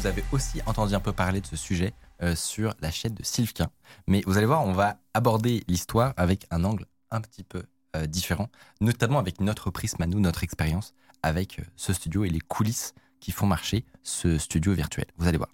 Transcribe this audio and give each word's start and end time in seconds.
Vous 0.00 0.06
avez 0.06 0.24
aussi 0.32 0.60
entendu 0.64 0.94
un 0.94 1.00
peu 1.00 1.12
parler 1.12 1.40
de 1.42 1.46
ce 1.46 1.56
sujet 1.56 1.92
euh, 2.22 2.34
sur 2.34 2.74
la 2.80 2.90
chaîne 2.90 3.12
de 3.14 3.22
Sylvquin. 3.22 3.68
Mais 4.06 4.22
vous 4.26 4.38
allez 4.38 4.46
voir, 4.46 4.64
on 4.66 4.72
va 4.72 4.96
aborder 5.12 5.62
l'histoire 5.68 6.14
avec 6.16 6.46
un 6.50 6.64
angle 6.64 6.86
un 7.10 7.20
petit 7.20 7.44
peu 7.44 7.64
euh, 7.96 8.06
différent, 8.06 8.48
notamment 8.80 9.18
avec 9.18 9.40
notre 9.42 9.70
prisme 9.70 10.02
à 10.02 10.06
nous, 10.06 10.18
notre 10.20 10.42
expérience 10.42 10.94
avec 11.22 11.58
euh, 11.58 11.64
ce 11.76 11.92
studio 11.92 12.24
et 12.24 12.30
les 12.30 12.40
coulisses 12.40 12.94
qui 13.20 13.30
font 13.30 13.46
marcher 13.46 13.84
ce 14.02 14.38
studio 14.38 14.72
virtuel. 14.72 15.04
Vous 15.18 15.28
allez 15.28 15.36
voir. 15.36 15.50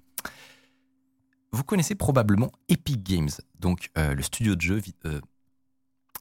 Vous 1.53 1.65
connaissez 1.65 1.97
probablement 1.97 2.53
Epic 2.69 3.03
Games, 3.03 3.31
donc 3.59 3.91
euh, 3.99 4.15
le 4.15 4.23
studio 4.23 4.55
de 4.55 4.61
jeux. 4.61 4.81
euh, 5.07 5.21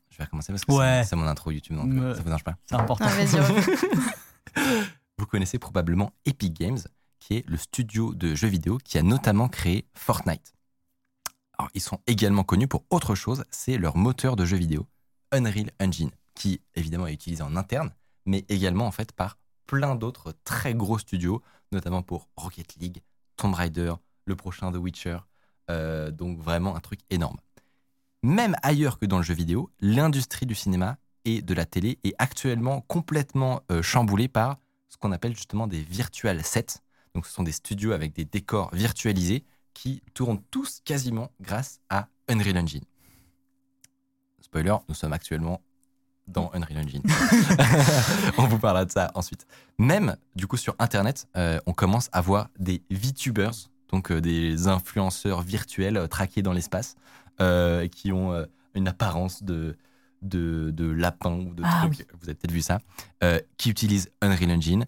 je 0.10 0.18
vais 0.18 0.24
recommencer 0.24 0.52
parce 0.52 0.66
que 0.66 0.72
c'est- 0.72 0.78
Ouais. 0.80 1.04
c'est 1.08 1.16
mon 1.16 1.28
intro 1.28 1.52
YouTube, 1.52 1.76
donc 1.76 1.92
euh, 1.94 2.14
ça 2.16 2.22
vous 2.22 2.26
dérange 2.26 2.44
pas. 2.44 2.56
C'est 2.66 2.76
important. 2.76 3.06
Ah. 3.08 4.62
Vous 5.18 5.26
connaissez 5.26 5.60
probablement 5.60 6.12
Epic 6.26 6.54
Games, 6.54 6.80
qui 7.26 7.38
est 7.38 7.50
le 7.50 7.58
studio 7.58 8.14
de 8.14 8.36
jeux 8.36 8.48
vidéo 8.48 8.78
qui 8.78 9.00
a 9.00 9.02
notamment 9.02 9.50
créé 9.50 9.88
Fortnite. 9.96 10.54
Ils 11.74 11.82
sont 11.82 12.00
également 12.06 12.44
connus 12.44 12.68
pour 12.68 12.86
autre 12.92 13.16
chose, 13.16 13.46
c'est 13.50 13.80
leur 13.80 13.98
moteur 13.98 14.36
de 14.36 14.46
jeux 14.46 14.58
vidéo, 14.58 14.86
Unreal 15.32 15.72
Engine, 15.82 16.12
qui 16.36 16.62
évidemment 16.76 17.08
est 17.08 17.14
utilisé 17.14 17.42
en 17.42 17.56
interne, 17.56 17.92
mais 18.28 18.46
également 18.48 18.86
en 18.86 18.92
fait 18.92 19.12
par 19.12 19.40
plein 19.66 19.96
d'autres 19.96 20.36
très 20.44 20.76
gros 20.76 21.00
studios, 21.00 21.42
notamment 21.72 22.04
pour 22.04 22.30
Rocket 22.36 22.76
League, 22.76 23.02
Tomb 23.38 23.56
Raider, 23.56 23.96
le 24.26 24.36
prochain 24.36 24.72
The 24.72 24.76
Witcher, 24.76 25.18
euh, 25.72 26.12
donc 26.12 26.38
vraiment 26.38 26.76
un 26.76 26.80
truc 26.80 27.00
énorme. 27.10 27.38
Même 28.22 28.56
ailleurs 28.62 29.00
que 29.00 29.08
dans 29.08 29.18
le 29.18 29.24
jeu 29.24 29.34
vidéo, 29.34 29.72
l'industrie 29.80 30.46
du 30.46 30.54
cinéma 30.54 30.98
et 31.24 31.42
de 31.42 31.54
la 31.56 31.66
télé 31.66 31.98
est 32.04 32.14
actuellement 32.20 32.82
complètement 32.82 33.64
euh, 33.72 33.82
chamboulée 33.82 34.28
par 34.28 34.60
ce 34.90 34.98
qu'on 34.98 35.12
appelle 35.12 35.36
justement 35.36 35.66
des 35.66 35.82
virtual 35.82 36.44
sets. 36.44 36.85
Donc 37.16 37.26
ce 37.26 37.32
sont 37.34 37.44
des 37.44 37.54
studios 37.54 37.94
avec 37.94 38.14
des 38.14 38.26
décors 38.26 38.70
virtualisés 38.76 39.46
qui 39.74 40.04
tournent 40.14 40.42
tous 40.52 40.82
quasiment 40.84 41.32
grâce 41.40 41.80
à 41.90 42.10
Unreal 42.28 42.58
Engine. 42.58 42.84
Spoiler, 44.42 44.76
nous 44.88 44.96
sommes 44.96 45.14
actuellement 45.14 45.62
dans 46.28 46.52
Unreal 46.54 46.78
Engine. 46.80 47.02
on 48.38 48.48
vous 48.48 48.60
parlera 48.60 48.86
de 48.86 48.92
ça 48.92 49.12
ensuite. 49.16 49.48
Même, 49.78 50.18
du 50.36 50.46
coup, 50.46 50.58
sur 50.58 50.76
Internet, 50.78 51.28
euh, 51.38 51.60
on 51.66 51.74
commence 51.74 52.10
à 52.12 52.20
voir 52.20 52.50
des 52.60 52.84
VTubers, 52.90 53.70
donc 53.90 54.12
euh, 54.12 54.20
des 54.20 54.68
influenceurs 54.68 55.42
virtuels 55.42 55.98
euh, 55.98 56.08
traqués 56.08 56.42
dans 56.42 56.54
l'espace, 56.54 56.96
qui 57.92 58.14
ont 58.14 58.46
une 58.76 58.88
apparence 58.88 59.44
de, 59.44 59.76
de, 60.22 60.72
de 60.72 60.90
lapin 60.90 61.34
ou 61.34 61.54
de 61.54 61.64
Ah 61.66 61.82
truc, 61.82 62.08
vous 62.14 62.30
avez 62.30 62.36
peut-être 62.36 62.54
vu 62.54 62.62
ça, 62.62 62.80
qui 63.58 63.70
utilisent 63.70 64.10
Unreal 64.22 64.52
Engine. 64.52 64.86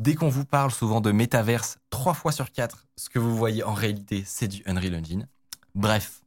Dès 0.00 0.14
qu'on 0.14 0.30
vous 0.30 0.46
parle 0.46 0.70
souvent 0.70 1.02
de 1.02 1.12
métaverse, 1.12 1.78
trois 1.90 2.14
fois 2.14 2.32
sur 2.32 2.52
quatre, 2.52 2.86
ce 2.96 3.10
que 3.10 3.18
vous 3.18 3.36
voyez 3.36 3.62
en 3.62 3.74
réalité, 3.74 4.22
c'est 4.24 4.48
du 4.48 4.62
Unreal 4.64 4.94
Engine. 4.94 5.28
Bref, 5.74 6.22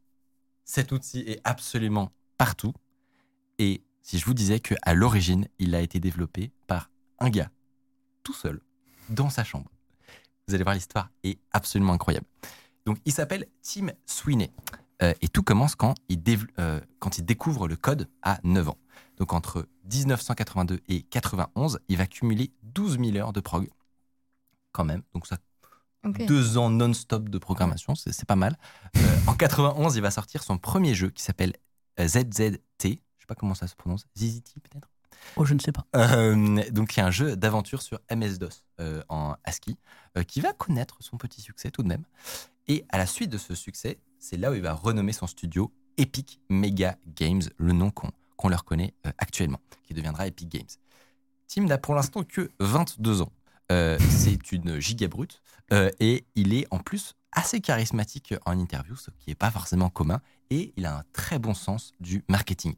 cet 0.64 0.92
outil 0.92 1.22
est 1.22 1.40
absolument 1.42 2.12
partout. 2.38 2.72
Et 3.58 3.82
si 4.00 4.20
je 4.20 4.26
vous 4.26 4.32
disais 4.32 4.60
qu'à 4.60 4.94
l'origine, 4.94 5.48
il 5.58 5.74
a 5.74 5.80
été 5.80 5.98
développé 5.98 6.52
par 6.68 6.88
un 7.18 7.30
gars, 7.30 7.50
tout 8.22 8.32
seul, 8.32 8.60
dans 9.08 9.28
sa 9.28 9.42
chambre. 9.42 9.72
Vous 10.46 10.54
allez 10.54 10.62
voir, 10.62 10.76
l'histoire 10.76 11.10
est 11.24 11.40
absolument 11.50 11.94
incroyable. 11.94 12.26
Donc, 12.86 12.98
il 13.04 13.12
s'appelle 13.12 13.48
Tim 13.60 13.88
Sweeney. 14.06 14.52
Euh, 15.02 15.14
et 15.20 15.26
tout 15.26 15.42
commence 15.42 15.74
quand 15.74 15.94
il, 16.08 16.22
euh, 16.60 16.80
quand 17.00 17.18
il 17.18 17.24
découvre 17.24 17.66
le 17.66 17.74
code 17.74 18.08
à 18.22 18.38
9 18.44 18.68
ans. 18.68 18.78
Donc, 19.18 19.32
entre 19.32 19.68
1982 19.92 20.80
et 20.88 21.02
91, 21.02 21.78
il 21.88 21.96
va 21.96 22.06
cumuler 22.06 22.52
12 22.62 22.98
000 22.98 23.16
heures 23.16 23.32
de 23.32 23.40
prog. 23.40 23.68
Quand 24.72 24.84
même. 24.84 25.02
Donc, 25.12 25.26
ça 25.26 25.38
deux 26.04 26.58
ans 26.58 26.68
non-stop 26.68 27.30
de 27.30 27.38
programmation, 27.38 27.94
c'est 27.94 28.26
pas 28.26 28.36
mal. 28.36 28.58
Euh, 28.96 29.00
en 29.26 29.34
91, 29.34 29.96
il 29.96 30.02
va 30.02 30.10
sortir 30.10 30.42
son 30.42 30.58
premier 30.58 30.94
jeu 30.94 31.08
qui 31.08 31.22
s'appelle 31.22 31.54
euh, 31.98 32.06
ZZT. 32.06 32.58
Je 32.82 32.88
sais 32.88 33.26
pas 33.26 33.34
comment 33.34 33.54
ça 33.54 33.66
se 33.66 33.74
prononce. 33.74 34.04
ZZT 34.14 34.60
peut-être? 34.60 34.90
Oh, 35.36 35.44
je 35.44 35.54
ne 35.54 35.58
sais 35.58 35.72
pas. 35.72 35.86
Euh, 35.96 36.62
donc 36.70 36.96
il 36.96 37.00
y 37.00 37.02
a 37.02 37.06
un 37.06 37.10
jeu 37.10 37.36
d'aventure 37.36 37.82
sur 37.82 37.98
MS-DOS 38.10 38.64
euh, 38.80 39.02
en 39.08 39.36
ASCII 39.44 39.76
euh, 40.16 40.22
qui 40.22 40.40
va 40.40 40.52
connaître 40.52 40.96
son 41.00 41.16
petit 41.16 41.40
succès 41.40 41.70
tout 41.70 41.82
de 41.82 41.88
même. 41.88 42.04
Et 42.68 42.84
à 42.90 42.98
la 42.98 43.06
suite 43.06 43.30
de 43.30 43.38
ce 43.38 43.54
succès, 43.54 43.98
c'est 44.18 44.36
là 44.36 44.50
où 44.50 44.54
il 44.54 44.62
va 44.62 44.72
renommer 44.72 45.12
son 45.12 45.26
studio 45.26 45.72
Epic 45.96 46.40
Mega 46.48 46.96
Games, 47.06 47.42
le 47.56 47.72
nom 47.72 47.90
qu'on 47.90 48.10
qu'on 48.44 48.50
leur 48.50 48.66
connaît 48.66 48.92
euh, 49.06 49.10
actuellement, 49.16 49.58
qui 49.84 49.94
deviendra 49.94 50.26
Epic 50.26 50.50
Games. 50.50 50.66
Tim 51.48 51.62
n'a 51.64 51.78
pour 51.78 51.94
l'instant 51.94 52.24
que 52.24 52.50
22 52.60 53.22
ans. 53.22 53.32
Euh, 53.72 53.98
c'est 54.10 54.52
une 54.52 54.78
giga 54.80 55.08
brute 55.08 55.40
euh, 55.72 55.90
et 55.98 56.26
il 56.34 56.52
est 56.52 56.66
en 56.70 56.78
plus 56.78 57.14
assez 57.32 57.62
charismatique 57.62 58.34
en 58.44 58.58
interview, 58.58 58.96
ce 58.96 59.10
qui 59.18 59.30
n'est 59.30 59.34
pas 59.34 59.50
forcément 59.50 59.88
commun, 59.88 60.20
et 60.50 60.74
il 60.76 60.84
a 60.84 60.98
un 60.98 61.04
très 61.14 61.38
bon 61.38 61.54
sens 61.54 61.92
du 62.00 62.22
marketing. 62.28 62.74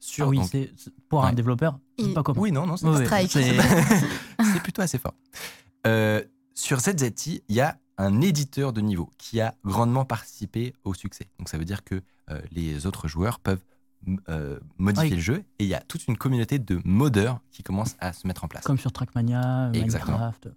Sur, 0.00 0.26
Ah 0.26 0.28
oui, 0.30 0.38
donc- 0.38 0.48
c'est 0.50 0.72
c'est- 0.76 0.90
pour 1.08 1.24
un 1.24 1.32
développeur, 1.32 1.78
c'est 1.96 2.06
Il- 2.06 2.14
pas 2.14 2.24
commun. 2.24 2.40
oui, 2.40 2.50
non, 2.50 2.66
non, 2.66 2.76
c'est 2.76 2.86
Oui, 2.88 3.06
c'est- 3.28 3.56
c'est 4.52 4.62
plutôt 4.64 4.82
assez 4.82 4.98
fort. 4.98 5.14
Euh, 5.86 6.24
sur 6.54 6.80
ZZT, 6.80 7.44
il 7.48 7.54
y 7.54 7.60
a 7.60 7.78
un 7.98 8.20
éditeur 8.20 8.72
de 8.72 8.80
niveau 8.80 9.10
qui 9.16 9.40
a 9.40 9.54
grandement 9.64 10.04
participé 10.04 10.74
au 10.82 10.92
succès. 10.92 11.28
Donc 11.38 11.48
ça 11.48 11.56
veut 11.56 11.64
dire 11.64 11.84
que 11.84 12.02
euh, 12.30 12.42
les 12.50 12.84
autres 12.86 13.06
joueurs 13.06 13.38
peuvent 13.38 13.62
euh, 14.28 14.58
modifier 14.78 15.10
Oui. 15.10 15.16
le 15.16 15.20
jeu 15.22 15.44
et 15.58 15.64
il 15.64 15.68
y 15.68 15.74
a 15.74 15.80
toute 15.80 16.06
une 16.06 16.16
communauté 16.16 16.58
de 16.58 16.80
modeurs 16.84 17.40
qui 17.50 17.62
commence 17.62 17.96
à 17.98 18.12
se 18.12 18.26
mettre 18.26 18.44
en 18.44 18.48
place. 18.48 18.64
Comme 18.64 18.78
sur 18.78 18.92
Trackmania, 18.92 19.70
Exactement. 19.74 20.18
Minecraft. 20.18 20.48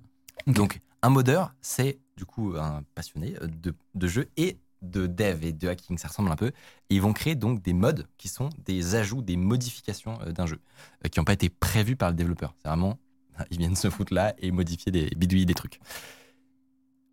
Ok. 0.48 0.54
Donc 0.54 0.80
un 1.02 1.10
modeur, 1.10 1.54
c'est 1.62 2.00
du 2.18 2.26
coup 2.26 2.54
un 2.58 2.84
passionné 2.96 3.36
euh, 3.42 3.48
de, 3.48 3.74
de 3.96 4.08
jeu 4.08 4.30
et 4.38 4.58
de 4.82 5.06
dev 5.08 5.44
et 5.44 5.54
de 5.54 5.68
hacking, 5.68 5.98
ça 5.98 6.08
ressemble 6.08 6.32
un 6.32 6.36
peu. 6.36 6.48
Et 6.90 6.96
ils 6.96 7.02
vont 7.02 7.14
créer 7.14 7.36
donc 7.36 7.62
des 7.62 7.74
mods 7.74 8.04
qui 8.18 8.28
sont 8.28 8.50
des 8.66 8.96
ajouts, 8.96 9.22
des 9.22 9.38
modifications 9.38 10.20
euh, 10.22 10.32
d'un 10.32 10.46
jeu 10.46 10.60
euh, 11.06 11.10
qui 11.10 11.20
n'ont 11.20 11.24
pas 11.24 11.34
été 11.34 11.50
prévus 11.50 11.96
par 11.96 12.10
le 12.10 12.16
développeur. 12.16 12.56
C'est 12.62 12.68
vraiment, 12.68 12.98
ils 13.52 13.58
viennent 13.58 13.76
se 13.76 13.90
foutre 13.90 14.14
là 14.14 14.34
et 14.40 14.52
modifier 14.52 14.92
des 14.92 15.10
bidouiller 15.16 15.46
des 15.46 15.54
trucs. 15.54 15.80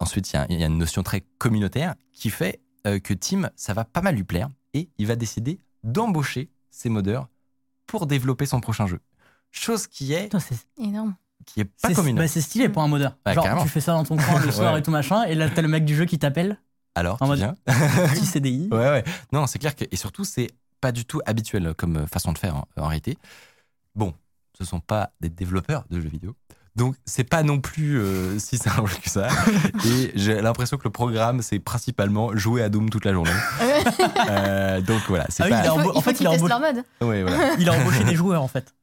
Ensuite, 0.01 0.33
il 0.33 0.55
y 0.55 0.61
y, 0.61 0.63
a 0.63 0.67
une 0.67 0.79
notion 0.79 1.03
très 1.03 1.25
communautaire 1.39 1.95
qui 2.13 2.31
fait 2.31 2.61
euh, 2.87 3.01
que 3.01 3.15
Tim, 3.15 3.51
ça 3.57 3.75
va 3.75 3.85
pas 3.85 4.01
mal 4.01 4.15
lui 4.15 4.25
plaire 4.25 4.49
et 4.73 4.89
il 4.99 5.07
va 5.07 5.17
décider 5.17 5.59
d'embaucher 5.85 6.51
ses 6.71 6.89
modeurs 6.89 7.29
pour 7.87 8.07
développer 8.07 8.47
son 8.47 8.61
prochain 8.61 8.87
jeu. 8.87 9.01
Chose 9.51 9.87
qui 9.87 10.13
est, 10.13 10.25
Putain, 10.25 10.41
c'est 10.41 10.57
Énorme. 10.79 11.15
qui 11.47 11.61
est 11.61 11.65
pas 11.65 11.89
c'est- 11.89 11.95
commune. 11.95 12.17
bah, 12.17 12.29
c'est 12.29 12.41
stylé 12.43 12.69
pour 12.69 12.83
un 12.83 12.89
modeur. 12.89 13.17
Ouais, 13.27 13.35
Genre, 13.35 13.45
carrément. 13.45 13.63
tu 13.63 13.69
fais 13.71 13.81
ça 13.81 13.93
dans 13.93 14.05
ton 14.05 14.17
coin 14.17 14.41
le 14.45 14.51
soir 14.51 14.75
Ouais. 14.75 14.81
et 14.81 14.83
tout 14.83 14.91
machin, 14.91 15.25
et 15.25 15.35
là, 15.35 15.49
t'as 15.49 15.63
le 15.63 15.69
mec 15.69 15.85
du 15.85 15.97
jeu 15.97 16.05
qui 16.05 16.19
t'appelle, 16.19 16.61
Alors, 16.95 17.15
en 17.23 17.25
tu 17.25 17.29
mode- 17.31 17.39
viens 17.39 17.57
petit 18.15 18.27
CDI. 18.27 18.69
Ouais, 18.73 18.79
ouais. 18.91 19.05
Non, 19.33 19.47
c'est 19.47 19.59
clair 19.59 19.75
que. 19.75 19.85
Et 19.91 19.97
surtout, 19.97 20.25
c'est 20.25 20.49
pas 20.81 20.93
du 20.93 21.05
tout 21.05 21.21
habituel 21.27 21.75
comme 21.77 22.07
façon 22.07 22.33
de 22.33 22.39
faire 22.39 22.57
en, 22.57 22.69
en 22.77 22.87
réalité. 22.87 23.17
Bon, 23.95 24.15
ce 24.57 24.65
sont 24.65 24.81
pas 24.81 25.13
des 25.21 25.29
développeurs 25.31 25.85
de 25.91 26.01
jeux 26.01 26.09
vidéo. 26.09 26.37
Donc, 26.79 26.95
c'est 27.05 27.25
pas 27.25 27.43
non 27.43 27.61
plus 27.61 27.99
euh, 28.01 28.39
si 28.39 28.57
simple 28.57 28.91
que 29.03 29.11
ça. 29.11 29.29
Et 29.85 30.13
j'ai 30.15 30.41
l'impression 30.41 30.77
que 30.77 30.85
le 30.85 30.91
programme, 30.91 31.43
c'est 31.43 31.59
principalement 31.59 32.35
jouer 32.37 32.63
à 32.63 32.69
Doom 32.69 32.89
toute 32.89 33.05
la 33.05 33.13
journée. 33.13 33.31
Euh, 34.31 34.81
donc 34.81 35.01
voilà, 35.09 35.27
c'est 35.29 35.43
Ah 35.43 35.47
oui, 35.47 35.51
pas. 35.53 35.63
il 35.65 35.67
a 35.67 35.75
en 35.97 36.01
fait, 36.01 36.21
il 36.21 36.27
a 36.27 36.31
embauché- 36.31 36.49
leur 36.49 36.61
mode. 36.61 36.85
Ouais, 37.01 37.23
voilà. 37.23 37.55
Il 37.59 37.69
a 37.69 37.73
embauché 37.73 38.05
des 38.05 38.15
joueurs, 38.15 38.43
en 38.43 38.49
fait. 38.49 38.75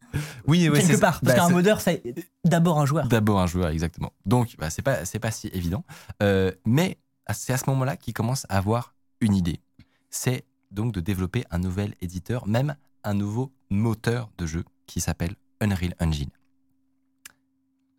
Oui, 0.47 0.67
ouais, 0.69 0.79
quelque 0.79 0.93
c'est- 0.95 0.99
part. 0.99 1.19
Parce 1.21 1.33
bah, 1.35 1.35
qu'un 1.35 1.47
c'est- 1.47 1.53
modeur, 1.53 1.81
c'est 1.81 2.01
d'abord 2.43 2.79
un 2.79 2.85
joueur. 2.85 3.07
D'abord 3.07 3.39
un 3.39 3.47
joueur, 3.47 3.69
exactement. 3.69 4.11
Donc, 4.25 4.55
bah, 4.57 4.69
c'est 4.69 4.81
pas, 4.81 5.05
c'est 5.05 5.19
pas 5.19 5.31
si 5.31 5.47
évident. 5.53 5.83
Euh, 6.23 6.51
mais 6.65 6.97
c'est 7.33 7.53
à 7.53 7.57
ce 7.57 7.69
moment-là 7.69 7.95
qu'il 7.97 8.13
commence 8.13 8.45
à 8.49 8.57
avoir 8.57 8.93
une 9.21 9.35
idée. 9.35 9.61
C'est 10.09 10.43
donc 10.71 10.91
de 10.93 10.99
développer 11.01 11.45
un 11.51 11.59
nouvel 11.59 11.93
éditeur, 12.01 12.47
même 12.47 12.75
un 13.03 13.13
nouveau 13.13 13.51
moteur 13.69 14.29
de 14.37 14.45
jeu 14.45 14.63
qui 14.87 14.99
s'appelle 15.01 15.35
Unreal 15.61 15.93
Engine. 16.01 16.29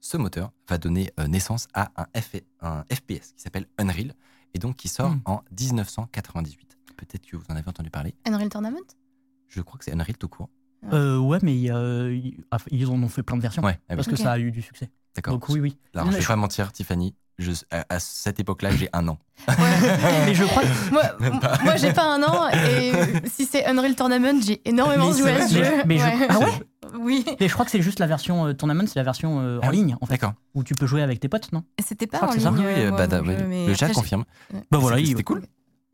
Ce 0.09 0.17
moteur 0.17 0.53
va 0.69 0.79
donner 0.79 1.11
euh, 1.19 1.27
naissance 1.27 1.67
à 1.75 1.91
un, 1.97 2.07
F- 2.15 2.41
un 2.61 2.85
FPS 2.95 3.33
qui 3.35 3.43
s'appelle 3.43 3.67
Unreal 3.77 4.15
et 4.55 4.61
donc 4.61 4.77
qui 4.77 4.87
sort 4.87 5.11
Hmm. 5.11 5.21
en 5.25 5.43
1998. 5.59 6.79
Peut-être 6.97 7.27
que 7.27 7.37
vous 7.37 7.43
en 7.51 7.57
avez 7.57 7.69
entendu 7.69 7.91
parler. 7.91 8.15
Unreal 8.25 8.49
Tournament? 8.49 8.87
Je 9.49 9.61
crois 9.63 9.79
que 9.81 9.85
c'est 9.85 9.93
Unreal 9.93 10.17
tout 10.17 10.29
court. 10.29 10.49
Euh, 10.93 11.19
ouais, 11.19 11.39
mais 11.43 11.57
ils 11.57 12.87
en 12.89 13.03
ont 13.03 13.09
fait 13.09 13.25
plein 13.25 13.37
de 13.37 13.43
versions. 13.43 13.65
Ouais, 13.65 13.73
ah 13.81 13.83
oui, 13.91 13.97
Parce 13.97 14.07
que 14.07 14.15
ça 14.15 14.31
a 14.31 14.39
eu 14.39 14.53
du 14.53 14.63
succès. 14.63 14.89
d'accord. 15.17 15.33
Donc 15.35 15.49
oui, 15.49 15.59
oui. 15.59 15.77
Alors, 15.93 16.07
je 16.07 16.11
Mais 16.13 16.17
vais 16.19 16.23
je- 16.23 16.29
pas 16.29 16.37
mentir, 16.37 16.71
Tiffany, 16.71 17.17
je, 17.39 17.51
à, 17.73 17.85
à 17.89 17.99
cette 17.99 18.39
époque-là, 18.39 18.71
j'ai 18.77 18.89
un 18.93 19.09
an. 19.09 19.19
mais 19.49 20.35
je 20.35 20.45
crois 20.45 20.63
que 20.63 21.65
Moi, 21.65 21.77
j'ai 21.79 21.93
pas 21.93 22.15
un 22.15 22.23
an 22.23 22.49
et 22.51 22.93
si 23.29 23.45
c'est 23.45 23.67
Unreal 23.67 23.97
Tournament, 23.97 24.41
j'ai 24.41 24.63
énormément 24.69 25.11
joué 25.13 25.33
à 25.33 25.49
ce 25.49 25.55
jeu. 25.57 25.83
mais 25.85 25.99
je- 25.99 26.05
Ouais. 26.05 26.27
Ah 26.31 26.39
ouais? 26.39 26.53
Oui. 26.99 27.25
Mais 27.41 27.49
je 27.49 27.53
crois 27.53 27.65
que 27.65 27.71
c'est 27.71 27.83
juste 27.83 27.99
la 28.01 28.07
version 28.07 28.47
euh, 28.47 28.53
tournament, 28.55 28.87
c'est 28.87 28.97
la 28.99 29.03
version 29.05 29.41
euh, 29.41 29.59
Ah 29.63 29.67
en 29.67 29.71
oui, 29.71 29.77
ligne, 29.77 29.97
en 30.01 30.07
fait, 30.07 30.15
D'accord. 30.15 30.35
où 30.55 30.65
tu 30.65 30.75
peux 30.75 30.87
jouer 30.87 31.03
avec 31.03 31.21
tes 31.21 31.29
potes, 31.29 31.53
non? 31.53 31.63
C'était 31.85 32.07
pas 32.07 32.19
crois 32.19 32.29
en 32.29 32.33
que 32.33 32.39
c'est 32.39 32.45
ça. 32.45 32.51
ligne. 32.51 32.61
Oui, 32.67 32.73
euh, 32.77 32.91
bah, 32.91 32.97
moi, 32.97 33.07
bah, 33.07 33.23
mon 33.23 33.29
oui, 33.33 33.39
jeu, 33.39 33.47
mais 33.47 33.67
le 33.67 33.75
chat 33.75 33.89
j'ai- 33.89 33.93
confirme. 33.95 34.25
Bah 34.71 34.79
voilà, 34.79 34.97
C'était 34.97 35.03
il- 35.09 35.11
c'était 35.13 35.23
cool. 35.25 35.43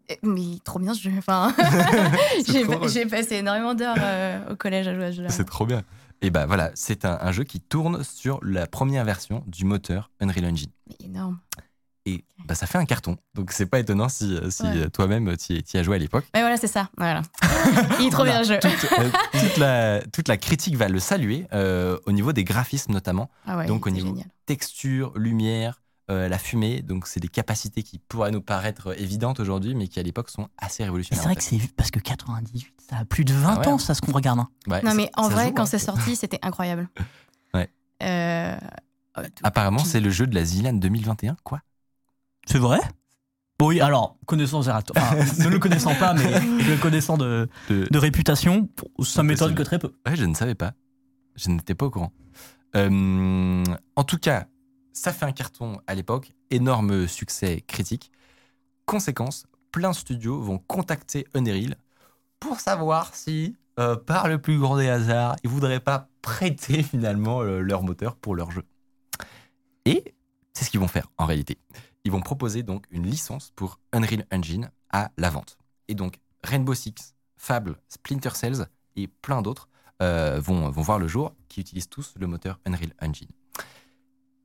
Eh, 0.09 0.19
Mais 0.25 0.59
trop 0.65 0.79
bien 0.79 0.95
ce 0.95 1.01
jeu. 1.03 1.13
Enfin, 1.19 1.55
j'ai 2.47 2.63
trop 2.65 2.73
drôle. 2.75 2.89
j'ai 2.89 3.07
passé 3.07 3.37
énormément 3.37 3.75
d'heures 3.75 3.95
euh, 3.99 4.53
au 4.53 4.57
collège 4.57 4.89
à 4.89 4.95
jouer 4.95 5.05
à 5.07 5.11
ce 5.13 5.17
jeu-là. 5.19 5.29
C'est 5.29 5.45
trop 5.45 5.65
bien. 5.67 5.83
Et 6.23 6.31
bah 6.31 6.47
voilà, 6.47 6.71
c'est 6.75 7.05
un, 7.05 7.19
un 7.21 7.33
jeu 7.33 7.45
qui 7.45 7.61
tourne 7.61 8.03
sur 8.05 8.39
la 8.45 8.67
première 8.67 9.05
version 9.05 9.43
du 9.47 9.65
moteur 9.65 10.11
Unreal 10.21 10.45
Engine. 10.47 10.71
Mais 10.89 11.07
énorme. 11.07 11.39
Et 12.05 12.25
bah, 12.47 12.55
ça 12.57 12.67
fait 12.67 12.79
un 12.79 12.85
carton. 12.85 13.17
Donc 13.35 13.53
c'est 13.53 13.67
pas 13.67 13.79
étonnant 13.79 14.09
si, 14.09 14.37
si 14.51 14.63
Ouais. 14.65 14.77
euh, 14.77 14.89
toi-même 14.89 15.37
tu 15.37 15.53
y, 15.55 15.77
as 15.77 15.83
joué 15.85 15.95
à 15.97 15.99
l'époque. 15.99 16.25
Mais 16.35 16.41
voilà, 16.41 16.57
c'est 16.57 16.67
ça. 16.67 16.89
Voilà. 16.97 17.23
Il 18.01 18.07
est 18.07 18.11
trop 18.11 18.25
bien 18.25 18.41
le 18.41 18.45
jeu. 18.47 18.55
Euh, 18.65 19.11
toute, 19.41 19.57
la, 19.59 20.03
toute 20.13 20.27
la 20.29 20.37
critique 20.37 20.75
va 20.77 20.89
le 20.89 20.99
saluer 20.99 21.47
euh, 21.53 21.97
au 22.07 22.13
niveau 22.13 22.33
des 22.33 22.43
graphismes 22.43 22.93
notamment. 22.93 23.31
Ah 23.47 23.57
ouais, 23.59 23.67
Donc, 23.67 23.87
au 23.87 23.91
niveau- 23.91 24.09
génial. 24.09 24.27
Texture, 24.47 25.13
lumière, 25.17 25.81
euh, 26.11 26.29
la 26.29 26.39
fumée. 26.39 26.83
Donc 26.83 27.07
c'est 27.07 27.21
des 27.21 27.29
capacités 27.29 27.85
qui 27.85 27.99
pourraient 27.99 28.33
nous 28.33 28.43
paraître 28.43 28.99
évidentes 29.01 29.39
aujourd'hui, 29.39 29.77
mais 29.77 29.87
qui 29.87 30.01
à 30.01 30.03
l'époque 30.03 30.29
sont 30.29 30.49
assez 30.59 30.83
révolutionnaires. 30.83 31.23
c'est 31.23 31.29
vrai 31.29 31.37
en 31.37 31.59
que 31.59 31.65
c'est 31.65 31.75
parce 31.77 31.93
que 31.93 32.01
98, 32.01 32.67
ça 32.91 32.97
a 32.97 33.05
plus 33.05 33.25
de 33.25 33.33
20 33.33 33.49
Ah 33.49 33.61
ouais. 33.61 33.69
ans, 33.69 33.79
ça, 33.79 33.95
ce 33.95 34.01
qu'on 34.01 34.11
regarde. 34.11 34.41
hein. 34.41 34.49
Ouais, 34.67 34.83
Non, 34.83 34.95
mais 34.95 35.09
en 35.17 35.29
vrai, 35.29 35.47
joue, 35.47 35.53
quand 35.55 35.63
hein. 35.63 35.67
c'est 35.67 35.79
sorti, 35.79 36.17
c'était 36.17 36.41
incroyable. 36.43 36.89
Ouais. 37.55 37.71
Euh, 38.03 38.57
euh, 39.19 39.23
tout- 39.23 39.31
Apparemment, 39.45 39.79
tout- 39.83 39.87
c'est 39.87 40.01
le 40.01 40.11
jeu 40.11 40.27
de 40.27 40.35
la 40.35 40.45
Zilan 40.45 40.73
2021, 40.73 41.37
quoi. 41.45 41.61
C'est 42.47 42.59
vrai? 42.59 42.81
Oui, 43.61 43.81
alors, 43.81 44.17
connaissant 44.27 44.63
Zerato, 44.63 44.93
enfin, 44.97 45.15
ne 45.45 45.49
le 45.49 45.59
connaissant 45.61 45.95
pas, 45.95 46.15
mais 46.15 46.41
le 46.41 46.77
connaissant 46.81 47.17
de, 47.17 47.49
De- 47.69 47.87
de 47.89 47.99
réputation, 47.99 48.69
ça 49.05 49.23
m'étonne 49.23 49.55
que 49.55 49.63
très 49.63 49.79
peu. 49.79 49.93
Ouais, 50.05 50.17
je 50.17 50.25
ne 50.25 50.35
savais 50.35 50.57
pas. 50.57 50.73
Je 51.37 51.49
n'étais 51.49 51.75
pas 51.77 51.87
au 51.87 51.91
courant. 51.91 52.13
Euh, 52.75 53.63
en 53.95 54.05
tout 54.05 54.19
cas, 54.19 54.47
ça 54.93 55.13
fait 55.13 55.25
un 55.27 55.33
carton 55.33 55.81
à 55.87 55.95
l'époque, 55.95 56.33
énorme 56.51 57.07
succès 57.07 57.61
critique. 57.67 58.11
Conséquence, 58.85 59.47
plein 59.71 59.91
de 59.91 59.95
studios 59.97 60.41
vont 60.41 60.59
contacter 60.59 61.25
Unreal 61.35 61.77
pour 62.41 62.59
savoir 62.59 63.15
si, 63.15 63.55
euh, 63.79 63.95
par 63.95 64.27
le 64.27 64.39
plus 64.39 64.59
grand 64.59 64.77
des 64.77 64.89
hasards, 64.89 65.37
ils 65.45 65.51
voudraient 65.51 65.79
pas 65.81 66.09
prêter 66.21 66.83
finalement 66.83 67.43
euh, 67.43 67.61
leur 67.61 67.85
moteur 67.85 68.17
pour 68.17 68.35
leur 68.35 68.51
jeu. 68.51 68.65
Et 69.85 70.15
c'est 70.53 70.65
ce 70.65 70.71
qu'ils 70.71 70.81
vont 70.81 70.89
faire 70.89 71.07
en 71.17 71.27
réalité. 71.27 71.59
Ils 72.05 72.11
vont 72.13 72.21
proposer 72.21 72.63
donc 72.63 72.87
une 72.91 73.07
licence 73.07 73.53
pour 73.55 73.79
Unreal 73.93 74.27
Engine 74.33 74.71
à 74.91 75.11
la 75.17 75.31
vente. 75.31 75.57
Et 75.89 75.95
donc 75.95 76.19
Rainbow 76.43 76.75
Six, 76.75 77.15
Fable, 77.37 77.77
Splinter 77.89 78.31
Cells 78.35 78.67
et 78.97 79.07
plein 79.09 79.43
d'autres 79.43 79.69
euh, 80.03 80.41
vont, 80.41 80.69
vont 80.71 80.83
voir 80.83 80.99
le 80.99 81.07
jour, 81.07 81.35
qui 81.49 81.61
utilisent 81.61 81.89
tous 81.89 82.15
le 82.19 82.27
moteur 82.27 82.59
Unreal 82.67 82.93
Engine. 83.01 83.29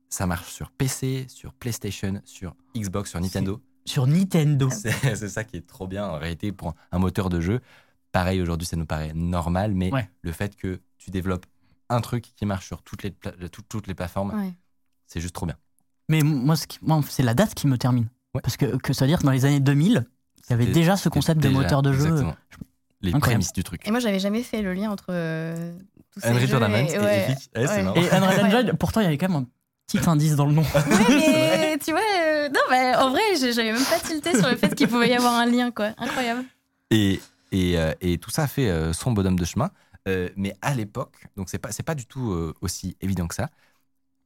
Ça 0.08 0.26
marche 0.26 0.52
sur 0.52 0.70
PC, 0.70 1.26
sur 1.28 1.52
PlayStation, 1.52 2.20
sur 2.24 2.54
Xbox, 2.76 3.10
sur 3.10 3.20
Nintendo. 3.20 3.60
Sur 3.84 4.06
Nintendo. 4.06 4.70
C'est 4.70 5.28
ça 5.28 5.44
qui 5.44 5.56
est 5.56 5.66
trop 5.66 5.86
bien 5.86 6.06
en 6.08 6.18
réalité 6.18 6.52
pour 6.52 6.74
un 6.92 6.98
moteur 6.98 7.28
de 7.28 7.40
jeu. 7.40 7.60
Pareil, 8.12 8.40
aujourd'hui, 8.40 8.66
ça 8.66 8.76
nous 8.76 8.86
paraît 8.86 9.12
normal, 9.14 9.74
mais 9.74 9.92
Ouais. 9.92 10.08
le 10.22 10.32
fait 10.32 10.56
que 10.56 10.80
tu 10.96 11.10
développes 11.10 11.46
un 11.90 12.00
truc 12.00 12.32
qui 12.36 12.46
marche 12.46 12.66
sur 12.66 12.82
toutes 12.82 13.02
les, 13.02 13.10
pla- 13.10 13.32
toutes, 13.48 13.68
toutes 13.68 13.86
les 13.86 13.94
plateformes, 13.94 14.32
Ouais. 14.34 14.54
c'est 15.06 15.20
juste 15.20 15.34
trop 15.34 15.46
bien. 15.46 15.56
Mais 16.08 16.22
moi, 16.22 16.54
c'est 17.08 17.22
la 17.22 17.34
date 17.34 17.54
qui 17.54 17.66
me 17.66 17.76
termine. 17.78 18.08
Ouais. 18.34 18.40
Parce 18.42 18.56
que, 18.56 18.76
que 18.76 18.92
ça 18.92 19.04
veut 19.04 19.08
dire 19.10 19.18
que 19.18 19.24
dans 19.24 19.30
les 19.32 19.44
années 19.44 19.60
2000, 19.60 20.06
il 20.46 20.50
y 20.50 20.52
avait 20.54 20.66
déjà 20.66 20.96
ce 20.96 21.08
concept 21.08 21.40
de 21.42 21.48
Déjà, 21.48 21.60
moteur 21.60 21.82
de 21.82 21.92
jeu. 21.92 22.04
exactement. 22.06 22.36
Les 23.00 23.10
Incroyable. 23.10 23.20
prémices 23.42 23.52
du 23.52 23.62
truc. 23.62 23.86
Et 23.86 23.90
moi, 23.90 24.00
j'avais 24.00 24.18
jamais 24.18 24.42
fait 24.42 24.60
le 24.62 24.72
lien 24.74 24.90
entre 24.90 25.06
euh, 25.10 25.72
tous 26.12 26.20
ces 26.20 26.28
Unreal 26.28 26.42
jeux 26.42 26.48
Tournament 26.50 26.86
et- 26.88 26.94
et 26.94 26.98
ouais. 26.98 27.30
Epic. 27.30 27.50
Ouais, 27.54 27.66
c'est 27.66 27.74
Ouais. 27.76 27.82
marrant. 27.84 27.96
Et 27.96 28.10
Unreal. 28.10 28.44
Engine, 28.64 28.72
pourtant, 28.78 29.00
il 29.00 29.04
y 29.04 29.06
avait 29.06 29.18
quand 29.18 29.28
même 29.28 29.42
un 29.42 29.46
petit 29.86 30.08
indice 30.08 30.34
dans 30.34 30.46
le 30.46 30.52
nom. 30.52 30.62
Ouais, 30.62 31.58
mais 31.58 31.78
tu 31.84 31.92
vois, 31.92 32.00
euh, 32.24 32.48
non, 32.48 32.60
bah, 32.68 33.04
en 33.06 33.10
vrai, 33.10 33.20
j'avais 33.36 33.72
même 33.72 33.84
pas 33.84 34.00
tilté 34.00 34.36
sur 34.36 34.48
le 34.48 34.56
fait 34.56 34.74
qu'il 34.74 34.88
pouvait 34.88 35.10
y 35.10 35.14
avoir 35.14 35.34
un 35.34 35.46
lien, 35.46 35.70
quoi. 35.70 35.90
Incroyable. 35.98 36.44
Et, 36.90 37.20
et, 37.52 37.78
euh, 37.78 37.92
et 38.00 38.18
tout 38.18 38.30
ça 38.30 38.44
a 38.44 38.46
fait 38.48 38.68
euh, 38.68 38.92
son 38.92 39.12
bonhomme 39.12 39.38
de 39.38 39.44
chemin. 39.44 39.70
Euh, 40.08 40.28
mais 40.36 40.54
à 40.62 40.74
l'époque, 40.74 41.26
donc 41.36 41.50
c'est 41.50 41.58
pas, 41.58 41.70
c'est 41.70 41.82
pas 41.82 41.94
du 41.94 42.06
tout 42.06 42.32
euh, 42.32 42.54
aussi 42.62 42.96
évident 43.00 43.26
que 43.28 43.34
ça. 43.34 43.48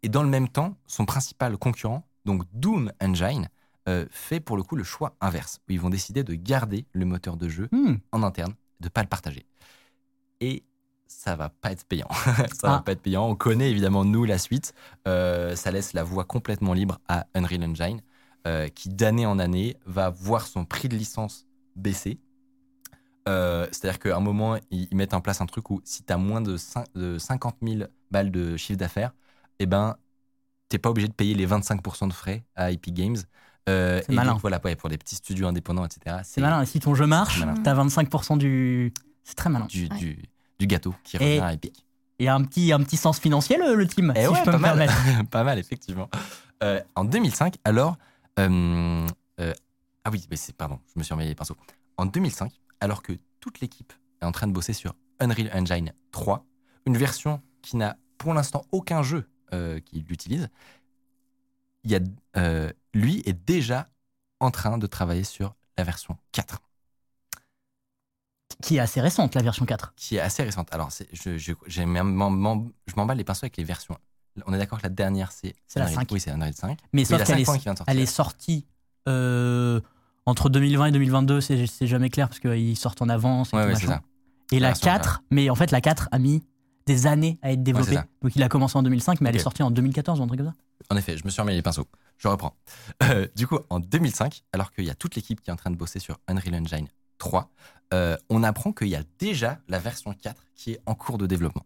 Et 0.02 0.08
dans 0.08 0.22
le 0.22 0.28
même 0.28 0.48
temps, 0.48 0.76
son 0.86 1.04
principal 1.04 1.56
concurrent, 1.56 2.04
donc 2.24 2.42
Doom 2.52 2.92
Engine, 3.00 3.48
euh, 3.88 4.06
fait 4.10 4.40
pour 4.40 4.56
le 4.56 4.62
coup 4.62 4.76
le 4.76 4.84
choix 4.84 5.16
inverse, 5.20 5.60
où 5.68 5.72
ils 5.72 5.80
vont 5.80 5.90
décider 5.90 6.22
de 6.24 6.34
garder 6.34 6.86
le 6.92 7.04
moteur 7.04 7.36
de 7.36 7.48
jeu 7.48 7.68
Hmm. 7.72 7.94
en 8.12 8.22
interne, 8.22 8.54
de 8.80 8.88
pas 8.88 9.02
le 9.02 9.08
partager. 9.08 9.46
Et 10.40 10.64
ça 11.06 11.36
va 11.36 11.48
pas 11.50 11.72
être 11.72 11.84
payant. 11.84 12.08
ça 12.52 12.68
va 12.68 12.74
Ah. 12.76 12.82
pas 12.84 12.92
être 12.92 13.02
payant. 13.02 13.26
On 13.28 13.34
connaît 13.36 13.70
évidemment 13.70 14.04
nous 14.04 14.24
la 14.24 14.38
suite. 14.38 14.72
Euh, 15.06 15.54
ça 15.56 15.70
laisse 15.70 15.92
la 15.92 16.02
voie 16.04 16.24
complètement 16.24 16.72
libre 16.74 17.00
à 17.08 17.26
Unreal 17.34 17.62
Engine, 17.64 18.00
euh, 18.46 18.68
qui 18.68 18.88
d'année 18.88 19.26
en 19.26 19.38
année 19.38 19.76
va 19.86 20.10
voir 20.10 20.46
son 20.46 20.64
prix 20.64 20.88
de 20.88 20.96
licence 20.96 21.46
baisser. 21.76 22.18
Euh, 23.28 23.66
C'est-à-dire 23.70 23.98
qu'à 24.00 24.16
un 24.16 24.20
moment, 24.20 24.56
ils, 24.70 24.88
ils 24.90 24.96
mettent 24.96 25.14
en 25.14 25.20
place 25.20 25.40
un 25.40 25.46
truc 25.46 25.70
où 25.70 25.80
si 25.84 26.02
tu 26.02 26.12
as 26.12 26.16
moins 26.18 26.40
de 26.40 26.56
50 26.56 27.56
000 27.62 27.84
balles 28.10 28.30
de 28.32 28.56
chiffre 28.56 28.78
d'affaires, 28.78 29.12
eh 29.62 29.66
ben, 29.66 29.96
t'es 30.68 30.78
pas 30.78 30.90
obligé 30.90 31.08
de 31.08 31.12
payer 31.12 31.34
les 31.34 31.46
25% 31.46 32.08
de 32.08 32.12
frais 32.12 32.44
à 32.56 32.70
Epic 32.70 32.94
Games. 32.94 33.16
Euh, 33.68 34.00
C'est 34.04 34.12
et 34.12 34.16
malin. 34.16 34.32
donc, 34.32 34.40
voilà, 34.40 34.60
ouais, 34.64 34.74
pour 34.76 34.88
les 34.88 34.98
petits 34.98 35.14
studios 35.16 35.46
indépendants, 35.46 35.84
etc. 35.84 36.16
C'est 36.24 36.40
malin. 36.40 36.62
Et 36.62 36.66
si 36.66 36.80
ton 36.80 36.94
jeu 36.94 37.06
marche, 37.06 37.42
t'as 37.62 37.74
25% 37.74 38.36
du. 38.38 38.92
C'est 39.24 39.34
très 39.36 39.50
malin. 39.50 39.66
Du, 39.66 39.82
Ouais. 39.88 39.96
du, 39.98 40.18
du 40.58 40.66
gâteau 40.66 40.94
qui 41.04 41.16
Et- 41.16 41.20
revient 41.20 41.40
à 41.40 41.52
Epic. 41.52 41.84
Et 42.18 42.28
un 42.28 42.42
petit, 42.44 42.72
un 42.72 42.78
petit 42.80 42.96
sens 42.96 43.18
financier, 43.18 43.56
le, 43.56 43.74
le 43.74 43.86
team, 43.86 44.12
Eh 44.16 44.22
si 44.22 44.28
ouais, 44.28 44.38
je 44.38 44.44
peux 44.44 44.50
pas 44.52 44.56
me 44.58 44.62
mal. 44.62 44.78
permettre. 44.86 45.28
pas 45.30 45.42
mal, 45.44 45.58
effectivement. 45.58 46.08
Euh, 46.62 46.80
en 46.94 47.04
2005, 47.04 47.56
alors. 47.64 47.96
euh, 48.38 49.06
euh, 49.40 49.52
ah 50.04 50.10
oui, 50.10 50.24
mais 50.30 50.36
pardon, 50.56 50.78
je 50.86 50.98
me 50.98 51.04
suis 51.04 51.14
remis 51.14 51.26
les 51.26 51.34
pinceaux. 51.34 51.56
En 51.96 52.06
2005, 52.06 52.52
alors 52.80 53.02
que 53.02 53.12
toute 53.40 53.60
l'équipe 53.60 53.92
est 54.20 54.24
en 54.24 54.32
train 54.32 54.46
de 54.46 54.52
bosser 54.52 54.72
sur 54.72 54.94
Unreal 55.20 55.50
Engine 55.54 55.92
3, 56.10 56.44
une 56.86 56.96
version 56.96 57.40
qui 57.62 57.76
n'a 57.76 57.96
pour 58.18 58.34
l'instant 58.34 58.64
aucun 58.72 59.02
jeu 59.02 59.28
euh, 59.52 59.80
qui 59.80 60.00
l'utilise, 60.08 60.48
il 61.84 61.90
y 61.90 61.96
a, 61.96 62.00
euh, 62.36 62.70
lui 62.94 63.22
est 63.26 63.32
déjà 63.32 63.88
en 64.40 64.50
train 64.50 64.78
de 64.78 64.86
travailler 64.86 65.24
sur 65.24 65.54
la 65.76 65.84
version 65.84 66.16
4, 66.32 66.60
Qui 68.62 68.76
est 68.76 68.80
assez 68.80 69.00
récente, 69.00 69.34
la 69.34 69.42
version 69.42 69.64
4. 69.66 69.92
qui 69.96 70.16
est 70.16 70.20
assez 70.20 70.42
récente. 70.42 70.68
Alors, 70.72 70.90
je, 71.12 71.38
je, 71.38 71.52
je 71.66 71.82
m'emballe 72.96 73.16
les 73.16 73.24
pinceaux 73.24 73.44
avec 73.44 73.56
les 73.56 73.64
versions. 73.64 73.96
On 74.46 74.54
est 74.54 74.58
d'accord 74.58 74.78
que 74.78 74.84
la 74.84 74.88
dernière, 74.90 75.32
c'est. 75.32 75.54
C'est 75.66 75.78
la 75.78 75.86
Unreal- 75.86 75.94
5. 75.94 76.08
Oui, 76.12 76.20
c'est 76.20 76.30
Unreal 76.30 76.54
5. 76.54 76.78
Mais 76.92 77.02
Oui, 77.02 77.06
sauf 77.06 77.18
la 77.18 77.24
qu'elle 77.26 77.38
5.1 77.38 77.54
est, 77.54 77.58
qui 77.58 77.62
vient 77.64 77.72
de 77.74 77.78
sortir. 77.78 77.84
elle 77.94 77.98
est 78.00 78.06
sortie 78.06 78.66
euh, 79.08 79.80
entre 80.26 80.48
2020 80.48 80.86
et 80.86 80.92
2022, 80.92 81.40
c'est 81.40 81.66
c'est 81.66 81.86
jamais 81.86 82.08
clair 82.08 82.28
parce 82.28 82.40
qu'ils 82.40 82.76
sortent 82.76 83.02
en 83.02 83.08
avance. 83.08 83.52
Et, 83.52 83.56
Ouais, 83.56 83.72
tout 83.74 83.80
ouais, 83.80 83.86
ça. 83.86 84.02
et 84.52 84.60
la 84.60 84.68
version 84.68 84.86
4, 84.86 85.22
mais 85.30 85.50
en 85.50 85.54
fait, 85.54 85.70
la 85.70 85.80
4 85.80 86.08
a 86.12 86.18
mis 86.18 86.42
des 86.86 87.06
années 87.06 87.38
à 87.42 87.52
être 87.52 87.62
développée. 87.62 87.94
ça. 87.94 88.06
Donc 88.22 88.34
il 88.36 88.42
a 88.42 88.48
commencé 88.48 88.76
en 88.78 88.82
2005, 88.82 89.20
mais 89.20 89.28
elle 89.30 89.34
Ok. 89.36 89.40
est 89.40 89.44
sortie 89.44 89.62
en 89.62 89.70
2014 89.70 90.20
ou 90.20 90.22
un 90.22 90.26
truc 90.26 90.40
comme 90.40 90.48
ça. 90.50 90.54
En 90.90 90.96
effet, 90.96 91.16
je 91.16 91.24
me 91.24 91.30
suis 91.30 91.40
remis 91.40 91.54
les 91.54 91.62
pinceaux. 91.62 91.86
Je 92.18 92.28
reprends. 92.28 92.56
Euh, 93.04 93.26
du 93.36 93.46
coup, 93.46 93.58
en 93.70 93.80
2005, 93.80 94.42
alors 94.52 94.72
qu'il 94.72 94.84
y 94.84 94.90
a 94.90 94.94
toute 94.94 95.14
l'équipe 95.14 95.40
qui 95.40 95.50
est 95.50 95.52
en 95.52 95.56
train 95.56 95.70
de 95.70 95.76
bosser 95.76 95.98
sur 95.98 96.18
Unreal 96.28 96.54
Engine 96.54 96.88
3, 97.18 97.50
euh, 97.94 98.16
on 98.30 98.42
apprend 98.42 98.72
qu'il 98.72 98.88
y 98.88 98.96
a 98.96 99.02
déjà 99.18 99.60
la 99.68 99.78
version 99.78 100.12
4 100.12 100.42
qui 100.54 100.72
est 100.72 100.80
en 100.86 100.94
cours 100.94 101.18
de 101.18 101.26
développement. 101.26 101.64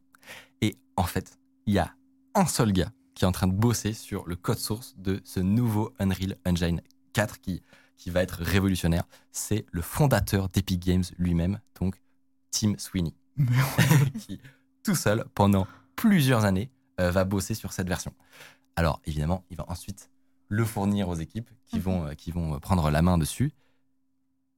Et 0.61 0.77
en 0.97 1.05
fait, 1.05 1.39
il 1.67 1.75
y 1.75 1.79
a 1.79 1.93
un 2.35 2.47
seul 2.47 2.73
gars 2.73 2.91
qui 3.15 3.25
est 3.25 3.27
en 3.29 3.33
train 3.33 3.47
de 3.47 3.55
bosser 3.55 3.95
sur 3.95 4.27
le 4.27 4.37
code 4.37 4.59
source 4.59 4.95
de 4.99 5.21
ce 5.25 5.41
nouveau 5.41 5.95
Unreal 5.99 6.37
Engine 6.47 6.83
4 7.15 7.41
qui, 7.41 7.63
qui 7.97 8.11
va 8.11 8.23
être 8.23 8.43
révolutionnaire. 8.43 9.05
C'est 9.33 9.65
le 9.73 9.81
fondateur 9.81 10.49
d'Epic 10.51 10.85
Games 10.85 11.05
lui-même, 11.19 11.61
donc 11.81 11.97
Tim 12.51 12.75
Sweeney, 12.77 13.15
qui 14.27 14.41
tout 14.87 14.95
seul, 14.95 15.25
pendant 15.35 15.67
plusieurs 15.97 16.45
années, 16.45 16.71
euh, 17.01 17.11
va 17.11 17.25
bosser 17.25 17.55
sur 17.55 17.73
cette 17.73 17.89
version. 17.89 18.15
Alors 18.77 19.01
évidemment, 19.05 19.45
il 19.51 19.57
va 19.57 19.65
ensuite 19.69 20.11
le 20.49 20.65
fournir 20.65 21.09
aux 21.09 21.17
équipes 21.17 21.51
qui 21.67 21.81
vont, 21.81 22.07
euh, 22.07 22.15
qui 22.15 22.31
vont 22.31 22.59
prendre 22.61 22.89
la 22.91 23.03
main 23.03 23.19
dessus. 23.19 23.53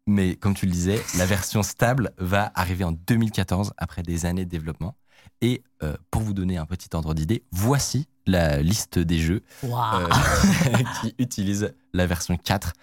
Mais 0.06 0.36
comme 0.36 0.54
tu 0.54 0.66
le 0.66 0.72
disais, 0.72 1.02
la 1.16 1.24
version 1.24 1.62
stable 1.62 2.12
va 2.18 2.52
arriver 2.54 2.84
en 2.84 2.92
2014 2.92 3.72
après 3.78 4.02
des 4.02 4.26
années 4.26 4.44
de 4.44 4.50
développement. 4.50 4.96
Et 5.40 5.62
euh, 5.82 5.96
pour 6.10 6.22
vous 6.22 6.34
donner 6.34 6.58
un 6.58 6.66
petit 6.66 6.88
ordre 6.92 7.14
d'idée, 7.14 7.44
voici 7.50 8.06
la 8.26 8.60
liste 8.60 8.98
des 8.98 9.18
jeux 9.18 9.42
euh, 9.64 10.08
qui 11.00 11.14
utilisent 11.18 11.74
la 11.94 12.06
version 12.06 12.36
4. 12.36 12.74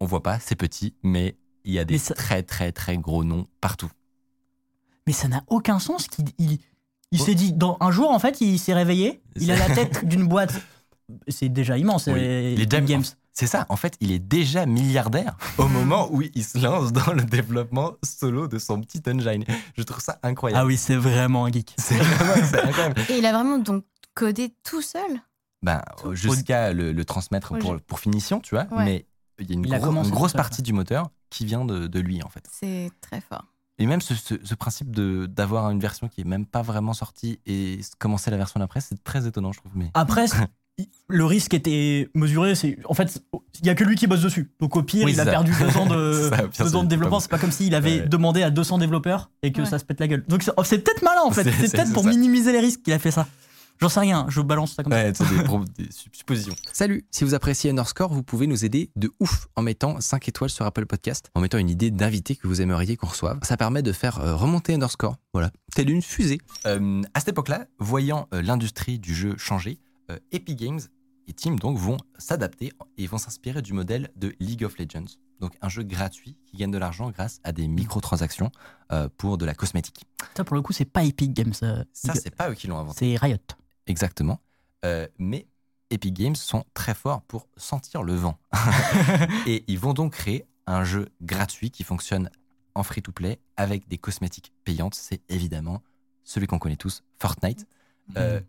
On 0.00 0.06
voit 0.06 0.22
pas, 0.22 0.38
c'est 0.38 0.56
petit, 0.56 0.94
mais 1.02 1.36
il 1.64 1.72
y 1.74 1.78
a 1.78 1.84
des 1.84 1.98
ça- 1.98 2.14
très 2.14 2.42
très 2.42 2.72
très 2.72 2.96
gros 2.96 3.24
noms 3.24 3.46
partout. 3.60 3.90
Mais 5.06 5.12
ça 5.12 5.28
n'a 5.28 5.42
aucun 5.48 5.78
sens 5.78 6.06
qu'il 6.06 6.58
il, 7.12 7.20
s'est 7.20 7.34
dit 7.34 7.52
dans 7.52 7.76
un 7.80 7.90
jour 7.90 8.10
en 8.10 8.18
fait 8.18 8.40
il 8.40 8.58
s'est 8.58 8.74
réveillé, 8.74 9.20
il 9.36 9.50
a 9.50 9.56
la 9.56 9.74
tête 9.74 10.04
d'une 10.06 10.26
boîte. 10.26 10.54
C'est 11.28 11.48
déjà 11.48 11.78
immense. 11.78 12.06
Oui. 12.06 12.20
est 12.20 12.54
déjà- 12.56 12.78
Epic 12.78 12.84
Games. 12.84 13.04
C'est 13.32 13.46
ça, 13.46 13.66
en 13.68 13.76
fait, 13.76 13.94
il 14.00 14.10
est 14.10 14.18
déjà 14.18 14.66
milliardaire 14.66 15.36
au 15.58 15.68
moment 15.68 16.08
où 16.10 16.22
il 16.22 16.44
se 16.44 16.58
lance 16.58 16.92
dans 16.92 17.12
le 17.12 17.22
développement 17.22 17.92
solo 18.02 18.48
de 18.48 18.58
son 18.58 18.80
petit 18.80 19.00
engine. 19.08 19.44
Je 19.76 19.82
trouve 19.84 20.02
ça 20.02 20.18
incroyable. 20.24 20.60
Ah 20.60 20.66
oui, 20.66 20.76
c'est 20.76 20.96
vraiment 20.96 21.44
un 21.46 21.52
geek. 21.52 21.72
C'est 21.78 21.94
vraiment 21.98 22.34
c'est 22.50 22.60
incroyable. 22.60 23.00
Et 23.08 23.18
il 23.18 23.24
a 23.26 23.32
vraiment 23.32 23.58
donc 23.58 23.84
codé 24.14 24.52
tout 24.64 24.82
seul? 24.82 25.08
Ben, 25.62 25.82
Tout. 26.02 26.14
jusqu'à 26.16 26.72
le, 26.72 26.90
le 26.92 27.04
transmettre 27.04 27.56
pour, 27.86 28.00
finition, 28.00 28.40
tu 28.40 28.56
vois. 28.56 28.66
Ouais. 28.72 28.84
Mais 28.84 29.06
il 29.38 29.48
y 29.48 29.52
a 29.52 29.54
une, 29.54 29.64
Il 29.66 29.72
a 29.72 29.78
gros- 29.78 29.86
commencé 29.86 30.08
une 30.08 30.14
grosse 30.16 30.32
partie 30.32 30.62
du 30.62 30.72
moteur 30.72 31.08
qui 31.30 31.44
vient 31.46 31.64
de, 31.64 31.86
de 31.86 32.00
lui, 32.00 32.20
en 32.24 32.28
fait. 32.28 32.44
C'est 32.52 32.90
très 33.00 33.20
fort. 33.20 33.44
Et 33.78 33.86
même 33.86 34.00
ce, 34.00 34.14
ce- 34.14 34.34
ce 34.42 34.54
principe 34.54 34.90
de- 34.94 35.26
d'avoir 35.26 35.70
une 35.70 35.78
version 35.80 36.08
qui 36.08 36.20
est 36.22 36.24
même 36.24 36.46
pas 36.46 36.62
vraiment 36.62 36.94
sortie 36.94 37.38
et 37.46 37.80
commencer 37.98 38.30
la 38.30 38.36
version 38.36 38.58
d'après, 38.60 38.80
c'est 38.80 39.02
très 39.04 39.26
étonnant, 39.26 39.52
je 39.52 39.60
trouve. 39.60 39.72
Mais 39.76 39.90
Après, 39.94 40.26
le 41.08 41.24
risque 41.24 41.54
était 41.54 42.08
mesuré. 42.14 42.54
C'est 42.54 42.78
en 42.88 42.94
fait, 42.94 43.22
il 43.60 43.66
y 43.66 43.70
a 43.70 43.74
que 43.74 43.84
lui 43.84 43.94
qui 43.96 44.06
bosse 44.06 44.20
dessus. 44.22 44.50
Donc 44.60 44.74
au 44.76 44.82
pire, 44.82 45.04
Oui, 45.04 45.12
il 45.12 45.20
a 45.20 45.24
ça. 45.24 45.30
perdu 45.30 45.52
deux 45.58 45.76
ans 45.76 45.86
de, 45.86 46.28
ça, 46.30 46.48
pire, 46.48 46.64
deux 46.64 46.76
ans 46.76 46.82
de 46.84 46.88
développement. 46.88 47.20
C'est 47.20 47.30
pas 47.30 47.38
comme 47.38 47.52
s'il 47.52 47.74
avait 47.74 48.00
Ouais. 48.02 48.08
demandé 48.08 48.42
à 48.42 48.50
200 48.50 48.78
développeurs 48.78 49.30
et 49.42 49.52
que 49.52 49.62
Ouais. 49.62 49.66
ça 49.68 49.78
se 49.78 49.84
pète 49.84 50.00
la 50.00 50.08
gueule. 50.08 50.24
Donc 50.28 50.42
c'est 50.42 50.52
oh, 50.56 50.62
peut-être 50.62 51.02
malin 51.02 51.20
en 51.24 51.30
fait. 51.32 51.44
C'est- 51.50 51.72
peut-être 51.76 51.92
pour 51.92 52.02
ça. 52.04 52.10
minimiser 52.10 52.52
les 52.52 52.60
risques 52.60 52.82
qu'il 52.82 52.92
a 52.92 52.98
fait 52.98 53.10
ça. 53.12 53.26
J'en 53.80 53.88
sais 53.88 54.00
rien. 54.00 54.26
Je 54.28 54.40
balance 54.40 54.74
ça 54.74 54.82
comme 54.82 54.92
ça. 54.92 55.04
Ouais, 55.04 55.12
c'est 55.14 55.24
des, 55.28 55.84
des 55.84 55.92
sup- 55.92 56.14
suppositions. 56.16 56.54
Salut, 56.72 57.06
si 57.10 57.24
vous 57.24 57.34
appréciez 57.34 57.70
Underscore, 57.70 58.12
vous 58.12 58.22
pouvez 58.22 58.46
nous 58.46 58.64
aider 58.64 58.90
de 58.96 59.10
ouf 59.20 59.48
en 59.56 59.62
mettant 59.62 60.00
5 60.00 60.28
étoiles 60.28 60.50
sur 60.50 60.64
Apple 60.66 60.86
Podcast, 60.86 61.30
en 61.34 61.40
mettant 61.40 61.58
une 61.58 61.70
idée 61.70 61.90
d'invité 61.90 62.34
que 62.36 62.46
vous 62.48 62.60
aimeriez 62.60 62.96
qu'on 62.96 63.06
reçoive. 63.06 63.38
Ça 63.42 63.56
permet 63.56 63.82
de 63.82 63.92
faire 63.92 64.18
euh, 64.20 64.34
remonter 64.34 64.74
Underscore, 64.74 65.16
voilà, 65.32 65.50
telle 65.74 65.90
une 65.90 66.02
fusée. 66.02 66.38
Euh, 66.66 67.02
à 67.14 67.20
cette 67.20 67.28
époque-là, 67.30 67.66
voyant 67.78 68.28
euh, 68.34 68.42
l'industrie 68.42 68.98
du 68.98 69.14
jeu 69.14 69.36
changer, 69.38 69.78
euh, 70.10 70.18
Epic 70.32 70.58
Games 70.58 70.80
et 71.28 71.32
Team 71.34 71.58
donc 71.58 71.76
vont 71.78 71.98
s'adapter 72.18 72.72
et 72.96 73.06
vont 73.06 73.18
s'inspirer 73.18 73.60
du 73.62 73.74
modèle 73.74 74.08
de 74.16 74.34
League 74.40 74.64
of 74.64 74.78
Legends. 74.78 75.04
Donc 75.40 75.52
un 75.62 75.68
jeu 75.68 75.84
gratuit 75.84 76.36
qui 76.46 76.56
gagne 76.56 76.70
de 76.72 76.78
l'argent 76.78 77.10
grâce 77.10 77.38
à 77.44 77.52
des 77.52 77.68
microtransactions 77.68 78.50
euh, 78.92 79.08
pour 79.18 79.38
de 79.38 79.44
la 79.44 79.54
cosmétique. 79.54 80.04
Ça 80.36 80.42
pour 80.42 80.56
le 80.56 80.62
coup, 80.62 80.72
c'est 80.72 80.84
pas 80.86 81.04
Epic 81.04 81.32
Games. 81.32 81.52
euh, 81.62 81.84
Ça, 81.92 82.14
c'est 82.14 82.34
pas 82.34 82.50
eux 82.50 82.54
qui 82.54 82.66
l'ont 82.66 82.78
inventé. 82.78 83.12
c'est 83.12 83.16
Riot. 83.24 83.36
Exactement. 83.88 84.40
Euh, 84.84 85.06
mais 85.18 85.46
Epic 85.90 86.14
Games 86.14 86.36
sont 86.36 86.64
très 86.74 86.94
forts 86.94 87.22
pour 87.22 87.48
sentir 87.56 88.02
le 88.02 88.14
vent. 88.14 88.38
et 89.46 89.64
ils 89.66 89.78
vont 89.78 89.94
donc 89.94 90.12
créer 90.12 90.46
un 90.66 90.84
jeu 90.84 91.08
gratuit 91.22 91.70
qui 91.70 91.82
fonctionne 91.82 92.30
en 92.74 92.82
free-to-play 92.82 93.40
avec 93.56 93.88
des 93.88 93.98
cosmétiques 93.98 94.52
payantes. 94.64 94.94
C'est 94.94 95.22
évidemment 95.28 95.82
celui 96.24 96.46
qu'on 96.46 96.58
connaît 96.58 96.76
tous, 96.76 97.02
Fortnite, 97.18 97.66
euh, 98.16 98.40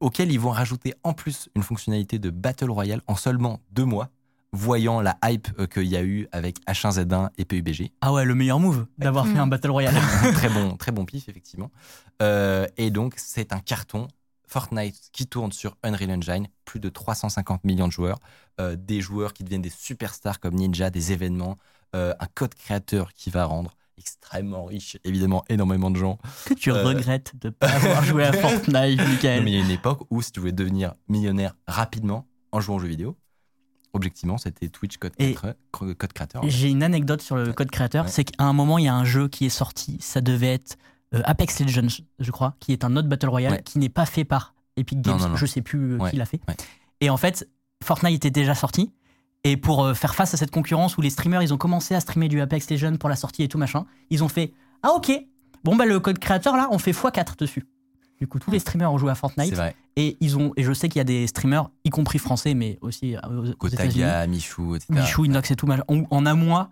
auquel 0.00 0.30
ils 0.32 0.40
vont 0.40 0.50
rajouter 0.50 0.92
en 1.04 1.12
plus 1.14 1.48
une 1.54 1.62
fonctionnalité 1.62 2.18
de 2.18 2.30
Battle 2.30 2.70
Royale 2.70 3.00
en 3.06 3.14
seulement 3.16 3.60
deux 3.70 3.84
mois, 3.84 4.10
voyant 4.52 5.00
la 5.00 5.16
hype 5.24 5.48
euh, 5.58 5.66
qu'il 5.66 5.84
y 5.86 5.96
a 5.96 6.02
eu 6.02 6.26
avec 6.32 6.58
H1Z1 6.66 7.30
et 7.38 7.44
PUBG. 7.44 7.92
Ah 8.00 8.12
ouais, 8.12 8.24
le 8.24 8.34
meilleur 8.34 8.58
move 8.58 8.86
d'avoir 8.98 9.24
Mm. 9.24 9.32
fait 9.32 9.38
un 9.38 9.46
battle 9.46 9.70
royale. 9.70 9.94
très 10.34 10.48
bon, 10.50 10.76
très 10.76 10.90
bon 10.92 11.04
pif 11.04 11.28
effectivement. 11.28 11.70
Euh, 12.20 12.66
et 12.76 12.90
donc 12.90 13.14
c'est 13.16 13.52
un 13.52 13.60
carton. 13.60 14.08
Fortnite 14.52 15.08
qui 15.12 15.26
tourne 15.26 15.50
sur 15.52 15.76
Unreal 15.82 16.10
Engine, 16.10 16.46
plus 16.66 16.78
de 16.78 16.88
350 16.90 17.64
millions 17.64 17.86
de 17.88 17.92
joueurs, 17.92 18.18
euh, 18.60 18.76
des 18.78 19.00
joueurs 19.00 19.32
qui 19.32 19.44
deviennent 19.44 19.62
des 19.62 19.70
superstars 19.70 20.40
comme 20.40 20.54
Ninja, 20.54 20.90
des 20.90 21.10
événements, 21.12 21.56
euh, 21.96 22.12
un 22.20 22.26
code 22.34 22.54
créateur 22.54 23.12
qui 23.14 23.30
va 23.30 23.46
rendre 23.46 23.74
extrêmement 23.96 24.64
riche, 24.66 24.98
évidemment 25.04 25.42
énormément 25.48 25.90
de 25.90 25.96
gens. 25.96 26.18
que 26.44 26.54
tu 26.54 26.70
Euh. 26.70 26.82
regrettes 26.84 27.32
de 27.40 27.48
pas 27.50 27.68
avoir 27.70 28.04
joué 28.04 28.24
à 28.24 28.32
Fortnite, 28.32 28.98
Non, 28.98 29.08
Michael. 29.08 29.42
mais 29.44 29.52
il 29.52 29.58
y 29.58 29.60
a 29.60 29.64
une 29.64 29.70
époque 29.70 30.00
où 30.10 30.20
si 30.20 30.32
tu 30.32 30.40
voulais 30.40 30.52
devenir 30.52 30.94
millionnaire 31.08 31.54
rapidement 31.66 32.26
en 32.52 32.60
jouant 32.60 32.76
aux 32.76 32.80
jeux 32.80 32.88
vidéo, 32.88 33.16
objectivement 33.94 34.38
c'était 34.38 34.68
Twitch 34.68 34.96
code, 34.98 35.12
Et- 35.18 35.34
créateur- 35.34 35.60
code 35.70 36.12
créateur. 36.12 36.42
J'ai 36.46 36.68
une 36.68 36.82
anecdote 36.82 37.22
sur 37.22 37.36
le 37.36 37.52
code 37.52 37.70
créateur, 37.70 38.04
Ouais. 38.06 38.10
c'est 38.10 38.24
qu'à 38.24 38.44
un 38.44 38.52
moment, 38.52 38.78
il 38.78 38.84
y 38.84 38.88
a 38.88 38.94
un 38.94 39.04
jeu 39.04 39.28
qui 39.28 39.46
est 39.46 39.50
sorti, 39.50 39.98
ça 40.00 40.20
devait 40.20 40.54
être 40.54 40.76
Apex 41.24 41.60
Legends, 41.60 42.02
je 42.18 42.30
crois, 42.30 42.54
qui 42.60 42.72
est 42.72 42.84
un 42.84 42.96
autre 42.96 43.08
Battle 43.08 43.28
Royale, 43.28 43.52
Ouais. 43.54 43.62
qui 43.62 43.78
n'est 43.78 43.88
pas 43.88 44.06
fait 44.06 44.24
par 44.24 44.54
Epic 44.76 45.00
Games, 45.00 45.18
non, 45.18 45.28
non. 45.30 45.36
je 45.36 45.46
sais 45.46 45.62
plus 45.62 45.92
euh, 45.94 45.98
Ouais, 45.98 46.10
qui 46.10 46.16
l'a 46.16 46.24
fait. 46.26 46.40
ouais. 46.48 46.56
Et 47.00 47.10
en 47.10 47.16
fait, 47.16 47.48
Fortnite 47.84 48.14
était 48.16 48.30
déjà 48.30 48.54
sorti, 48.54 48.90
et 49.44 49.56
pour 49.56 49.84
euh, 49.84 49.94
faire 49.94 50.14
face 50.14 50.32
à 50.34 50.36
cette 50.36 50.50
concurrence 50.52 50.96
où 50.96 51.00
les 51.00 51.10
streamers, 51.10 51.42
ils 51.42 51.52
ont 51.52 51.58
commencé 51.58 51.94
à 51.94 52.00
streamer 52.00 52.28
du 52.28 52.40
Apex 52.40 52.70
Legends 52.70 52.96
pour 52.96 53.08
la 53.08 53.16
sortie 53.16 53.42
et 53.42 53.48
tout 53.48 53.58
machin, 53.58 53.84
ils 54.10 54.22
ont 54.24 54.28
fait 54.28 54.52
«Ah 54.82 54.90
ok, 54.92 55.10
bon 55.64 55.74
bah 55.76 55.84
le 55.84 55.98
code 56.00 56.18
créateur 56.18 56.56
là, 56.56 56.68
on 56.70 56.78
fait 56.78 56.92
x4 56.92 57.36
dessus». 57.38 57.66
Du 58.20 58.28
coup, 58.28 58.38
tous 58.38 58.52
les 58.52 58.60
streamers 58.60 58.92
ont 58.92 58.98
joué 58.98 59.10
à 59.10 59.16
Fortnite, 59.16 59.52
vrai. 59.54 59.74
et 59.96 60.16
ils 60.20 60.38
ont, 60.38 60.52
et 60.56 60.62
je 60.62 60.72
sais 60.72 60.88
qu'il 60.88 60.98
y 60.98 61.00
a 61.00 61.04
des 61.04 61.26
streamers, 61.26 61.70
y 61.84 61.90
compris 61.90 62.20
français, 62.20 62.54
mais 62.54 62.78
aussi 62.80 63.16
euh, 63.16 63.20
aux, 63.60 63.66
aux 63.66 63.68
États-Unis, 63.68 64.04
Michou, 64.28 64.76
etc. 64.76 64.92
Michou, 65.00 65.24
Inox 65.24 65.50
et 65.50 65.56
tout, 65.56 65.66
machin. 65.66 65.82
en, 65.88 66.04
en 66.08 66.24
un 66.26 66.34
mois, 66.34 66.70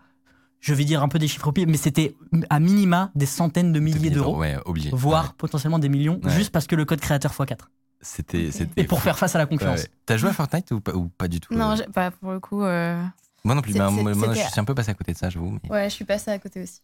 je 0.61 0.75
vais 0.75 0.85
dire 0.85 1.03
un 1.03 1.09
peu 1.09 1.19
des 1.19 1.29
chiffres 1.29 1.49
au 1.49 1.53
pied, 1.53 1.67
mais 1.67 1.77
c'était 1.77 2.15
à 2.51 2.61
minima 2.61 3.11
des 3.15 3.27
centaines 3.27 3.73
de 3.73 3.81
milliers 3.81 4.11
d'euros, 4.11 4.39
Ouais, 4.39 4.57
voire 4.93 5.25
Ouais. 5.25 5.31
potentiellement 5.39 5.79
des 5.79 5.89
millions, 5.89 6.21
Ouais. 6.23 6.31
juste 6.33 6.51
parce 6.53 6.67
que 6.67 6.77
le 6.77 6.85
code 6.85 7.01
créateur 7.01 7.33
x4. 7.33 7.57
C'était, 8.03 8.49
Et 8.77 8.85
pour 8.85 9.03
faire 9.03 9.19
face 9.19 9.35
à 9.35 9.39
la 9.39 9.45
Ouais, 9.45 9.51
concurrence. 9.51 9.81
ouais. 9.81 9.89
T'as 10.07 10.17
joué 10.17 10.31
à 10.31 10.33
Fortnite 10.33 10.71
ou 10.73 10.81
pas, 10.81 10.95
ou 10.95 11.09
pas 11.09 11.29
du 11.29 11.39
tout 11.41 11.53
Non, 11.55 11.73
euh 11.79 11.85
pas 11.93 12.11
pour 12.11 12.33
le 12.33 12.41
coup. 12.41 12.63
euh, 12.63 13.03
Moi 13.45 13.55
non 13.55 13.61
plus, 13.63 13.73
c'est- 13.73 13.79
moi, 13.79 13.91
moi, 13.91 14.35
je 14.35 14.41
suis 14.41 14.61
un 14.61 14.65
peu 14.65 14.75
passé 14.75 14.91
à 14.91 14.95
côté 14.95 15.13
de 15.13 15.19
ça, 15.19 15.29
j'avoue. 15.29 15.59
Mais 15.63 15.71
Ouais, 15.71 15.85
je 15.91 15.95
suis 15.95 16.05
passée 16.07 16.31
à 16.31 16.39
côté 16.39 16.63
aussi. 16.63 16.81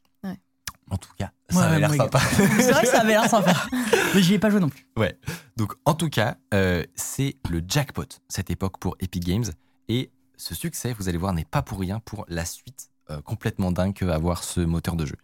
en 0.90 0.96
tout 0.98 1.10
cas, 1.18 1.30
ça 1.50 1.58
Ouais, 1.58 1.64
avait 1.64 1.80
l'air 1.80 1.92
sympa. 1.94 2.18
C'est 2.60 2.70
vrai 2.70 2.82
que 2.82 2.88
ça 2.88 3.00
avait 3.00 3.12
l'air 3.12 3.28
sympa. 3.28 3.52
Mais 4.14 4.22
j'y 4.22 4.34
ai 4.34 4.38
pas 4.38 4.50
joué 4.50 4.60
non 4.60 4.68
plus. 4.68 4.86
Donc, 5.56 5.72
en 5.84 5.94
tout 5.94 6.08
cas, 6.10 6.36
euh, 6.54 6.84
c'est 6.94 7.36
le 7.50 7.62
jackpot, 7.66 8.04
cette 8.28 8.50
époque 8.50 8.78
pour 8.78 8.96
Epic 9.00 9.24
Games. 9.24 9.44
Et 9.88 10.10
ce 10.36 10.54
succès, 10.54 10.94
vous 10.98 11.08
allez 11.08 11.18
voir, 11.18 11.32
n'est 11.32 11.44
pas 11.46 11.62
pour 11.62 11.80
rien 11.80 11.98
pour 12.04 12.24
la 12.28 12.44
suite 12.44 12.90
complètement 13.24 13.72
dingue 13.72 13.94
que 13.94 14.04
avoir 14.06 14.44
ce 14.44 14.60
moteur 14.60 14.96
de 14.96 15.06
jeu. 15.06 15.16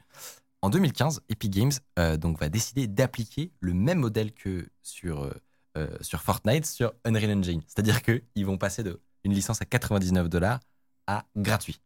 En 0.62 0.70
2015, 0.70 1.22
Epic 1.28 1.50
Games 1.52 1.72
euh, 1.98 2.16
donc, 2.16 2.38
va 2.38 2.48
décider 2.48 2.86
d'appliquer 2.86 3.52
le 3.60 3.74
même 3.74 3.98
modèle 3.98 4.32
que 4.32 4.68
sur, 4.82 5.24
euh, 5.24 5.32
euh, 5.76 5.88
sur 6.00 6.22
Fortnite 6.22 6.66
sur 6.66 6.92
Unreal 7.04 7.32
Engine. 7.38 7.62
C'est-à-dire 7.66 8.02
qu'ils 8.02 8.46
vont 8.46 8.58
passer 8.58 8.82
de 8.84 9.00
une 9.24 9.32
licence 9.34 9.62
à 9.62 9.64
99 9.64 10.28
dollars 10.28 10.60
à 11.06 11.24
gratuit. 11.36 11.80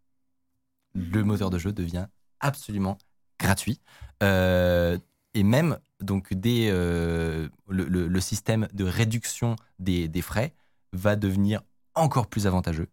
Le 0.95 1.23
moteur 1.25 1.51
de 1.51 1.59
jeu 1.59 1.73
devient 1.73 2.07
absolument 2.41 2.99
gratuit. 3.39 3.81
Euh, 4.23 4.99
et 5.35 5.43
même 5.43 5.79
donc 6.01 6.33
des, 6.33 6.69
euh, 6.71 7.49
le, 7.69 7.85
le- 7.85 8.09
le 8.09 8.21
système 8.21 8.69
de 8.73 8.85
réduction 8.85 9.57
des, 9.79 10.09
des 10.09 10.23
frais 10.23 10.55
va 10.93 11.17
devenir 11.17 11.63
encore 11.95 12.27
plus 12.29 12.47
avantageux, 12.47 12.89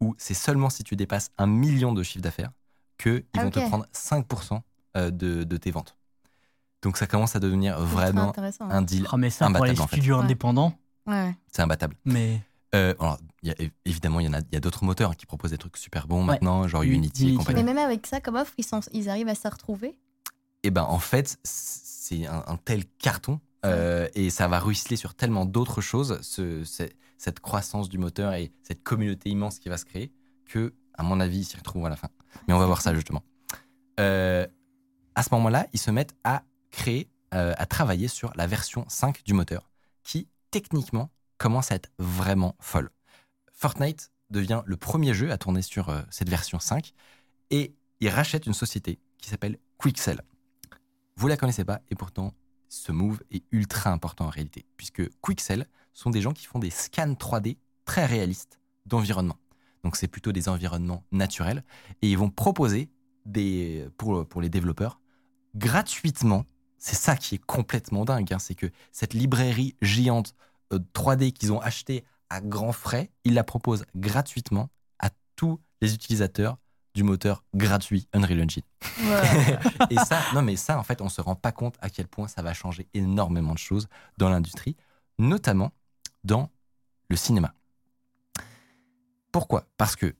où 0.00 0.14
c'est 0.18 0.34
seulement 0.34 0.70
si 0.70 0.84
tu 0.84 0.96
dépasses 0.96 1.30
un 1.38 1.46
million 1.46 1.92
de 1.92 2.02
chiffre 2.02 2.22
d'affaires 2.22 2.50
qu'ils 2.98 3.24
Ah, 3.36 3.44
vont 3.44 3.50
te 3.50 3.60
prendre 3.60 3.86
5% 3.92 4.60
euh, 4.96 5.10
de, 5.10 5.44
de 5.44 5.56
tes 5.56 5.70
ventes. 5.70 5.96
Donc 6.82 6.96
ça 6.96 7.06
commence 7.06 7.34
à 7.34 7.40
devenir 7.40 7.78
vraiment 7.80 8.28
intéressant. 8.30 8.68
un 8.70 8.82
deal. 8.82 9.06
Ah, 9.10 9.16
mais 9.16 9.30
ça, 9.30 9.46
pour 9.46 9.56
imbattable, 9.56 9.72
les 9.76 9.80
en 9.80 9.86
fait. 9.86 9.96
studios 9.96 10.16
indépendants, 10.18 10.74
Ouais. 11.06 11.34
C'est 11.50 11.62
imbattable. 11.62 11.96
mais 12.04 12.42
Euh, 12.74 12.94
alors, 13.00 13.16
il 13.42 13.48
y 13.48 13.52
a- 13.52 13.68
évidemment, 13.86 14.20
il 14.20 14.26
y 14.26 14.28
en 14.28 14.34
a, 14.34 14.40
il 14.40 14.52
y 14.52 14.56
a 14.56 14.60
d'autres 14.60 14.84
moteurs 14.84 15.16
qui 15.16 15.24
proposent 15.24 15.52
des 15.52 15.56
trucs 15.58 15.78
super 15.78 16.06
bons 16.06 16.20
Ouais. 16.20 16.26
maintenant, 16.34 16.68
genre 16.68 16.82
Unity, 16.82 17.30
et 17.30 17.34
compagnie. 17.34 17.64
Mais 17.64 17.72
même 17.72 17.82
avec 17.82 18.06
ça, 18.06 18.20
comme 18.20 18.34
offre, 18.36 18.52
ils, 18.58 18.64
sont, 18.64 18.80
ils 18.92 19.08
arrivent 19.08 19.28
à 19.28 19.34
se 19.34 19.48
retrouver? 19.48 19.98
Et 20.64 20.70
ben 20.70 20.82
en 20.82 20.98
fait, 20.98 21.38
c'est 21.44 22.26
un, 22.26 22.44
un 22.46 22.56
tel 22.58 22.84
carton 22.98 23.40
euh, 23.64 24.06
et 24.14 24.28
ça 24.28 24.48
va 24.48 24.60
ruisseler 24.60 24.96
sur 24.96 25.14
tellement 25.14 25.46
d'autres 25.46 25.80
choses, 25.80 26.20
ce- 26.20 26.62
cette 27.18 27.40
croissance 27.40 27.88
du 27.88 27.98
moteur 27.98 28.32
et 28.32 28.52
cette 28.62 28.82
communauté 28.82 29.28
immense 29.28 29.58
qui 29.58 29.68
va 29.68 29.76
se 29.76 29.84
créer, 29.84 30.12
que, 30.46 30.74
à 30.94 31.02
mon 31.02 31.20
avis, 31.20 31.40
ils 31.40 31.44
s'y 31.44 31.56
retrouvent 31.56 31.84
à 31.84 31.90
la 31.90 31.96
fin. 31.96 32.08
Mais 32.46 32.54
on 32.54 32.58
va 32.58 32.66
voir 32.66 32.80
ça 32.80 32.94
justement. 32.94 33.22
Euh, 34.00 34.46
à 35.14 35.22
ce 35.22 35.28
moment-là, 35.34 35.66
ils 35.72 35.80
se 35.80 35.90
mettent 35.90 36.16
à 36.24 36.44
créer, 36.70 37.10
euh, 37.34 37.52
à 37.58 37.66
travailler 37.66 38.08
sur 38.08 38.32
la 38.36 38.46
version 38.46 38.84
5 38.88 39.24
du 39.24 39.34
moteur, 39.34 39.68
qui 40.04 40.28
techniquement 40.50 41.10
commence 41.36 41.72
à 41.72 41.74
être 41.74 41.90
vraiment 41.98 42.56
folle. 42.60 42.90
Fortnite 43.52 44.12
devient 44.30 44.62
le 44.66 44.76
premier 44.76 45.14
jeu 45.14 45.32
à 45.32 45.38
tourner 45.38 45.62
sur 45.62 45.88
euh, 45.88 46.02
cette 46.10 46.28
version 46.28 46.60
5 46.60 46.92
et 47.50 47.74
il 48.00 48.08
rachète 48.08 48.46
une 48.46 48.54
société 48.54 49.00
qui 49.18 49.28
s'appelle 49.28 49.58
Quixel. 49.82 50.20
Vous 51.16 51.26
la 51.26 51.36
connaissez 51.36 51.64
pas 51.64 51.80
et 51.90 51.94
pourtant 51.94 52.34
ce 52.68 52.92
move 52.92 53.20
est 53.30 53.42
ultra 53.50 53.90
important 53.90 54.26
en 54.26 54.30
réalité 54.30 54.66
puisque 54.76 55.02
Quixel 55.20 55.66
sont 55.92 56.10
des 56.10 56.20
gens 56.20 56.32
qui 56.32 56.46
font 56.46 56.58
des 56.58 56.70
scans 56.70 57.12
3D 57.12 57.56
très 57.84 58.06
réalistes 58.06 58.60
d'environnement. 58.86 59.36
Donc 59.84 59.96
c'est 59.96 60.08
plutôt 60.08 60.32
des 60.32 60.48
environnements 60.48 61.04
naturels 61.12 61.64
et 62.02 62.10
ils 62.10 62.18
vont 62.18 62.30
proposer 62.30 62.90
des 63.26 63.86
pour, 63.96 64.26
pour 64.26 64.40
les 64.40 64.48
développeurs 64.48 65.00
gratuitement. 65.54 66.44
C'est 66.78 66.96
ça 66.96 67.16
qui 67.16 67.34
est 67.34 67.44
complètement 67.44 68.04
dingue, 68.04 68.32
hein, 68.32 68.38
c'est 68.38 68.54
que 68.54 68.70
cette 68.92 69.14
librairie 69.14 69.74
géante 69.82 70.34
euh, 70.72 70.78
3D 70.94 71.32
qu'ils 71.32 71.52
ont 71.52 71.60
achetée 71.60 72.04
à 72.30 72.40
grands 72.40 72.72
frais, 72.72 73.10
ils 73.24 73.34
la 73.34 73.44
proposent 73.44 73.84
gratuitement 73.96 74.68
à 74.98 75.10
tous 75.34 75.60
les 75.80 75.94
utilisateurs 75.94 76.58
du 76.94 77.02
moteur 77.02 77.44
gratuit 77.54 78.08
Unreal 78.12 78.42
Engine. 78.42 78.62
Ouais. 79.02 79.58
Et 79.90 79.96
ça, 79.96 80.20
non 80.34 80.42
mais 80.42 80.56
ça, 80.56 80.78
en 80.78 80.82
fait, 80.82 81.00
on 81.00 81.08
se 81.08 81.20
rend 81.20 81.36
pas 81.36 81.52
compte 81.52 81.76
à 81.80 81.90
quel 81.90 82.08
point 82.08 82.28
ça 82.28 82.42
va 82.42 82.54
changer 82.54 82.88
énormément 82.94 83.52
de 83.52 83.58
choses 83.58 83.88
dans 84.16 84.28
l'industrie, 84.28 84.76
notamment 85.18 85.72
dans 86.24 86.50
le 87.08 87.16
cinéma. 87.16 87.54
Pourquoi? 89.32 89.66
Parce 89.76 89.96
que 89.96 90.14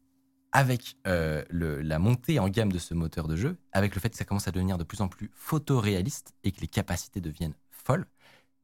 avec 0.53 0.97
euh, 1.07 1.45
le- 1.51 1.83
la 1.83 1.99
montée 1.99 2.39
en 2.39 2.49
gamme 2.49 2.73
de 2.73 2.79
ce 2.79 2.95
moteur 2.95 3.29
de 3.29 3.37
jeu, 3.37 3.59
avec 3.73 3.95
le 3.95 4.01
fait 4.01 4.11
que 4.11 4.17
ça 4.17 4.25
commence 4.25 4.49
à 4.49 4.51
devenir 4.51 4.79
de 4.79 4.85
plus 4.85 5.01
en 5.01 5.09
plus 5.09 5.31
photoréaliste 5.35 6.35
et 6.45 6.53
que 6.53 6.61
les 6.61 6.69
capacités 6.69 7.21
deviennent 7.21 7.55
folles, 7.71 8.07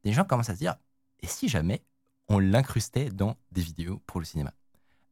les 0.04 0.12
gens 0.12 0.24
commencent 0.24 0.48
à 0.50 0.54
se 0.54 0.58
dire 0.58 0.76
et 1.20 1.26
si 1.26 1.48
jamais 1.48 1.82
on 2.28 2.38
l'incrustait 2.38 3.10
dans 3.10 3.36
des 3.52 3.60
vidéos 3.60 4.00
pour 4.06 4.18
le 4.20 4.26
cinéma? 4.26 4.54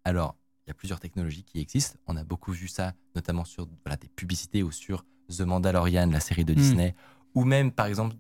Alors, 0.04 0.34
il 0.64 0.68
y 0.68 0.70
a 0.70 0.74
plusieurs 0.74 1.00
technologies 1.00 1.44
qui 1.44 1.60
existent. 1.60 1.98
On 2.06 2.16
a 2.16 2.24
beaucoup 2.24 2.52
vu 2.52 2.68
ça, 2.68 2.94
notamment 3.14 3.44
sur 3.44 3.68
voilà, 3.84 3.96
des 3.96 4.08
publicités 4.08 4.62
ou 4.62 4.70
sur 4.70 5.04
The 5.28 5.40
Mandalorian, 5.42 6.06
la 6.10 6.20
série 6.20 6.44
de 6.44 6.52
Mm. 6.52 6.56
Disney, 6.56 6.94
ou 7.34 7.44
même, 7.44 7.72
par 7.72 7.86
exemple, 7.86 8.16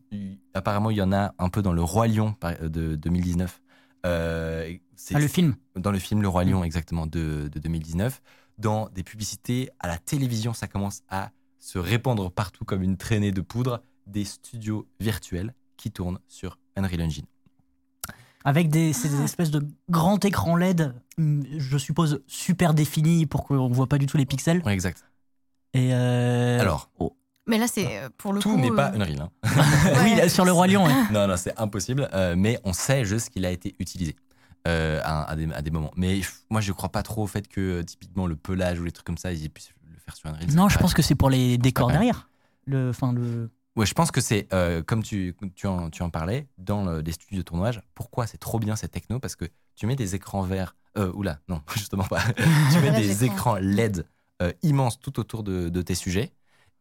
apparemment, 0.54 0.90
il 0.90 0.96
y 0.96 1.02
en 1.02 1.12
a 1.12 1.34
un 1.38 1.48
peu 1.48 1.62
dans 1.62 1.72
Le 1.72 1.82
Roi 1.82 2.06
Lion 2.08 2.32
par- 2.34 2.58
de 2.58 2.96
2019. 2.96 3.60
Euh, 4.06 4.74
c'est- 4.96 5.14
Ah, 5.14 5.20
le 5.20 5.28
film? 5.28 5.54
dans 5.76 5.90
le 5.92 5.98
film 5.98 6.22
Le 6.22 6.28
Roi 6.28 6.44
Lion, 6.44 6.64
exactement, 6.64 7.06
de, 7.06 7.48
de 7.52 7.58
2019. 7.58 8.20
Dans 8.58 8.88
des 8.90 9.02
publicités 9.02 9.70
à 9.80 9.88
la 9.88 9.98
télévision, 9.98 10.52
ça 10.54 10.66
commence 10.68 11.02
à 11.08 11.30
se 11.58 11.78
répandre 11.78 12.30
partout 12.30 12.64
comme 12.64 12.82
une 12.82 12.96
traînée 12.96 13.32
de 13.32 13.40
poudre, 13.40 13.82
des 14.06 14.24
studios 14.24 14.86
virtuels 15.00 15.54
qui 15.76 15.90
tournent 15.90 16.18
sur 16.28 16.58
Unreal 16.76 17.02
Engine. 17.02 17.26
Avec 18.44 18.68
des, 18.70 18.92
ces 18.92 19.20
espèces 19.22 19.52
de 19.52 19.64
grands 19.88 20.18
écrans 20.18 20.56
LED, 20.56 20.92
hum, 21.18 21.44
je 21.58 21.78
suppose 21.78 22.22
super 22.26 22.74
définis 22.74 23.26
pour 23.26 23.44
qu'on 23.44 23.68
voit 23.68 23.86
pas 23.86 23.98
du 23.98 24.06
tout 24.06 24.16
les 24.16 24.26
pixels. 24.26 24.62
Ouais, 24.64 24.72
exact. 24.74 25.04
Et 25.74 25.94
euh, 25.94 26.60
Alors, 26.60 26.90
Mais 27.46 27.58
là, 27.58 27.66
c'est 27.66 27.98
euh, 27.98 28.08
pour 28.16 28.32
le 28.32 28.40
tout 28.40 28.50
coup. 28.54 28.56
n'est 28.60 28.70
pas 28.70 28.90
euh, 28.92 28.96
Unreal. 29.00 29.20
hein. 29.20 29.30
oui, 30.04 30.14
là, 30.14 30.28
sur 30.28 30.44
le 30.44 30.52
roi 30.52 30.66
lion. 30.68 30.86
ouais. 30.86 30.92
non, 31.10 31.26
non, 31.26 31.36
c'est 31.36 31.58
impossible, 31.58 32.08
euh, 32.14 32.34
mais 32.36 32.60
on 32.64 32.72
sait 32.72 33.04
juste 33.04 33.30
qu'il 33.30 33.44
a 33.44 33.50
été 33.50 33.74
utilisé. 33.78 34.14
euh, 34.68 35.00
à, 35.02 35.24
à 35.30 35.34
des, 35.36 35.52
à 35.52 35.60
des 35.60 35.70
moments. 35.72 35.90
Mais 35.96 36.20
moi, 36.50 36.60
je 36.60 36.70
crois 36.72 36.88
pas 36.90 37.02
trop 37.02 37.24
au 37.24 37.26
fait 37.26 37.48
que 37.48 37.82
typiquement 37.82 38.28
le 38.28 38.36
pelage 38.36 38.78
ou 38.78 38.84
les 38.84 38.92
trucs 38.92 39.04
comme 39.06 39.18
ça, 39.18 39.32
ils 39.32 39.50
puissent 39.50 39.72
le 39.92 39.98
faire 39.98 40.14
sur 40.14 40.28
Unreal. 40.28 40.46
Non, 40.54 40.68
je 40.68 40.76
pas- 40.76 40.82
pense 40.82 40.94
que 40.94 41.02
c'est 41.02 41.16
pour 41.16 41.30
les 41.30 41.58
décors 41.58 41.90
derrière. 41.90 42.28
Le, 42.66 42.90
enfin, 42.90 43.12
le... 43.12 43.50
Ouais, 43.74 43.86
je 43.86 43.94
pense 43.94 44.12
que 44.12 44.20
c'est, 44.20 44.46
euh, 44.52 44.80
comme 44.82 45.02
tu, 45.02 45.34
tu, 45.56 45.66
en, 45.66 45.90
tu 45.90 46.02
en 46.04 46.10
parlais, 46.10 46.46
dans 46.58 46.84
le- 46.84 47.00
les 47.00 47.10
studios 47.10 47.38
de 47.38 47.42
tournage, 47.42 47.80
pourquoi 47.96 48.28
c'est 48.28 48.38
trop 48.38 48.60
bien 48.60 48.76
cette 48.76 48.92
techno 48.92 49.18
Parce 49.18 49.34
que 49.34 49.46
tu 49.74 49.86
mets 49.86 49.96
des 49.96 50.14
écrans 50.14 50.42
verts, 50.42 50.76
euh, 50.96 51.10
oula, 51.14 51.40
non, 51.48 51.60
justement 51.74 52.04
pas. 52.04 52.20
tu 52.72 52.78
mets 52.80 52.92
des 52.92 53.24
écrans. 53.24 53.56
écrans 53.56 53.56
LED 53.56 54.06
euh, 54.42 54.52
immenses 54.62 55.00
tout 55.00 55.18
autour 55.18 55.42
de, 55.42 55.70
de 55.70 55.82
tes 55.82 55.96
sujets. 55.96 56.30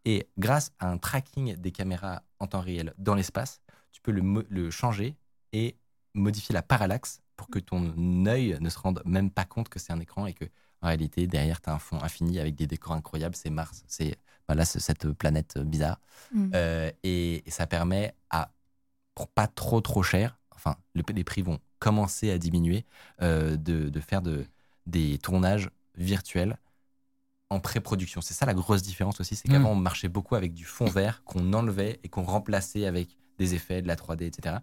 Et 0.06 0.28
grâce 0.38 0.72
à 0.80 0.90
un 0.90 0.98
tracking 0.98 1.56
des 1.56 1.72
caméras 1.72 2.24
en 2.40 2.48
temps 2.48 2.62
réel 2.62 2.94
dans 2.98 3.16
l'espace, 3.16 3.62
tu 3.92 4.02
peux 4.02 4.12
le, 4.12 4.70
changer 4.72 5.16
et 5.54 5.76
modifier 6.14 6.54
la 6.54 6.64
parallaxe 6.64 7.22
pour 7.36 7.50
que 7.50 7.60
ton 7.60 8.26
œil 8.26 8.58
ne 8.60 8.70
se 8.70 8.80
rende 8.80 9.02
même 9.06 9.32
pas 9.32 9.46
compte 9.46 9.70
que 9.70 9.80
c'est 9.80 9.94
un 9.94 10.00
écran 10.00 10.26
et 10.26 10.34
que 10.34 10.46
en 10.82 10.88
réalité, 10.88 11.28
derrière, 11.28 11.62
tu 11.62 11.70
as 11.70 11.74
un 11.74 11.80
fond 11.80 12.02
infini 12.02 12.40
avec 12.40 12.56
des 12.56 12.66
décors 12.66 12.94
incroyables. 12.94 13.36
C'est 13.36 13.52
Mars, 13.52 13.84
c'est 13.88 14.18
voilà, 14.48 14.66
c'est 14.66 14.80
cette 14.80 15.12
planète 15.12 15.60
bizarre. 15.60 16.00
Mm. 16.34 16.52
Euh, 16.56 16.92
et, 17.04 17.48
et 17.48 17.52
ça 17.52 17.68
permet 17.68 18.16
à, 18.32 18.52
pour 19.14 19.28
pas 19.28 19.48
trop 19.48 19.80
trop 19.82 20.02
cher, 20.02 20.40
enfin, 20.56 20.76
le- 20.96 21.04
les 21.14 21.24
prix 21.24 21.44
vont 21.44 21.60
commencer 21.80 22.32
à 22.32 22.38
diminuer, 22.38 22.86
euh, 23.22 23.58
de, 23.58 23.90
de 23.90 24.00
faire 24.00 24.22
de, 24.22 24.46
des 24.88 25.18
tournages 25.20 25.70
virtuels 25.96 26.58
en 27.52 27.60
pré-production. 27.60 28.22
C'est 28.22 28.34
ça 28.34 28.46
la 28.46 28.54
grosse 28.54 28.82
différence 28.82 29.20
aussi, 29.20 29.36
c'est 29.36 29.48
qu'avant 29.50 29.72
on 29.72 29.76
marchait 29.76 30.08
beaucoup 30.08 30.36
avec 30.36 30.54
du 30.54 30.66
fond 30.66 30.86
vert 30.86 31.24
qu'on 31.26 31.54
enlevait 31.54 32.00
et 32.04 32.10
qu'on 32.10 32.24
remplaçait 32.24 32.86
avec 32.86 33.18
des 33.38 33.54
effets, 33.56 33.82
de 33.82 33.88
la 33.88 33.96
3D, 33.96 34.24
etc. 34.24 34.58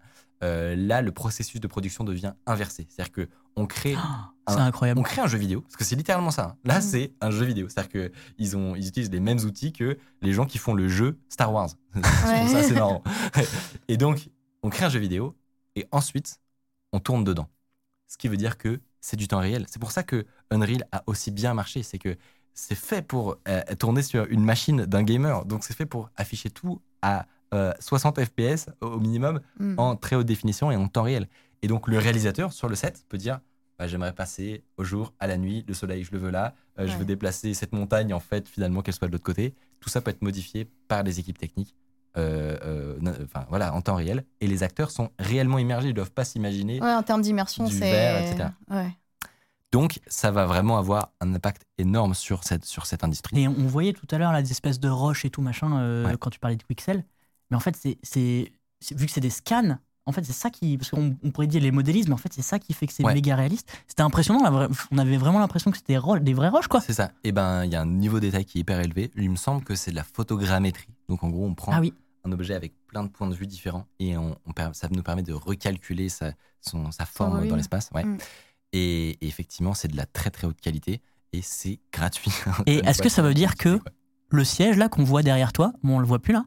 Euh, 0.45 0.76
là, 0.76 1.02
le 1.02 1.11
processus 1.12 1.61
de 1.61 1.66
production 1.66 2.04
devient 2.04 2.33
inversé. 2.47 2.87
C'est-à-dire 2.88 3.12
que 3.12 3.28
on 3.57 3.66
crée 3.66 3.97
C'est 4.49 4.54
Un- 4.54 4.66
incroyable. 4.66 5.00
on 5.00 5.02
crée 5.02 5.21
un 5.21 5.26
jeu 5.26 5.37
vidéo, 5.38 5.62
parce 5.62 5.77
que 5.77 5.83
c'est 5.85 5.96
littéralement 5.96 6.31
ça. 6.31 6.44
hein. 6.44 6.57
Là, 6.64 6.81
c'est 6.81 7.12
un 7.20 7.31
jeu 7.33 7.44
vidéo. 7.44 7.68
C'est-à-dire 7.68 8.11
qu'ils 8.37 8.57
ont, 8.57 8.77
ils 8.77 8.87
utilisent 8.87 9.11
les 9.11 9.18
mêmes 9.20 9.40
outils 9.40 9.72
que 9.72 9.98
les 10.22 10.33
gens 10.33 10.46
qui 10.46 10.59
font 10.59 10.74
le 10.74 10.88
jeu 10.88 11.18
Star 11.29 11.53
Wars. 11.53 11.70
Ça, 12.03 12.62
c'est 12.62 12.74
marrant. 12.74 13.03
Et 13.88 13.96
donc, 13.96 14.29
on 14.62 14.70
crée 14.70 14.85
un 14.85 14.88
jeu 14.90 15.01
vidéo 15.01 15.37
et 15.77 15.87
ensuite, 15.90 16.40
on 16.92 17.01
tourne 17.01 17.24
dedans. 17.24 17.48
Ce 18.07 18.16
qui 18.16 18.29
veut 18.29 18.37
dire 18.37 18.57
que 18.59 18.81
c'est 19.01 19.16
du 19.16 19.27
temps 19.29 19.40
réel. 19.40 19.66
C'est 19.68 19.79
pour 19.81 19.90
ça 19.92 20.03
que 20.05 20.24
Unreal 20.51 20.85
a 20.92 21.03
aussi 21.07 21.31
bien 21.33 21.53
marché. 21.53 21.83
C'est 21.83 21.98
que 21.98 22.16
c'est 22.61 22.75
fait 22.75 23.03
pour 23.03 23.37
euh, 23.47 23.62
tourner 23.79 24.03
sur 24.03 24.25
une 24.31 24.42
machine 24.44 24.85
d'un 24.85 25.03
gamer. 25.05 25.44
Donc, 25.44 25.62
c'est 25.64 25.75
fait 25.77 25.87
pour 25.87 26.11
afficher 26.16 26.51
tout 26.51 26.81
à 27.03 27.27
euh, 27.55 27.73
60 27.79 28.21
FPS 28.25 28.66
au 28.81 28.99
minimum 28.99 29.40
Mm. 29.59 29.75
en 29.79 29.97
très 29.97 30.16
haute 30.16 30.27
définition 30.27 30.71
et 30.73 30.77
en 30.77 30.88
temps 30.88 31.05
réel. 31.05 31.29
Et 31.62 31.68
donc 31.68 31.88
le 31.88 31.99
réalisateur 31.99 32.53
sur 32.53 32.68
le 32.68 32.75
set 32.75 33.05
peut 33.09 33.16
dire 33.18 33.40
bah, 33.79 33.87
j'aimerais 33.87 34.12
passer 34.12 34.64
au 34.77 34.85
jour, 34.85 35.14
à 35.21 35.27
la 35.29 35.37
nuit, 35.38 35.64
le 35.68 35.73
soleil 35.75 36.03
je 36.05 36.11
le 36.12 36.18
veux 36.18 36.31
là, 36.31 36.55
euh, 36.79 36.87
je 36.88 36.97
veux 36.99 37.05
déplacer 37.05 37.55
cette 37.55 37.73
montagne 37.73 38.12
en 38.12 38.21
fait 38.21 38.49
finalement 38.49 38.83
qu'elle 38.83 38.94
soit 38.94 39.07
de 39.09 39.12
l'autre 39.12 39.25
côté. 39.25 39.55
Tout 39.81 39.88
ça 39.88 40.01
peut 40.01 40.11
être 40.11 40.23
modifié 40.23 40.68
par 40.88 41.03
les 41.05 41.21
équipes 41.21 41.38
techniques. 41.38 41.75
euh, 42.16 42.59
euh, 42.64 43.25
Enfin 43.25 43.47
voilà, 43.49 43.73
en 43.75 43.81
temps 43.81 43.94
réel. 43.94 44.25
Et 44.40 44.47
les 44.49 44.62
acteurs 44.64 44.90
sont 44.90 45.11
réellement 45.18 45.59
immergés, 45.59 45.88
ils 45.88 45.94
doivent 45.94 46.11
pas 46.11 46.25
s'imaginer. 46.25 46.81
Ouais, 46.83 46.92
en 46.94 47.03
termes 47.05 47.23
d'immersion, 47.23 47.64
c'est. 47.79 47.90
Ouais. 48.71 48.90
Donc 49.72 49.98
ça 50.07 50.31
va 50.31 50.46
vraiment 50.46 50.78
avoir 50.78 51.12
un 51.20 51.35
impact 51.35 51.62
énorme 51.76 52.14
sur 52.14 52.42
cette, 52.44 52.64
sur 52.64 52.87
cette 52.87 53.04
industrie. 53.04 53.38
Et 53.40 53.48
on 53.48 53.66
voyait 53.66 53.92
tout 53.92 54.07
à 54.11 54.18
l'heure 54.18 54.33
là, 54.33 54.40
des 54.42 54.50
espèces 54.50 54.81
de 54.81 54.88
roches 54.88 55.24
et 55.24 55.31
tout 55.31 55.42
machin 55.42 55.78
euh, 55.78 56.07
Ouais. 56.07 56.16
quand 56.18 56.31
tu 56.31 56.38
parlais 56.38 56.57
de 56.57 56.62
pixels. 56.64 57.04
Mais 57.50 57.57
en 57.57 57.61
fait, 57.61 57.76
c'est, 57.76 57.98
c'est, 58.02 58.50
c'est- 58.81 58.96
vu 58.98 59.07
que 59.07 59.12
c'est 59.12 59.20
des 59.20 59.31
scans, 59.31 59.76
en 60.07 60.12
fait, 60.12 60.24
c'est 60.24 60.33
ça 60.33 60.48
qui. 60.48 60.78
Parce 60.78 60.90
qu'on 60.90 61.14
on 61.22 61.31
pourrait 61.31 61.46
dire 61.48 61.61
les 61.61 61.70
modélismes, 61.70 62.09
mais 62.09 62.14
en 62.14 62.18
fait, 62.18 62.33
c'est 62.33 62.40
ça 62.40 62.59
qui 62.59 62.72
fait 62.72 62.87
que 62.87 62.94
c'est 62.94 63.04
Ouais. 63.04 63.12
méga 63.12 63.37
réaliste. 63.37 63.70
C'était 63.87 64.00
impressionnant. 64.02 64.40
on 64.90 64.96
avait 64.98 65.18
vraiment 65.18 65.38
l'impression 65.38 65.70
que 65.70 65.76
c'était 65.76 65.92
des, 65.94 65.98
ro- 65.98 66.18
des 66.18 66.33
vraies 66.33 66.48
roches, 66.48 66.68
quoi. 66.68 66.81
C'est 66.81 66.94
ça. 66.94 67.11
Et 67.24 67.33
ben 67.33 67.64
il 67.66 67.70
y 67.70 67.76
a 67.76 67.83
un 67.83 67.87
niveau 67.87 68.16
de 68.16 68.20
détail 68.22 68.46
qui 68.46 68.57
est 68.57 68.61
hyper 68.62 68.81
élevé. 68.81 69.11
Il 69.16 69.28
me 69.31 69.37
semble 69.37 69.62
que 69.64 69.74
c'est 69.74 69.90
de 69.90 69.96
la 69.96 70.04
photogrammétrie. 70.04 70.88
Donc 71.11 71.22
en 71.24 71.28
gros 71.28 71.44
on 71.44 71.54
prend 71.54 71.72
Ah 71.74 71.81
oui. 71.81 71.92
un 72.24 72.33
objet 72.33 72.54
avec 72.54 72.72
plein 72.87 73.02
de 73.04 73.09
points 73.11 73.28
de 73.28 73.35
vue 73.35 73.46
différents 73.46 73.85
et 73.98 74.16
on, 74.16 74.35
ça 74.72 74.88
nous 74.90 75.02
permet 75.02 75.22
de 75.22 75.35
recalculer 75.35 76.09
sa, 76.09 76.33
son- 76.62 76.90
sa 76.90 77.04
forme 77.04 77.46
dans 77.46 77.57
l'espace. 77.57 77.90
Ouais. 77.94 78.04
Mm. 78.04 78.16
Et, 78.72 79.11
et 79.11 79.26
effectivement, 79.26 79.74
c'est 79.74 79.88
de 79.88 79.96
la 79.96 80.07
très 80.07 80.31
très 80.31 80.46
haute 80.46 80.61
qualité 80.61 81.00
et 81.33 81.40
c'est 81.42 81.81
gratuit. 81.92 82.31
Et 82.66 82.76
est-ce 82.87 83.02
que 83.02 83.09
ça 83.09 83.22
veut 83.22 83.35
dire 83.35 83.57
que- 83.57 83.76
quoi. 83.78 83.90
Le 84.31 84.44
siège 84.44 84.76
là 84.76 84.90
qu'on 84.90 85.04
voit 85.04 85.22
derrière 85.22 85.54
toi, 85.54 85.72
bon, 85.83 85.96
on 85.96 85.98
le 86.00 86.07
voit 86.07 86.18
plus 86.18 86.35
là. 86.35 86.44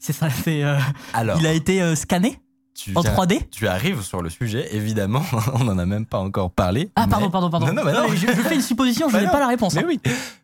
C'est 0.00 0.12
ça, 0.12 0.28
c'est. 0.30 0.64
euh, 0.64 0.78
Alors, 1.12 1.38
il 1.38 1.46
a 1.46 1.52
été 1.52 1.80
euh, 1.80 1.94
scanné 1.94 2.40
tu, 2.74 2.90
en 2.96 3.02
viens- 3.02 3.14
3D. 3.14 3.48
tu 3.50 3.68
arrives 3.68 4.02
sur 4.02 4.20
le 4.20 4.28
sujet, 4.30 4.74
évidemment, 4.74 5.22
on 5.54 5.62
n'en 5.62 5.78
a 5.78 5.86
même 5.86 6.06
pas 6.06 6.18
encore 6.18 6.50
parlé. 6.50 6.90
Ah, 6.96 7.06
pardon, 7.06 7.26
mais- 7.26 7.30
pardon, 7.32 7.50
pardon. 7.50 7.66
Non, 7.68 7.72
non, 7.72 7.84
mais 7.84 7.92
non. 7.92 8.08
je, 8.08 8.16
je 8.26 8.32
fais 8.42 8.56
une 8.56 8.60
supposition, 8.62 9.08
je 9.08 9.12
Bah 9.12 9.20
n'ai 9.22 9.28
pas 9.28 9.38
la 9.38 9.46
réponse. 9.46 9.74
Mais 9.74 9.82
hein. 9.82 9.86
oui, 9.86 10.00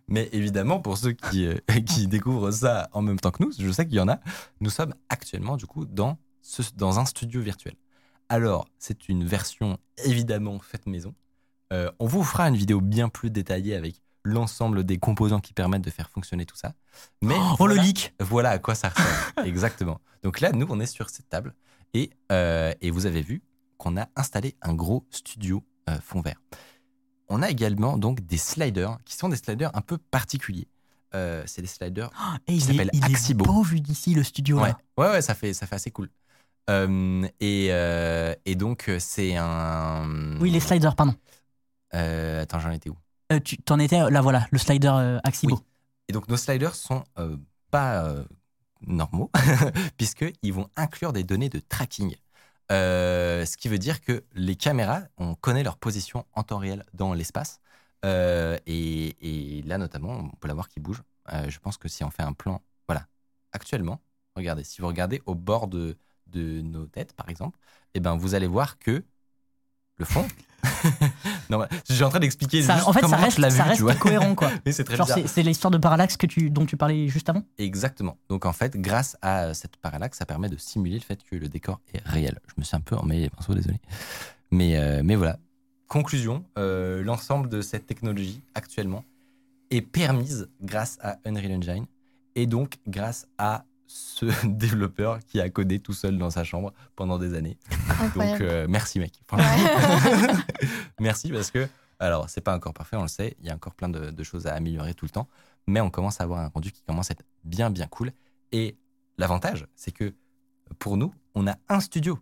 mais 0.07 0.29
évidemment, 0.33 0.79
pour 0.79 0.97
ceux 0.97 1.11
qui, 1.11 1.45
euh, 1.45 1.55
qui 1.87 2.07
découvrent 2.07 2.53
ça 2.53 2.89
en 2.93 3.03
même 3.03 3.19
temps 3.19 3.33
que 3.33 3.43
nous, 3.43 3.51
je 3.59 3.71
sais 3.73 3.85
qu'il 3.85 3.97
y 3.97 4.01
en 4.01 4.09
a, 4.09 4.21
nous 4.61 4.71
sommes 4.71 4.95
actuellement 5.09 5.57
du 5.57 5.67
coup 5.67 5.85
dans, 5.87 6.19
ce, 6.41 6.63
dans 6.77 7.01
un 7.01 7.05
studio 7.05 7.41
virtuel. 7.41 7.75
Alors, 8.31 8.69
c'est 8.79 9.09
une 9.09 9.25
version 9.25 9.77
évidemment 10.05 10.59
faite 10.61 10.87
maison. 10.87 11.15
Euh, 11.73 11.91
on 11.99 12.07
vous 12.07 12.23
fera 12.23 12.49
une 12.49 12.57
vidéo 12.57 12.81
bien 12.81 13.09
plus 13.09 13.29
détaillée 13.31 13.75
avec 13.75 14.01
l'ensemble 14.25 14.85
des 14.85 14.99
composants 14.99 15.41
qui 15.41 15.53
permettent 15.53 15.83
de 15.83 15.91
faire 15.91 16.09
fonctionner 16.11 16.47
tout 16.47 16.57
ça. 16.57 16.75
Mais 17.23 17.35
Oh, 17.37 17.67
le 17.67 17.75
voilà, 17.75 17.83
leak 17.83 18.15
voilà 18.21 18.51
à 18.51 18.59
quoi 18.61 18.75
ça 18.77 18.91
ressemble. 18.91 19.47
Exactement. 19.49 20.01
Donc 20.23 20.41
là, 20.41 20.53
nous, 20.53 20.67
on 20.71 20.79
est 20.79 20.87
sur 20.87 21.11
cette 21.11 21.29
table 21.29 21.55
et, 21.93 22.11
euh, 22.31 22.73
et 22.81 22.91
vous 22.91 23.07
avez 23.07 23.23
vu 23.23 23.43
qu'on 23.79 23.97
a 23.97 24.07
installé 24.15 24.57
un 24.63 24.75
gros 24.75 25.05
studio 25.11 25.65
euh, 25.89 25.99
fond 26.01 26.21
vert. 26.21 26.41
On 27.29 27.43
a 27.43 27.51
également 27.51 27.99
donc 27.99 28.21
des 28.27 28.37
sliders 28.37 28.99
qui 29.05 29.17
sont 29.17 29.29
des 29.29 29.37
sliders 29.37 29.71
un 29.75 29.81
peu 29.81 29.99
particuliers. 29.99 30.69
Euh, 31.15 31.43
c'est 31.47 31.63
des 31.63 31.69
sliders. 31.69 32.11
Et 32.47 32.55
il, 32.55 32.59
est, 32.59 32.61
s'appelle 32.61 32.91
il 32.93 33.03
est 33.03 33.07
Axibo. 33.07 33.45
beau 33.45 33.63
vu 33.63 33.81
d'ici 33.81 34.15
le 34.15 34.23
studio 34.23 34.61
Ouais, 34.61 34.69
là. 34.69 34.79
ouais, 34.99 35.11
ouais, 35.11 35.23
ça 35.23 35.35
fait, 35.35 35.53
ça 35.53 35.67
fait 35.67 35.75
assez 35.75 35.91
cool. 35.91 36.09
Euh, 36.71 37.27
et, 37.41 37.69
euh, 37.71 38.35
et 38.45 38.55
donc, 38.55 38.89
euh, 38.89 38.99
c'est 39.01 39.37
un. 39.37 40.37
Oui, 40.41 40.51
les 40.51 40.61
sliders, 40.61 40.95
pardon. 40.95 41.15
Euh, 41.95 42.43
attends, 42.43 42.61
j'en 42.61 42.71
étais 42.71 42.91
où? 42.91 42.97
Tu 43.45 43.59
t'en 43.59 43.79
étais 43.79 44.11
là, 44.11 44.21
voilà, 44.21 44.47
le 44.51 44.59
slider 44.59 45.19
Axibo. 45.23 45.57
Oui. 45.57 45.63
Et 46.09 46.13
donc, 46.13 46.29
nos 46.29 46.37
sliders 46.37 46.75
sont 46.75 47.05
pas 47.71 48.13
normaux, 48.85 49.31
puisqu'ils 49.97 50.53
vont 50.53 50.69
inclure 50.75 51.13
des 51.13 51.23
données 51.23 51.49
de 51.49 51.61
tracking. 51.61 52.17
Ce 52.71 53.57
qui 53.57 53.69
veut 53.69 53.79
dire 53.79 54.01
que 54.01 54.25
les 54.35 54.57
caméras, 54.57 55.03
on 55.17 55.37
connaît 55.37 55.63
leur 55.63 55.77
position 55.77 56.27
en 56.33 56.43
temps 56.43 56.59
réel 56.59 56.85
dans 56.93 57.15
l'espace. 57.15 57.61
Et, 58.03 58.59
et 58.67 59.63
là, 59.63 59.79
notamment, 59.79 60.11
on 60.11 60.37
peut 60.41 60.49
la 60.49 60.55
voir 60.55 60.69
qui 60.69 60.81
bouge. 60.81 61.05
Je 61.47 61.59
pense 61.61 61.77
que 61.77 61.87
si 61.87 62.03
on 62.03 62.11
fait 62.11 62.25
un 62.25 62.33
plan, 62.33 62.61
voilà, 62.89 63.07
actuellement, 63.53 64.01
regardez, 64.35 64.65
si 64.65 64.81
vous 64.81 64.89
regardez 64.89 65.23
au 65.25 65.37
bord 65.37 65.69
de, 65.69 65.97
de 66.33 66.61
nos 66.61 66.87
têtes, 66.87 67.13
par 67.13 67.29
exemple, 67.29 67.59
eh 67.95 68.01
ben, 68.01 68.17
vous 68.17 68.35
allez 68.35 68.47
voir 68.47 68.79
que 68.79 69.05
le 69.97 70.05
fond 70.05 70.27
Non, 71.51 71.67
je 71.89 71.95
suis 71.95 72.05
en 72.05 72.11
train 72.11 72.21
d'expliquer 72.21 72.63
en 72.71 72.93
fait, 72.93 73.07
ça 73.07 73.17
reste, 73.17 73.39
l'ai 73.39 73.51
ça 73.51 73.65
reste 73.65 73.99
cohérent, 73.99 74.35
quoi. 74.35 74.51
C'est 74.67 75.43
l'histoire 75.43 75.71
de 75.71 75.79
parallaxe 75.79 76.17
que 76.17 76.27
tu, 76.27 76.51
dont 76.51 76.67
tu 76.67 76.77
parlais 76.77 77.09
juste 77.09 77.29
avant 77.29 77.43
Exactement. 77.59 78.19
Donc 78.29 78.47
en 78.47 78.53
fait, 78.53 78.77
grâce 78.77 79.17
à 79.23 79.55
cette 79.55 79.77
parallaxe, 79.77 80.19
ça 80.19 80.27
permet 80.27 80.49
de 80.49 80.57
simuler 80.57 80.97
le 80.97 81.05
fait 81.05 81.23
que 81.25 81.37
le 81.37 81.49
décor 81.49 81.81
est 81.93 82.07
réel. 82.07 82.39
Je 82.49 82.55
me 82.59 82.65
suis 82.65 82.77
un 82.77 82.81
peu 82.81 82.97
emmêlé 82.97 83.23
les 83.23 83.31
pinceaux, 83.31 83.55
désolé. 83.55 83.79
Mais, 84.51 84.77
euh, 84.77 85.03
mais 85.05 85.17
voilà. 85.17 85.39
Conclusion, 85.89 86.45
euh, 86.57 87.03
l'ensemble 87.03 87.49
de 87.49 87.63
cette 87.63 87.87
technologie 87.87 88.43
actuellement 88.55 89.05
est 89.71 89.83
permise 89.83 90.49
grâce 90.61 90.99
à 91.01 91.19
Unreal 91.25 91.53
Engine 91.53 91.87
et 92.37 92.47
donc 92.47 92.79
grâce 92.87 93.27
à 93.39 93.65
ce 93.93 94.27
développeur 94.47 95.19
qui 95.21 95.41
a 95.41 95.51
codé 95.51 95.81
tout 95.81 95.93
seul 95.93 96.17
dans 96.17 96.31
sa 96.31 96.45
chambre 96.45 96.73
pendant 96.95 97.19
des 97.19 97.35
années. 97.35 97.59
Donc 98.15 98.41
euh, 98.41 98.67
merci 98.69 99.01
mec. 99.01 99.21
Ouais. 99.33 99.39
Merci 101.01 101.31
parce 101.31 101.51
que, 101.51 101.67
alors, 101.99 102.29
c'est 102.29 102.41
pas 102.41 102.55
encore 102.55 102.73
parfait, 102.75 102.97
on 102.97 103.03
le 103.03 103.09
sait, 103.09 103.37
il 103.41 103.47
y 103.47 103.51
a 103.51 103.55
encore 103.55 103.75
plein 103.75 103.89
de, 103.89 104.11
de 104.11 104.23
choses 104.23 104.47
à 104.47 104.55
améliorer 104.55 104.95
tout 104.95 105.05
le 105.07 105.11
temps, 105.11 105.29
mais 105.67 105.81
on 105.81 105.91
commence 105.91 106.21
à 106.21 106.25
avoir 106.25 106.41
un 106.41 106.49
rendu 106.49 106.71
qui 106.73 106.83
commence 106.83 107.11
à 107.11 107.13
être 107.13 107.25
bien, 107.45 107.71
bien 107.71 107.87
cool. 107.87 108.13
Et 108.53 108.77
l'avantage, 109.19 109.67
c'est 109.75 109.91
que 109.93 110.15
pour 110.79 110.97
nous, 110.97 111.13
on 111.35 111.47
a 111.47 111.57
un 111.69 111.81
studio. 111.81 112.19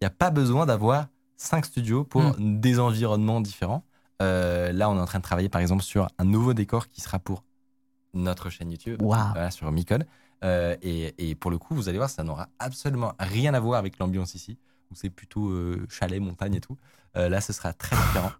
Il 0.00 0.04
n'y 0.04 0.06
a 0.06 0.10
pas 0.10 0.30
besoin 0.30 0.64
d'avoir 0.66 1.08
cinq 1.36 1.64
studios 1.66 2.04
pour 2.04 2.22
Mm. 2.22 2.60
des 2.60 2.78
environnements 2.78 3.40
différents. 3.40 3.84
Euh, 4.22 4.72
là, 4.72 4.88
on 4.90 4.96
est 4.96 5.00
en 5.00 5.06
train 5.06 5.18
de 5.18 5.24
travailler, 5.24 5.48
par 5.48 5.60
exemple, 5.60 5.82
sur 5.82 6.08
un 6.18 6.24
nouveau 6.24 6.54
décor 6.54 6.88
qui 6.88 7.00
sera 7.00 7.18
pour 7.18 7.42
notre 8.14 8.50
chaîne 8.50 8.70
YouTube, 8.70 9.00
voilà, 9.02 9.50
sur 9.50 9.70
Micode. 9.70 10.06
Euh, 10.44 10.76
et, 10.82 11.30
et 11.30 11.34
pour 11.34 11.50
le 11.50 11.58
coup, 11.58 11.74
vous 11.74 11.88
allez 11.88 11.98
voir, 11.98 12.08
ça 12.10 12.22
n'aura 12.24 12.48
absolument 12.58 13.12
rien 13.18 13.52
à 13.54 13.60
voir 13.60 13.78
avec 13.78 13.98
l'ambiance 13.98 14.34
ici, 14.34 14.58
où 14.90 14.94
c'est 14.94 15.10
plutôt 15.10 15.48
euh, 15.50 15.86
chalet, 15.90 16.20
montagne 16.20 16.54
et 16.54 16.60
tout. 16.60 16.76
Euh, 17.16 17.28
là, 17.28 17.40
ce 17.40 17.52
sera 17.52 17.72
très 17.72 17.96
différent. 17.96 18.32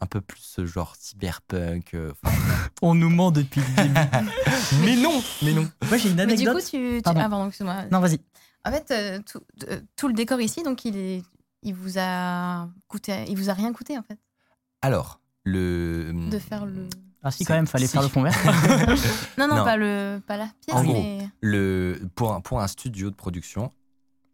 Un 0.00 0.06
peu 0.06 0.20
plus 0.20 0.40
ce 0.40 0.64
genre 0.64 0.94
cyberpunk. 0.96 1.94
euh, 1.94 2.12
On 2.82 2.94
nous 2.94 3.10
ment 3.10 3.32
depuis 3.32 3.60
le 3.60 3.82
début. 3.82 3.94
mais 4.84 4.94
non 4.96 5.20
Mais 5.42 5.52
non 5.52 5.68
Moi, 5.88 5.96
j'ai 5.98 6.10
une 6.10 6.16
Mais 6.16 6.26
du 6.26 6.32
anecdote. 6.48 6.54
coup, 6.56 6.60
tu. 6.70 6.70
tu- 6.98 7.02
Pardon. 7.02 7.20
Ah, 7.24 7.28
pardon, 7.28 7.48
excuse-moi. 7.48 7.84
Non, 7.90 7.98
vas-y. 7.98 8.20
En 8.64 8.70
fait, 8.70 8.90
euh, 8.92 9.18
tout, 9.26 9.40
euh, 9.68 9.80
tout 9.96 10.06
le 10.08 10.14
décor 10.14 10.40
ici, 10.40 10.62
donc 10.62 10.84
il 10.84 10.96
est. 10.96 11.22
Il 11.64 11.74
vous 11.74 11.94
a 11.98 12.68
coûté, 12.86 13.24
il 13.28 13.36
vous 13.36 13.50
a 13.50 13.52
rien 13.54 13.72
coûté 13.72 13.98
en 13.98 14.02
fait 14.04 14.18
Alors, 14.82 15.20
le. 15.42 16.12
de 16.30 16.38
faire 16.38 16.64
le. 16.66 16.88
Ah, 17.22 17.30
si, 17.30 17.44
quand 17.44 17.54
même, 17.54 17.66
fallait 17.66 17.86
si. 17.86 17.92
faire 17.92 18.02
le 18.02 18.08
fond 18.08 18.22
vert. 18.22 18.34
Non, 19.38 19.48
non, 19.48 19.56
Non. 19.56 19.64
pas 19.64 19.76
le, 19.76 20.20
pas 20.26 20.36
la 20.36 20.48
pièce, 20.64 20.76
En 20.76 20.84
gros. 20.84 20.92
mais 20.94 21.28
le, 21.40 22.00
pour, 22.14 22.32
un, 22.32 22.40
pour 22.40 22.60
un 22.60 22.66
studio 22.68 23.10
de 23.10 23.16
production, 23.16 23.72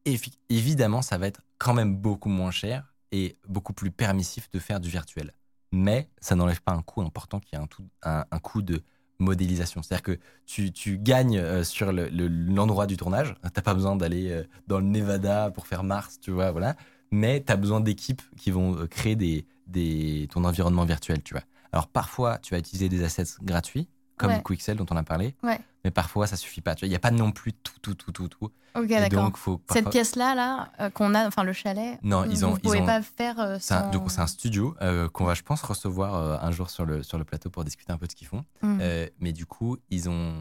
évi- 0.06 0.36
évidemment, 0.50 1.00
ça 1.02 1.16
va 1.18 1.26
être 1.26 1.40
quand 1.58 1.74
même 1.74 1.96
beaucoup 1.96 2.28
moins 2.28 2.50
cher 2.50 2.92
et 3.12 3.36
beaucoup 3.48 3.72
plus 3.72 3.90
permissif 3.90 4.50
de 4.50 4.58
faire 4.58 4.80
du 4.80 4.90
virtuel. 4.90 5.32
Mais 5.72 6.08
ça 6.20 6.34
n'enlève 6.36 6.60
pas 6.62 6.72
un 6.72 6.82
coût 6.82 7.00
important 7.02 7.40
qui 7.40 7.54
est 7.54 7.58
un, 7.58 7.66
tout- 7.66 7.88
un, 8.02 8.24
un 8.30 8.38
coût 8.38 8.62
de 8.62 8.82
modélisation. 9.18 9.82
C'est-à-dire 9.82 10.02
que 10.02 10.18
tu, 10.46 10.72
tu 10.72 10.98
gagnes 10.98 11.38
euh, 11.38 11.64
sur 11.64 11.92
le- 11.92 12.08
le- 12.08 12.28
l'endroit 12.28 12.86
du 12.86 12.96
tournage. 12.96 13.34
T'as 13.54 13.62
pas 13.62 13.74
besoin 13.74 13.96
d'aller 13.96 14.30
euh, 14.30 14.44
dans 14.66 14.78
le 14.78 14.84
Nevada 14.84 15.50
pour 15.52 15.66
faire 15.66 15.84
Mars, 15.84 16.18
tu 16.20 16.30
vois, 16.32 16.50
voilà. 16.50 16.76
Mais 17.10 17.42
tu 17.42 17.52
as 17.52 17.56
besoin 17.56 17.80
d'équipes 17.80 18.22
qui 18.36 18.50
vont 18.50 18.76
euh, 18.76 18.86
créer 18.86 19.16
des, 19.16 19.46
des, 19.68 20.28
ton 20.32 20.44
environnement 20.44 20.84
virtuel, 20.84 21.22
tu 21.22 21.34
vois. 21.34 21.44
Alors 21.74 21.88
parfois, 21.88 22.38
tu 22.38 22.54
vas 22.54 22.58
utiliser 22.60 22.88
des 22.88 23.02
assets 23.02 23.24
gratuits, 23.42 23.88
comme 24.16 24.30
Ouais. 24.30 24.42
Quixel 24.46 24.76
dont 24.76 24.86
on 24.90 24.96
a 24.96 25.02
parlé. 25.02 25.34
Ouais. 25.42 25.58
Mais 25.84 25.90
parfois, 25.90 26.26
ça 26.28 26.36
suffit 26.36 26.60
pas. 26.60 26.74
Il 26.82 26.88
n'y 26.88 26.94
a 26.94 27.00
pas 27.00 27.10
non 27.10 27.32
plus 27.32 27.52
tout, 27.52 27.74
tout, 27.82 27.94
tout, 27.94 28.12
tout, 28.12 28.28
tout. 28.28 28.44
ok, 28.76 28.86
d'accord. 28.88 29.24
donc, 29.24 29.60
Cette 29.70 29.90
pièce-là, 29.90 30.34
là, 30.36 30.70
euh, 30.80 30.88
qu'on 30.88 31.14
a, 31.16 31.26
enfin 31.26 31.42
le 31.42 31.52
chalet, 31.52 31.98
Non, 32.04 32.24
ils 32.24 32.44
ont- 32.46 32.50
vous 32.52 32.56
ils 32.58 32.60
pouvez 32.62 32.80
ont- 32.80 32.86
pas 32.86 33.02
faire 33.02 33.38
euh, 33.40 33.56
C'est 33.60 33.74
un, 33.74 33.82
sans... 33.82 33.90
du 33.90 33.98
coup, 33.98 34.08
c'est 34.08 34.20
un 34.20 34.26
studio 34.28 34.74
euh, 34.82 35.08
qu'on 35.08 35.24
va, 35.24 35.34
je 35.34 35.42
pense, 35.42 35.62
recevoir 35.62 36.14
euh, 36.14 36.36
un 36.40 36.50
jour 36.52 36.70
sur 36.70 36.86
le, 36.86 37.02
sur 37.02 37.18
le 37.18 37.24
plateau 37.24 37.50
pour 37.50 37.64
discuter 37.64 37.92
un 37.92 37.98
peu 37.98 38.06
de 38.06 38.12
ce 38.12 38.16
qu'ils 38.16 38.28
font. 38.28 38.44
Euh, 38.64 39.08
mais 39.18 39.32
du 39.32 39.44
coup, 39.44 39.76
ils 39.90 40.08
ont 40.08 40.32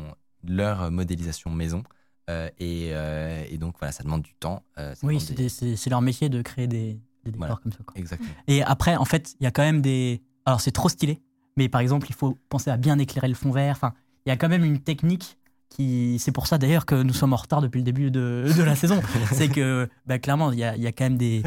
leur 0.44 0.92
modélisation 0.92 1.50
maison. 1.50 1.84
euh, 2.30 2.48
et, 2.60 2.92
euh, 2.94 3.44
et 3.50 3.58
donc, 3.58 3.76
voilà, 3.80 3.92
ça 3.92 4.04
demande 4.04 4.22
du 4.22 4.34
temps. 4.36 4.64
euh, 4.78 4.94
Oui, 5.04 5.20
c'est 5.20 5.34
des- 5.34 5.90
leur 5.90 6.02
métier 6.02 6.30
de 6.30 6.42
créer 6.42 6.68
des, 6.68 7.02
des 7.26 7.32
décors 7.32 7.38
Voilà. 7.40 7.56
comme 7.62 7.72
ça. 7.74 7.80
quoi. 7.86 7.94
Exactement. 7.98 8.30
Et 8.48 8.64
après, 8.64 8.96
en 8.96 9.04
fait, 9.04 9.36
il 9.40 9.44
y 9.44 9.48
a 9.48 9.52
quand 9.52 9.64
même 9.64 9.82
des. 9.82 10.22
Alors, 10.46 10.62
c'est 10.62 10.72
trop 10.72 10.90
stylé, 10.90 11.22
mais 11.58 11.70
par 11.70 11.82
exemple, 11.82 12.08
il 12.10 12.16
faut 12.16 12.38
penser 12.50 12.70
à 12.70 12.78
bien 12.78 13.00
éclairer 13.00 13.28
le 13.28 13.34
fond 13.34 13.52
vert. 13.52 13.76
Enfin, 13.76 13.94
il 14.26 14.30
y 14.30 14.32
a 14.32 14.38
quand 14.38 14.50
même 14.50 14.64
une 14.64 14.80
technique 14.80 15.38
qui. 15.70 16.18
C'est 16.20 16.32
pour 16.32 16.48
ça 16.48 16.58
d'ailleurs 16.58 16.86
que 16.86 17.02
nous 17.02 17.14
sommes 17.14 17.34
en 17.34 17.38
retard 17.38 17.62
depuis 17.62 17.80
le 17.80 17.84
début 17.84 18.12
de, 18.12 18.52
de 18.56 18.64
la 18.64 18.76
saison. 18.76 19.02
C'est 19.32 19.50
que, 19.50 19.90
bah, 20.06 20.20
clairement, 20.20 20.52
il 20.52 20.60
y 20.60 20.64
a, 20.64 20.76
il 20.76 20.82
y 20.82 20.88
a 20.88 20.92
quand 20.92 21.06
même 21.06 21.18
des, 21.18 21.44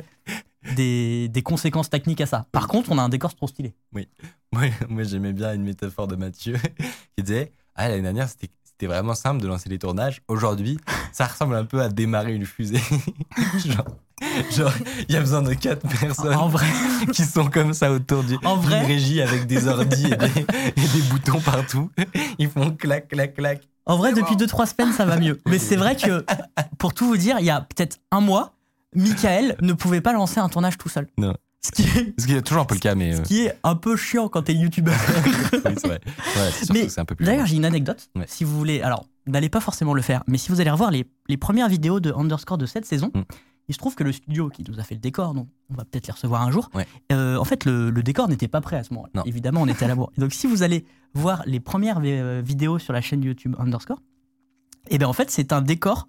des, 0.75 1.29
des 1.29 1.43
conséquences 1.43 1.91
techniques 1.91 2.21
à 2.21 2.27
ça. 2.27 2.47
Par 2.53 2.69
contre, 2.69 2.91
on 2.91 2.99
a 2.99 3.03
un 3.03 3.09
décor 3.09 3.35
trop 3.35 3.49
stylé. 3.49 3.75
Moi, 3.93 4.03
moi 4.89 5.03
j'aimais 5.05 5.33
bien 5.33 5.55
une 5.55 5.65
métaphore 5.65 6.07
de 6.07 6.17
Mathieu 6.17 6.57
qui 7.17 7.23
disait 7.23 7.53
Ah, 7.75 7.89
l'année 7.89 8.03
dernière, 8.03 8.29
c'était 8.29 8.51
c'était 8.79 8.93
vraiment 8.93 9.15
simple 9.15 9.41
de 9.41 9.49
lancer 9.49 9.71
les 9.71 9.79
tournages. 9.79 10.21
Aujourd'hui, 10.29 10.79
ça 11.11 11.25
ressemble 11.25 11.55
un 11.55 11.65
peu 11.65 11.81
à 11.81 11.89
démarrer 11.89 12.35
une 12.35 12.45
fusée. 12.45 12.77
genre, 13.65 13.87
genre, 14.57 14.73
il 15.09 15.15
y 15.15 15.19
a 15.19 15.21
besoin 15.21 15.43
de 15.43 15.53
quatre 15.53 15.87
personnes 15.87 16.35
En 16.35 16.49
vrai, 16.49 16.67
qui 17.13 17.25
sont 17.25 17.51
comme 17.51 17.75
ça 17.75 17.93
autour 17.93 18.25
du, 18.25 18.37
En 18.45 18.57
vrai 18.57 18.81
d'une 18.81 18.87
régie 18.89 19.21
avec 19.21 19.47
des 19.47 19.69
ordis 19.69 20.07
et 20.07 20.17
des, 20.17 20.41
et 20.77 20.89
des 20.89 21.03
boutons 21.11 21.41
partout. 21.41 21.91
Ils 22.39 22.49
font 22.49 22.71
clac, 22.71 23.09
clac, 23.09 23.35
clac. 23.35 23.69
en 23.85 23.97
vrai 23.99 24.15
depuis 24.15 24.37
bon. 24.37 24.45
2-3 24.45 24.75
semaines, 24.75 24.95
ça 24.95 25.05
va 25.05 25.19
mieux. 25.19 25.41
Mais 25.47 25.59
c'est 25.59 25.77
vrai 25.77 25.97
que, 25.97 26.25
pour 26.79 26.95
tout 26.95 27.07
vous 27.07 27.19
dire, 27.19 27.37
il 27.41 27.45
y 27.45 27.51
a 27.51 27.61
peut-être 27.61 27.99
un 28.11 28.21
mois, 28.21 28.55
Michael 28.95 29.57
ne 29.61 29.75
pouvait 29.75 30.01
pas 30.01 30.15
lancer 30.15 30.41
un 30.41 30.49
tournage 30.49 30.79
tout 30.79 30.89
seul. 30.89 31.07
Non. 31.19 31.35
Ce 31.63 31.73
qui 31.73 31.83
est, 31.83 32.15
Ce 32.19 32.27
qui 32.27 32.35
est 32.35 32.43
toujours 32.43 32.63
un 32.63 32.67
peu 32.67 32.75
le 32.77 32.81
cas, 32.81 32.95
mais 32.95 33.17
ce 33.17 33.21
euh, 33.21 33.23
qui 33.25 33.45
est 33.45 33.59
un 33.65 33.75
peu 33.75 33.97
chiant 33.97 34.29
quand 34.29 34.43
t'es 34.43 34.55
youtubeur. 34.55 34.95
oui, 35.27 35.33
c'est 35.53 35.87
vrai. 35.89 36.01
Ouais, 36.07 36.51
c'est 36.53 36.65
surtout 36.65 36.73
Mais 36.75 36.87
que 36.87 36.93
c'est 36.93 37.01
un 37.01 37.05
peu 37.05 37.17
plus. 37.17 37.27
D'ailleurs, 37.27 37.47
j'ai 37.47 37.57
une 37.57 37.65
anecdote. 37.65 38.09
Ouais. 38.15 38.25
Si 38.29 38.45
vous 38.45 38.57
voulez, 38.57 38.81
alors, 38.83 39.05
n'allez 39.27 39.49
pas 39.49 39.61
forcément 39.61 39.93
le 39.93 40.01
faire, 40.03 40.23
mais 40.29 40.39
si 40.39 40.51
vous 40.51 40.61
allez 40.61 40.71
revoir 40.71 40.91
les, 40.93 41.07
les 41.29 41.37
premières 41.37 41.69
vidéos 41.69 41.99
de 41.99 42.13
Underscore 42.13 42.57
de 42.57 42.67
cette 42.67 42.87
saison, 42.87 43.11
Mm. 43.13 43.23
Il 43.69 43.75
se 43.75 43.79
trouve 43.79 43.95
que 43.95 44.05
le 44.05 44.13
studio 44.13 44.49
qui 44.49 44.65
nous 44.69 44.79
a 44.79 44.83
fait 44.85 44.95
le 44.95 45.01
décor, 45.01 45.35
donc 45.35 45.49
on 45.71 45.75
va 45.75 45.85
peut-être 45.85 46.07
les 46.07 46.13
recevoir 46.13 46.43
un 46.43 46.51
jour, 46.51 46.71
Ouais. 46.75 46.87
euh, 47.13 47.37
en 47.37 47.45
fait, 47.45 47.65
le, 47.65 47.91
le 47.91 48.03
décor 48.03 48.29
n'était 48.29 48.49
pas 48.49 48.61
prêt 48.61 48.77
à 48.77 48.85
ce 48.85 48.95
moment-là. 48.95 49.23
Évidemment, 49.27 49.63
on 49.63 49.67
était 49.67 49.85
à 49.85 49.89
la 49.89 49.95
bourre. 49.97 50.13
Donc, 50.19 50.33
si 50.33 50.47
vous 50.47 50.63
allez 50.63 50.85
voir 51.15 51.43
les 51.47 51.59
premières 51.61 52.01
euh, 52.05 52.41
vidéos 52.45 52.79
sur 52.79 52.93
la 52.93 53.01
chaîne 53.01 53.23
YouTube 53.25 53.57
Underscore, 53.59 54.01
et 54.89 54.99
bien 54.99 55.09
en 55.09 55.13
fait, 55.13 55.31
c'est 55.31 55.53
un 55.53 55.63
décor 55.63 56.07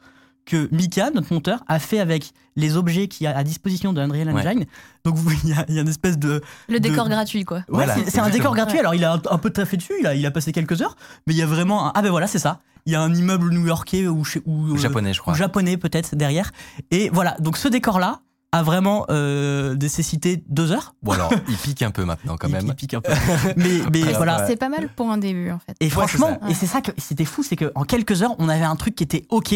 que 0.47 0.67
Mika, 0.71 1.12
notre 1.12 1.31
monteur, 1.31 1.63
a 1.67 1.77
fait 1.77 1.99
avec 1.99 2.31
les 2.55 2.75
objets 2.75 3.07
qu'il 3.07 3.25
y 3.25 3.27
a 3.27 3.38
à 3.38 3.43
disposition 3.43 3.93
de 3.93 4.01
Unreal 4.01 4.31
Ouais. 4.31 4.47
Engine. 4.47 4.65
Donc, 5.05 5.15
vous- 5.15 5.29
il 5.43 5.49
y, 5.49 5.53
a- 5.53 5.65
il 5.69 5.75
y 5.75 5.77
a 5.77 5.81
une 5.83 5.88
espèce 5.89 6.17
de, 6.17 6.41
Le 6.69 6.79
décor 6.79 7.07
gratuit, 7.10 7.43
quoi. 7.45 7.57
Ouais, 7.57 7.63
Voilà, 7.69 7.95
c'est- 8.07 8.17
un 8.19 8.29
décor 8.29 8.55
gratuit. 8.55 8.75
Ouais. 8.75 8.79
Alors, 8.79 8.95
il 8.95 9.03
a 9.03 9.13
un, 9.13 9.21
un 9.29 9.38
peu 9.38 9.51
taffé 9.51 9.77
dessus, 9.77 9.93
il 9.99 10.07
a, 10.07 10.15
il 10.15 10.25
a 10.25 10.31
passé 10.31 10.51
quelques 10.51 10.81
heures, 10.81 10.95
mais 11.27 11.33
il 11.33 11.38
y 11.38 11.43
a 11.43 11.45
vraiment 11.45 11.86
un. 11.88 11.91
Ah, 11.93 12.01
ben 12.01 12.10
voilà, 12.10 12.25
c'est 12.25 12.39
ça. 12.39 12.62
Il 12.88 12.93
y 12.93 12.95
a 12.95 13.01
un 13.01 13.13
immeuble 13.13 13.51
new-yorkais 13.51 14.07
ou, 14.07 14.23
ou, 14.45 14.73
euh, 14.73 14.77
Japonais, 14.77 15.13
je 15.13 15.19
ou 15.19 15.23
crois. 15.23 15.33
japonais 15.33 15.75
peut-être 15.77 16.15
derrière. 16.15 16.51
Et 16.89 17.10
voilà, 17.10 17.36
donc 17.39 17.57
ce 17.57 17.67
décor-là 17.67 18.21
a 18.53 18.63
vraiment 18.63 19.05
euh, 19.10 19.75
nécessité 19.75 20.41
deux 20.47 20.71
heures. 20.71 20.95
Bon, 21.03 21.12
alors, 21.12 21.29
il 21.49 21.57
pique 21.57 21.81
un 21.81 21.91
peu 21.91 22.05
maintenant, 22.05 22.38
quand 22.38 22.47
même. 22.47 22.65
il 22.65 22.73
pique 22.75 22.93
un 22.93 23.01
peu. 23.01 23.12
mais 23.57 23.81
mais 23.91 24.03
Alors, 24.03 24.15
voilà. 24.15 24.38
ouais. 24.39 24.43
C'est 24.47 24.55
pas 24.55 24.69
mal 24.69 24.88
pour 24.95 25.12
un 25.12 25.17
début, 25.17 25.51
en 25.51 25.60
fait. 25.60 25.75
Et 25.81 25.86
Ouais, 25.88 25.89
franchement, 25.91 26.39
et 26.49 26.53
c'est 26.53 26.65
ça 26.65 26.79
que 26.79 26.91
c'était 26.97 27.25
fou, 27.25 27.43
c'est 27.43 27.57
qu'en 27.57 27.83
quelques 27.83 28.23
heures, 28.23 28.36
on 28.39 28.47
avait 28.47 28.63
un 28.63 28.77
truc 28.77 28.95
qui 28.95 29.03
était 29.03 29.25
OK 29.29 29.53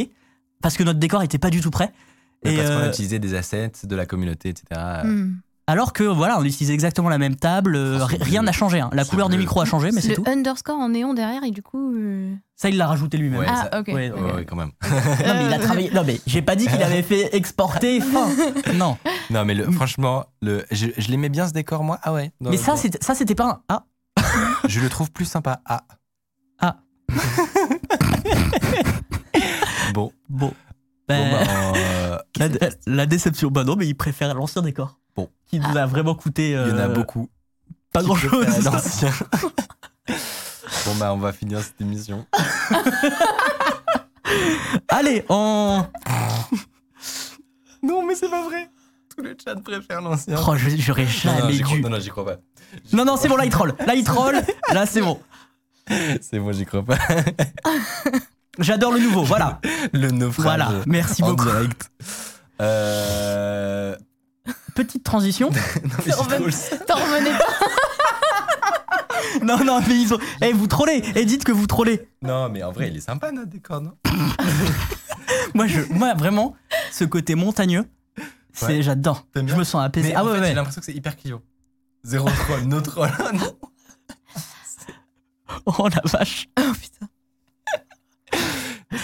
parce 0.62 0.78
que 0.78 0.84
notre 0.84 1.00
décor 1.00 1.24
était 1.24 1.38
pas 1.40 1.50
du 1.50 1.62
tout 1.62 1.72
prêt. 1.72 1.92
Et 2.44 2.56
parce 2.56 2.70
qu'on 2.70 2.76
a 2.78 2.82
euh, 2.86 2.90
utilisé 2.90 3.20
des 3.20 3.36
assets 3.36 3.72
de 3.84 3.96
la 3.96 4.06
communauté, 4.08 4.50
etc. 4.50 4.66
Hmm. 5.04 5.34
alors 5.68 5.94
que 5.94 6.04
voilà, 6.04 6.40
on 6.40 6.44
utilisait 6.44 6.74
exactement 6.74 7.08
la 7.08 7.20
même 7.20 7.36
table, 7.36 7.76
euh, 7.76 8.04
rien 8.04 8.42
n'a 8.42 8.52
changé. 8.52 8.80
hein. 8.80 8.90
La 8.94 9.06
couleur 9.06 9.30
des 9.30 9.38
micros 9.38 9.62
a 9.62 9.66
changé, 9.66 9.92
mais 9.92 10.02
c'est 10.02 10.10
le 10.10 10.16
tout. 10.16 10.24
underscore 10.28 10.78
en 10.80 10.90
néon 10.90 11.14
derrière, 11.14 11.44
et 11.44 11.52
du 11.52 11.62
coup. 11.62 11.94
euh, 11.96 12.34
Ça, 12.56 12.70
il 12.70 12.78
l'a 12.78 12.88
rajouté 12.88 13.18
lui-même. 13.18 13.40
Ouais, 13.42 13.46
Ah, 13.48 13.70
ça- 13.72 13.80
ok. 13.80 13.88
ouais, 13.90 14.10
ok. 14.12 14.20
Ouais, 14.22 14.34
ouais, 14.38 14.46
quand 14.46 14.56
même. 14.56 14.72
Non, 14.82 15.34
mais 15.36 15.46
il 15.46 15.54
a 15.54 15.60
travaillé. 15.60 15.92
Non, 15.92 16.04
mais 16.04 16.20
j'ai 16.26 16.42
pas 16.42 16.56
dit 16.56 16.66
qu'il 16.66 16.82
avait 16.82 17.04
fait 17.04 17.36
exporter 17.36 18.02
fin. 18.02 18.28
Non. 18.74 18.98
Non, 19.30 19.46
mais 19.46 19.54
le, 19.54 19.70
franchement, 19.72 20.26
le, 20.42 20.66
je, 20.72 20.88
je 20.98 21.10
l'aimais 21.10 21.30
bien 21.30 21.48
ce 21.48 21.54
décor, 21.54 21.84
moi. 21.84 22.00
Ah 22.02 22.12
ouais. 22.12 22.32
Non, 22.42 22.50
Mais 22.50 22.58
ça, 22.58 22.76
c'était 22.76 22.98
ça, 23.04 23.14
c'était 23.14 23.36
pas 23.36 23.46
un. 23.46 23.62
Ah, 23.70 23.86
Je 24.68 24.80
le 24.80 24.90
trouve 24.90 25.12
plus 25.12 25.26
sympa. 25.26 25.62
Ah. 25.66 25.84
Ah. 26.60 26.78
bon. 29.94 30.12
bon. 30.30 30.54
Bon, 31.08 31.32
bah, 31.32 31.44
euh, 31.76 32.18
la, 32.38 32.48
la 32.88 33.06
déception. 33.06 33.50
Bah 33.50 33.64
non, 33.64 33.76
mais 33.76 33.88
il 33.88 33.96
préfère 33.96 34.34
l'ancien 34.34 34.62
décor. 34.62 34.98
Bon. 35.16 35.30
Qui 35.48 35.60
nous 35.60 35.78
a 35.78 35.86
vraiment 35.86 36.16
coûté. 36.16 36.52
il 36.52 36.54
y 36.54 36.72
en 36.72 36.78
a 36.78 36.84
euh, 36.84 36.94
beaucoup. 36.94 37.30
Pas 37.92 38.02
grand 38.04 38.16
chose. 38.16 38.46
l'ancien. 38.64 39.12
bon, 40.08 40.96
bah, 41.00 41.14
on 41.14 41.18
va 41.18 41.34
finir 41.34 41.60
cette 41.62 41.82
émission. 41.82 42.26
Allez, 44.88 45.26
on. 45.30 45.86
Non, 47.84 48.06
mais 48.06 48.16
c'est 48.16 48.30
pas 48.30 48.44
vrai. 48.46 48.70
Tout 49.14 49.24
le 49.24 49.36
chat 49.44 49.56
préfère 49.56 50.02
l'ancien. 50.02 50.38
Oh, 50.48 50.56
je- 50.56 50.70
j'aurais 50.78 51.04
non, 51.26 51.32
non, 51.34 51.40
jamais 51.40 51.60
crois, 51.60 51.76
dû. 51.76 51.82
non, 51.82 51.90
non, 51.90 52.00
j'y 52.00 52.10
crois 52.10 52.26
pas. 52.26 52.38
Non, 52.94 53.04
non, 53.04 53.18
c'est 53.18 53.28
bon, 53.28 53.36
là, 53.36 53.44
il 53.44 53.52
troll. 53.52 53.74
Là, 53.86 53.96
il 53.96 54.04
troll. 54.06 54.42
Là, 54.74 54.86
c'est 54.86 55.02
bon. 55.02 55.20
C'est 56.22 56.40
moi, 56.40 56.54
j'y 56.54 56.66
crois 56.66 56.84
pas. 56.86 56.98
J'adore 58.60 58.92
le 58.92 59.00
nouveau, 59.00 59.24
voilà. 59.24 59.60
Le 59.94 60.12
naufrage. 60.12 60.44
Voilà, 60.44 60.72
merci 60.86 61.24
en 61.24 61.30
beaucoup. 61.32 61.46
direct. 61.46 61.90
Euh, 62.62 63.96
petite 64.76 65.04
transition. 65.04 65.50
T'en 66.88 66.96
revenais- 66.96 67.38
pas 67.38 67.46
non, 69.44 69.64
non, 69.64 69.80
mais 69.88 69.96
ils 70.00 70.14
ont. 70.14 70.20
Eh, 70.42 70.52
vous 70.52 70.68
trollez 70.68 71.02
Et 71.16 71.26
dites 71.26 71.44
que 71.44 71.52
vous 71.52 71.66
trollez 71.68 72.10
Non, 72.22 72.50
mais 72.50 72.64
en 72.64 72.72
vrai, 72.72 72.90
il 72.90 72.98
est 72.98 73.02
sympa 73.02 73.32
notre 73.32 73.50
décor, 73.50 73.82
non? 73.82 73.94
Moi, 75.54 75.68
je, 75.68 75.82
moi 75.94 76.14
vraiment, 76.14 76.56
ce 76.92 77.06
côté 77.06 77.36
montagneux, 77.36 77.86
c'est 78.54 78.66
Ouais. 78.68 78.82
j'adore. 78.82 79.26
Je 79.36 79.42
me 79.56 79.64
sens 79.64 79.84
apaisé. 79.84 80.10
Mais 80.10 80.16
ah 80.16 80.24
en 80.24 80.28
ouais, 80.28 80.34
fait, 80.36 80.40
ouais. 80.42 80.48
j'ai 80.50 80.54
l'impression 80.54 80.82
que 80.82 80.86
c'est 80.86 80.94
hyper 80.94 81.16
clivant. 81.16 81.42
Zéro 82.04 82.30
troll, 82.30 82.64
no 82.64 82.82
troll. 82.82 83.10
non. 83.34 83.58
Oh 85.66 85.88
la 85.90 86.02
vache. 86.06 86.50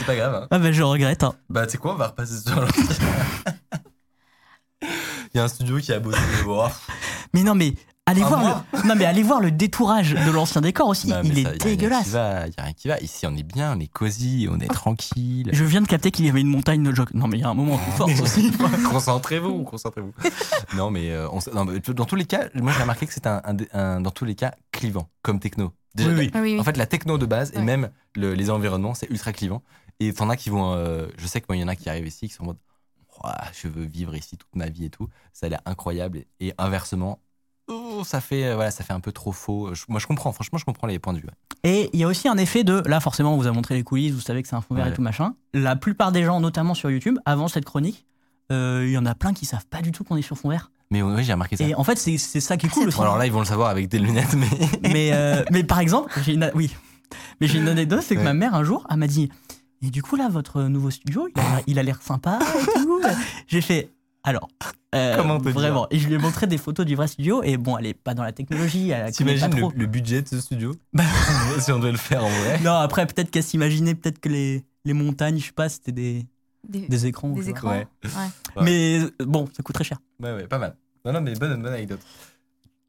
C'est 0.07 0.13
pas 0.13 0.15
grave. 0.15 0.35
Hein. 0.43 0.47
Ah 0.51 0.59
bah 0.59 0.71
je 0.71 0.83
regrette. 0.83 1.23
hein. 1.23 1.33
Bah, 1.49 1.65
tu 1.65 1.73
sais 1.73 1.77
quoi, 1.77 1.93
on 1.93 1.97
va 1.97 2.07
repasser 2.07 2.39
sur 2.39 2.59
l'ancien. 2.61 2.83
Il 5.33 5.37
y 5.37 5.39
a 5.39 5.43
un 5.43 5.47
studio 5.47 5.77
qui 5.79 5.91
a 5.91 5.99
bossé. 5.99 6.17
Oh. 6.47 6.65
Mais 7.33 7.43
non, 7.43 7.53
mais 7.55 7.73
allez 8.05 8.21
Ah, 8.23 8.27
voir 8.29 8.63
le. 8.73 8.87
Non, 8.87 8.95
mais 8.95 9.05
allez 9.05 9.21
voir 9.23 9.41
le 9.41 9.51
détourage 9.51 10.13
de 10.13 10.31
l'ancien 10.31 10.61
décor 10.61 10.87
aussi. 10.87 11.09
Non, 11.09 11.19
mais 11.23 11.29
Il 11.29 11.39
est 11.39 11.41
y 11.41 11.45
a 11.45 11.49
rien 11.49 11.57
dégueulasse. 11.59 12.03
qui 12.05 12.09
va, 12.11 12.47
Il 12.47 12.53
y 12.57 12.59
a 12.59 12.63
rien 12.63 12.73
qui 12.73 12.87
va. 12.87 12.99
Ici, 12.99 13.25
on 13.27 13.35
est 13.35 13.43
bien, 13.43 13.75
on 13.75 13.79
est 13.79 13.87
cosy, 13.91 14.47
on 14.49 14.59
est 14.59 14.67
tranquille. 14.71 15.49
Je 15.51 15.63
viens 15.65 15.81
de 15.81 15.87
capter 15.87 16.11
qu'il 16.11 16.25
y 16.25 16.29
avait 16.29 16.41
une 16.41 16.47
montagne 16.47 16.81
de 16.83 16.95
joke. 16.95 17.13
Non, 17.13 17.27
mais 17.27 17.37
il 17.37 17.41
y 17.41 17.43
a 17.43 17.49
un 17.49 17.53
moment 17.53 17.75
de 17.75 17.91
force 17.97 18.19
aussi. 18.21 18.51
concentrez-vous, 18.89 19.63
concentrez-vous. 19.63 20.13
non, 20.75 20.89
mais, 20.89 21.11
euh, 21.11 21.27
on 21.31 21.39
non, 21.53 21.65
mais 21.65 21.79
dans 21.79 22.05
tous 22.05 22.15
les 22.15 22.25
cas, 22.25 22.45
moi 22.55 22.71
j'ai 22.71 22.81
remarqué 22.81 23.05
que 23.05 23.13
c'était 23.13 23.29
un, 23.29 23.41
un 23.43 23.53
dé- 23.53 23.67
un- 23.73 23.99
dans 24.01 24.11
tous 24.11 24.25
les 24.25 24.35
cas 24.35 24.53
clivant 24.71 25.09
comme 25.21 25.39
techno. 25.39 25.73
Déjà, 25.95 26.11
Oui, 26.11 26.31
oui. 26.35 26.59
En 26.59 26.63
fait, 26.63 26.77
la 26.77 26.85
techno 26.85 27.17
de 27.17 27.25
base 27.25 27.51
et 27.55 27.61
même 27.61 27.89
le- 28.15 28.33
les 28.35 28.49
environnements, 28.51 28.93
c'est 28.93 29.09
ultra 29.09 29.33
clivant. 29.33 29.63
Et 29.99 30.13
t'en 30.13 30.29
as 30.29 30.37
qui 30.37 30.49
vont. 30.49 30.73
euh, 30.73 31.07
je 31.17 31.25
sais 31.27 31.41
que 31.41 31.45
moi, 31.49 31.55
il 31.57 31.61
y 31.61 31.63
en 31.63 31.67
a 31.67 31.75
qui 31.75 31.89
arrivent 31.89 32.07
ici 32.07 32.27
qui 32.27 32.33
sont 32.33 32.43
en 32.43 32.47
mode 32.47 32.57
Ouah, 33.23 33.35
je 33.59 33.67
veux 33.67 33.85
vivre 33.85 34.15
ici 34.15 34.37
toute 34.37 34.55
ma 34.55 34.67
vie 34.69 34.85
et 34.85 34.89
tout. 34.89 35.07
Ça 35.33 35.47
a 35.47 35.49
l'air 35.49 35.61
incroyable. 35.65 36.23
Et, 36.39 36.53
inversement, 36.59 37.19
oh, 37.67 38.03
ça 38.05 38.21
fait 38.21 38.45
euh, 38.45 38.55
voilà, 38.55 38.69
ça 38.71 38.83
fait 38.83 38.93
un 38.93 38.99
peu 38.99 39.11
trop 39.11 39.31
faux. 39.31 39.73
Je- 39.73 39.85
moi, 39.87 39.99
je 39.99 40.05
comprends. 40.05 40.31
Franchement, 40.31 40.59
je 40.59 40.65
comprends 40.65 40.85
les 40.87 40.99
points 40.99 41.13
de 41.13 41.19
vue. 41.19 41.25
ouais. 41.25 41.33
Et 41.63 41.89
il 41.93 41.99
y 41.99 42.03
a 42.03 42.07
aussi 42.07 42.27
un 42.27 42.37
effet 42.37 42.63
de. 42.63 42.83
Là, 42.85 42.99
forcément, 42.99 43.33
on 43.33 43.37
vous 43.37 43.47
a 43.47 43.51
montré 43.51 43.73
les 43.75 43.83
coulisses, 43.83 44.13
vous 44.13 44.21
savez 44.21 44.43
que 44.43 44.47
c'est 44.47 44.55
un 44.55 44.61
fond 44.61 44.75
vert 44.75 44.85
Ouais. 44.85 44.91
et 44.91 44.93
tout 44.95 45.01
machin. 45.01 45.33
La 45.53 45.75
plupart 45.75 46.11
des 46.11 46.23
gens, 46.23 46.39
notamment 46.39 46.75
sur 46.75 46.91
YouTube, 46.91 47.17
avant 47.25 47.47
cette 47.47 47.65
chronique, 47.65 48.05
euh, 48.51 48.83
il 48.85 48.91
y 48.91 48.97
en 48.99 49.05
a 49.07 49.15
plein 49.15 49.33
qui 49.33 49.45
savent 49.47 49.65
pas 49.65 49.81
du 49.81 49.91
tout 49.91 50.03
qu'on 50.03 50.15
est 50.15 50.21
sur 50.21 50.37
fond 50.37 50.49
vert. 50.49 50.71
Mais 50.91 51.01
oui, 51.01 51.23
j'ai 51.23 51.33
remarqué 51.33 51.57
ça. 51.57 51.63
Et 51.65 51.73
en 51.75 51.83
fait, 51.83 51.97
c'est 51.97 52.17
c'est 52.19 52.39
ça 52.39 52.55
qui 52.55 52.67
est 52.67 52.69
cool 52.69 52.83
c'est 52.83 52.87
aussi. 52.89 52.97
Bon, 52.97 53.03
alors 53.03 53.17
là, 53.17 53.25
ils 53.25 53.31
vont 53.31 53.39
le 53.39 53.45
savoir 53.45 53.69
avec 53.69 53.89
des 53.89 53.97
lunettes, 53.99 54.35
mais. 54.35 54.47
mais, 54.83 55.09
euh, 55.13 55.43
mais 55.51 55.63
par 55.63 55.79
exemple, 55.79 56.13
j'ai 56.23 56.33
une, 56.35 56.49
oui. 56.53 56.73
mais 57.41 57.47
j'ai 57.47 57.57
une 57.57 57.67
anecdote, 57.67 58.03
c'est 58.05 58.13
que 58.13 58.19
Ouais. 58.19 58.25
ma 58.25 58.33
mère 58.35 58.53
un 58.53 58.63
jour, 58.63 58.85
elle 58.89 58.97
m'a 58.97 59.07
dit 59.07 59.29
Et 59.81 59.89
du 59.89 60.01
coup, 60.01 60.15
là, 60.15 60.27
votre 60.29 60.63
nouveau 60.63 60.89
studio, 60.89 61.27
il 61.67 61.79
a 61.79 61.83
l'air- 61.83 62.01
sympa 62.01 62.39
et 62.41 62.79
tout. 62.81 63.01
j'ai 63.47 63.61
fait 63.61 63.89
Alors, 64.23 64.47
euh, 64.95 65.15
Comment 65.17 65.37
vraiment 65.37 65.87
Et 65.91 65.99
je 65.99 66.07
lui 66.07 66.15
ai 66.15 66.17
montré 66.17 66.47
des 66.47 66.57
photos 66.57 66.85
du 66.85 66.95
vrai 66.95 67.07
studio, 67.07 67.43
et 67.43 67.57
bon, 67.57 67.77
elle 67.77 67.85
est 67.85 67.93
pas 67.93 68.13
dans 68.13 68.23
la 68.23 68.31
technologie, 68.31 68.91
T'imagines 69.13 69.53
le, 69.55 69.67
le 69.75 69.85
budget 69.85 70.21
de 70.23 70.27
ce 70.27 70.39
studio 70.41 70.75
Bah. 70.93 71.03
Si 71.59 71.71
on 71.71 71.79
devait 71.79 71.91
le 71.91 71.97
faire 71.97 72.23
en 72.25 72.29
vrai. 72.29 72.59
Non, 72.63 72.73
après, 72.73 73.05
peut-être 73.05 73.29
qu'elle 73.31 73.43
s'imaginait, 73.43 73.95
peut-être 73.95 74.19
que 74.19 74.29
les, 74.29 74.63
les 74.85 74.93
montagnes, 74.93 75.37
je 75.39 75.45
sais 75.45 75.51
pas, 75.51 75.69
c'était 75.69 75.91
des, 75.91 76.25
Des, 76.67 76.87
des 76.87 77.05
écrans. 77.05 77.29
des 77.29 77.49
écrans. 77.49 77.69
Ouais. 77.71 77.87
Ouais. 78.03 78.09
Ouais. 78.57 78.63
Mais 78.63 78.99
euh, 78.99 79.25
bon, 79.25 79.47
ça 79.55 79.63
coûte 79.63 79.75
très 79.75 79.83
cher. 79.83 79.99
Ouais, 80.21 80.33
ouais, 80.33 80.47
pas 80.47 80.57
mal. 80.57 80.75
Non, 81.05 81.13
non, 81.13 81.21
mais 81.21 81.33
bonne, 81.35 81.61
bonne 81.61 81.73
anecdote. 81.73 82.01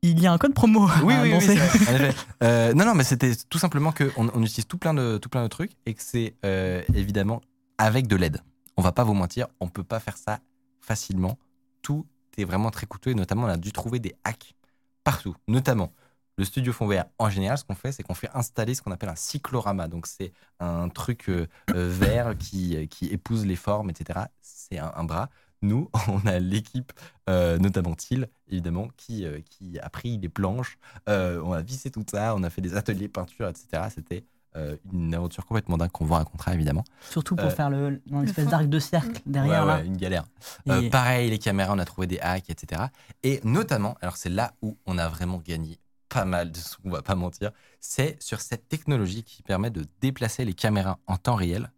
Il 0.03 0.21
y 0.21 0.27
a 0.27 0.33
un 0.33 0.39
code 0.39 0.55
promo. 0.55 0.87
à 0.87 1.03
Oui, 1.03 1.15
oui, 1.23 1.31
vrai. 1.31 1.35
En 1.35 1.41
effet. 1.41 2.15
Euh, 2.43 2.73
non, 2.73 2.85
non, 2.85 2.95
mais 2.95 3.03
c'était 3.03 3.33
tout 3.49 3.59
simplement 3.59 3.91
qu'on 3.93 4.31
on 4.33 4.43
utilise 4.43 4.67
tout 4.67 4.79
plein, 4.79 4.95
de, 4.95 5.19
tout 5.19 5.29
plein 5.29 5.43
de 5.43 5.49
trucs 5.49 5.73
et 5.87 5.95
que 5.95 6.03
c'est 6.03 6.37
euh, 6.45 6.83
évidemment 6.95 7.41
avec 7.79 8.07
de 8.07 8.15
l'aide. 8.15 8.43
On 8.77 8.83
va 8.83 8.93
pas 8.93 9.03
vous 9.03 9.15
mentir, 9.15 9.49
on 9.59 9.69
peut 9.69 9.83
pas 9.83 9.99
faire 9.99 10.17
ça 10.17 10.39
facilement. 10.81 11.37
Tout 11.83 12.07
est 12.37 12.45
vraiment 12.45 12.71
très 12.71 12.87
coûteux 12.87 13.11
et 13.11 13.15
notamment 13.15 13.45
on 13.45 13.49
a 13.49 13.57
dû 13.57 13.73
trouver 13.73 13.99
des 13.99 14.15
hacks 14.23 14.55
partout. 15.03 15.35
Notamment 15.49 15.93
le 16.39 16.45
studio 16.45 16.73
fond 16.73 16.87
vert. 16.87 17.07
En 17.19 17.29
général, 17.29 17.59
ce 17.59 17.65
qu'on 17.65 17.75
fait, 17.75 17.91
c'est 17.91 18.05
qu'on 18.05 18.15
fait 18.15 18.31
installer 18.33 18.75
ce 18.75 18.83
qu'on 18.83 18.93
appelle 18.93 19.09
un 19.09 19.17
cyclorama. 19.17 19.89
Donc 19.89 20.07
c'est 20.07 20.33
un 20.61 20.89
truc 20.89 21.29
euh, 21.29 21.49
euh, 21.75 21.91
vert 21.91 22.39
qui, 22.39 22.87
qui 22.89 23.07
épouse 23.07 23.45
les 23.45 23.57
formes, 23.57 23.91
etc. 23.91 24.21
C'est 24.41 24.79
un, 24.79 24.93
un 24.95 25.05
bras. 25.05 25.29
Nous, 25.63 25.91
on 26.09 26.27
a 26.27 26.39
l'équipe, 26.39 26.93
euh, 27.29 27.59
notamment 27.59 27.95
Thiel, 27.95 28.29
évidemment, 28.49 28.89
qui, 28.97 29.25
euh, 29.25 29.41
qui 29.49 29.79
a 29.81 29.89
pris 29.91 30.19
les 30.19 30.29
planches, 30.29 30.79
euh, 31.09 31.41
on 31.45 31.53
a 31.53 31.63
vissé 31.63 31.91
tout 31.91 32.05
ça, 32.11 32.35
on 32.37 32.43
a 32.43 32.51
fait 32.51 32.61
des 32.63 32.75
ateliers 32.77 33.09
peinture, 33.09 33.49
etc. 33.49 33.89
C'était 33.95 34.25
euh, 34.57 34.77
une 34.93 35.15
aventure 35.15 35.45
complètement 35.45 35.77
dingue 35.77 35.91
qu'on 35.91 36.05
vous 36.07 36.15
racontera, 36.15 36.55
évidemment. 36.55 36.85
Surtout 37.11 37.37
pour 37.37 37.47
Euh, 37.47 37.51
faire 37.51 37.71
le, 37.71 38.01
l'espèce 38.07 38.45
fond. 38.47 38.51
d'arc 38.51 38.67
de 38.67 38.79
cercle 38.79 39.21
derrière 39.27 39.63
Ouais, 39.63 39.67
là. 39.67 39.83
une 39.83 39.97
galère. 39.97 40.25
Et- 40.67 40.71
Euh, 40.71 40.91
pareil, 40.91 41.29
les 41.31 41.39
caméras, 41.39 41.75
on 41.75 41.79
a 41.79 41.85
trouvé 41.85 42.07
des 42.07 42.19
hacks, 42.21 42.49
etc. 42.51 42.85
Et 43.23 43.41
notamment, 43.45 43.97
alors 44.01 44.17
c'est 44.17 44.31
là 44.31 44.55
où 44.63 44.77
on 44.87 44.97
a 44.97 45.07
vraiment 45.09 45.39
gagné 45.45 45.79
pas 46.09 46.25
mal 46.25 46.51
de 46.51 46.57
sous, 46.57 46.81
on 46.85 46.91
va 46.91 47.03
pas 47.03 47.15
mentir, 47.15 47.51
c'est 47.81 48.17
sur 48.23 48.41
cette 48.41 48.67
technologie 48.69 49.23
qui 49.25 49.43
permet 49.43 49.71
de 49.71 49.85
déplacer 50.01 50.47
les 50.47 50.55
caméras 50.55 50.99
en 51.07 51.19
temps 51.19 51.35
réel 51.35 51.71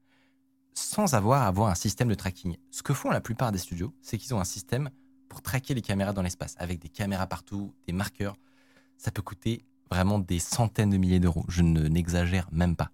sans 0.74 1.14
avoir 1.14 1.42
à 1.42 1.46
avoir 1.46 1.68
un 1.68 1.74
système 1.74 2.08
de 2.08 2.14
tracking. 2.14 2.56
Ce 2.70 2.82
que 2.82 2.94
font 2.94 3.10
la 3.10 3.20
plupart 3.20 3.52
des 3.52 3.58
studios, 3.58 3.92
c'est 4.02 4.18
qu'ils 4.18 4.34
ont 4.34 4.40
un 4.40 4.44
système 4.44 4.90
pour 5.28 5.42
traquer 5.42 5.74
les 5.74 5.82
caméras 5.82 6.12
dans 6.12 6.22
l'espace, 6.22 6.54
avec 6.58 6.80
des 6.80 6.88
caméras 6.88 7.26
partout, 7.26 7.74
des 7.86 7.92
marqueurs. 7.92 8.36
Ça 8.98 9.10
peut 9.10 9.22
coûter 9.22 9.64
vraiment 9.90 10.18
des 10.18 10.38
centaines 10.38 10.90
de 10.90 10.96
milliers 10.96 11.20
d'euros. 11.20 11.44
Je 11.48 11.62
ne 11.62 11.88
n'exagère 11.88 12.48
même 12.52 12.76
pas. 12.76 12.90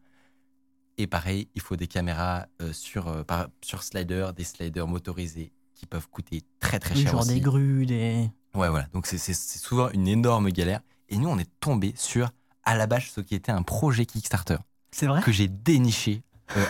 Et 0.98 1.06
pareil, 1.06 1.48
il 1.54 1.60
faut 1.60 1.76
des 1.76 1.86
caméras 1.88 2.46
euh, 2.62 2.72
sur, 2.72 3.08
euh, 3.08 3.22
par- 3.22 3.48
sur 3.62 3.82
slider, 3.82 4.30
des 4.34 4.44
sliders 4.44 4.86
motorisés 4.86 5.52
qui 5.74 5.84
peuvent 5.84 6.08
coûter 6.08 6.42
très 6.58 6.78
très 6.78 6.94
cher 6.94 7.12
genre 7.12 7.20
aussi. 7.20 7.34
des 7.34 7.40
grues, 7.40 7.84
des. 7.84 8.30
Ouais, 8.54 8.70
voilà. 8.70 8.86
Donc 8.94 9.06
c'est- 9.06 9.18
souvent 9.34 9.90
une 9.90 10.08
énorme 10.08 10.48
galère. 10.50 10.80
Et 11.10 11.18
nous, 11.18 11.28
on 11.28 11.38
est 11.38 11.50
tombé 11.60 11.92
sur 11.96 12.30
à 12.64 12.74
la 12.76 12.86
bâche 12.86 13.10
ce 13.10 13.20
qui 13.20 13.34
était 13.34 13.52
un 13.52 13.62
projet 13.62 14.06
Kickstarter 14.06 14.56
C'est 14.90 15.06
vrai? 15.06 15.20
que 15.22 15.32
j'ai 15.32 15.48
déniché 15.48 16.22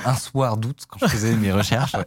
un 0.05 0.15
soir 0.15 0.57
d'août 0.57 0.85
quand 0.89 0.99
je 1.01 1.07
faisais 1.07 1.37
mes 1.37 1.53
recherches. 1.53 1.97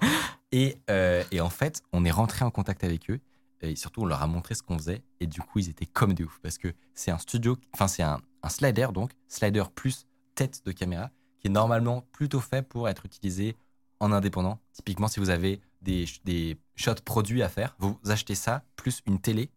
Et, 0.52 0.78
euh, 0.90 1.24
et 1.32 1.42
en 1.42 1.50
fait, 1.50 1.84
on 1.94 2.04
est 2.06 2.12
rentré 2.12 2.44
en 2.44 2.50
contact 2.50 2.84
avec 2.84 3.10
eux. 3.12 3.20
Et 3.62 3.76
surtout, 3.76 4.02
on 4.02 4.06
leur 4.06 4.24
a 4.24 4.28
montré 4.28 4.56
ce 4.56 4.64
qu'on 4.64 4.78
faisait. 4.78 5.04
Et 5.20 5.28
du 5.28 5.42
coup, 5.42 5.60
ils 5.60 5.70
étaient 5.70 5.86
comme 5.86 6.14
des 6.14 6.24
ouf. 6.24 6.40
Parce 6.42 6.58
que 6.58 6.74
c'est 6.96 7.12
un 7.12 7.18
studio, 7.18 7.58
enfin, 7.74 7.88
c'est 7.88 8.04
un, 8.04 8.20
un 8.42 8.50
slider, 8.50 8.88
donc, 8.94 9.12
slider 9.28 9.64
plus 9.76 10.08
tête 10.36 10.66
de 10.66 10.72
caméra, 10.72 11.12
qui 11.40 11.48
est 11.48 11.52
normalement 11.52 12.02
plutôt 12.14 12.40
fait 12.40 12.62
pour 12.62 12.90
être 12.90 13.06
utilisé 13.06 13.58
en 14.00 14.12
indépendant. 14.12 14.60
Typiquement, 14.74 15.08
si 15.08 15.20
vous 15.20 15.30
avez 15.30 15.62
des, 15.82 16.06
des 16.26 16.58
shots 16.76 16.96
produits 17.06 17.44
à 17.44 17.50
faire, 17.50 17.76
vous 17.80 18.00
achetez 18.08 18.36
ça 18.36 18.64
plus 18.76 19.02
une 19.06 19.20
télé. 19.20 19.52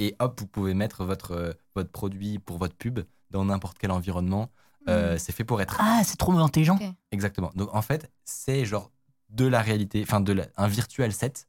Et 0.00 0.16
hop, 0.18 0.40
vous 0.40 0.46
pouvez 0.46 0.74
mettre 0.74 1.04
votre, 1.04 1.32
euh, 1.32 1.52
votre 1.74 1.90
produit 1.90 2.38
pour 2.38 2.58
votre 2.58 2.74
pub 2.74 3.00
dans 3.30 3.44
n'importe 3.44 3.78
quel 3.78 3.92
environnement. 3.92 4.50
Euh, 4.88 5.16
C'est 5.18 5.32
fait 5.32 5.44
pour 5.44 5.60
être 5.62 5.76
Ah, 5.80 6.02
c'est 6.04 6.16
trop 6.16 6.32
intelligent. 6.32 6.78
Exactement. 7.12 7.50
Donc 7.54 7.74
en 7.74 7.82
fait, 7.82 8.10
c'est 8.24 8.64
genre 8.64 8.90
de 9.30 9.46
la 9.46 9.60
réalité, 9.62 10.02
enfin 10.02 10.20
de 10.20 10.32
la- 10.32 10.46
un 10.56 10.68
virtuel 10.68 11.12
set 11.12 11.48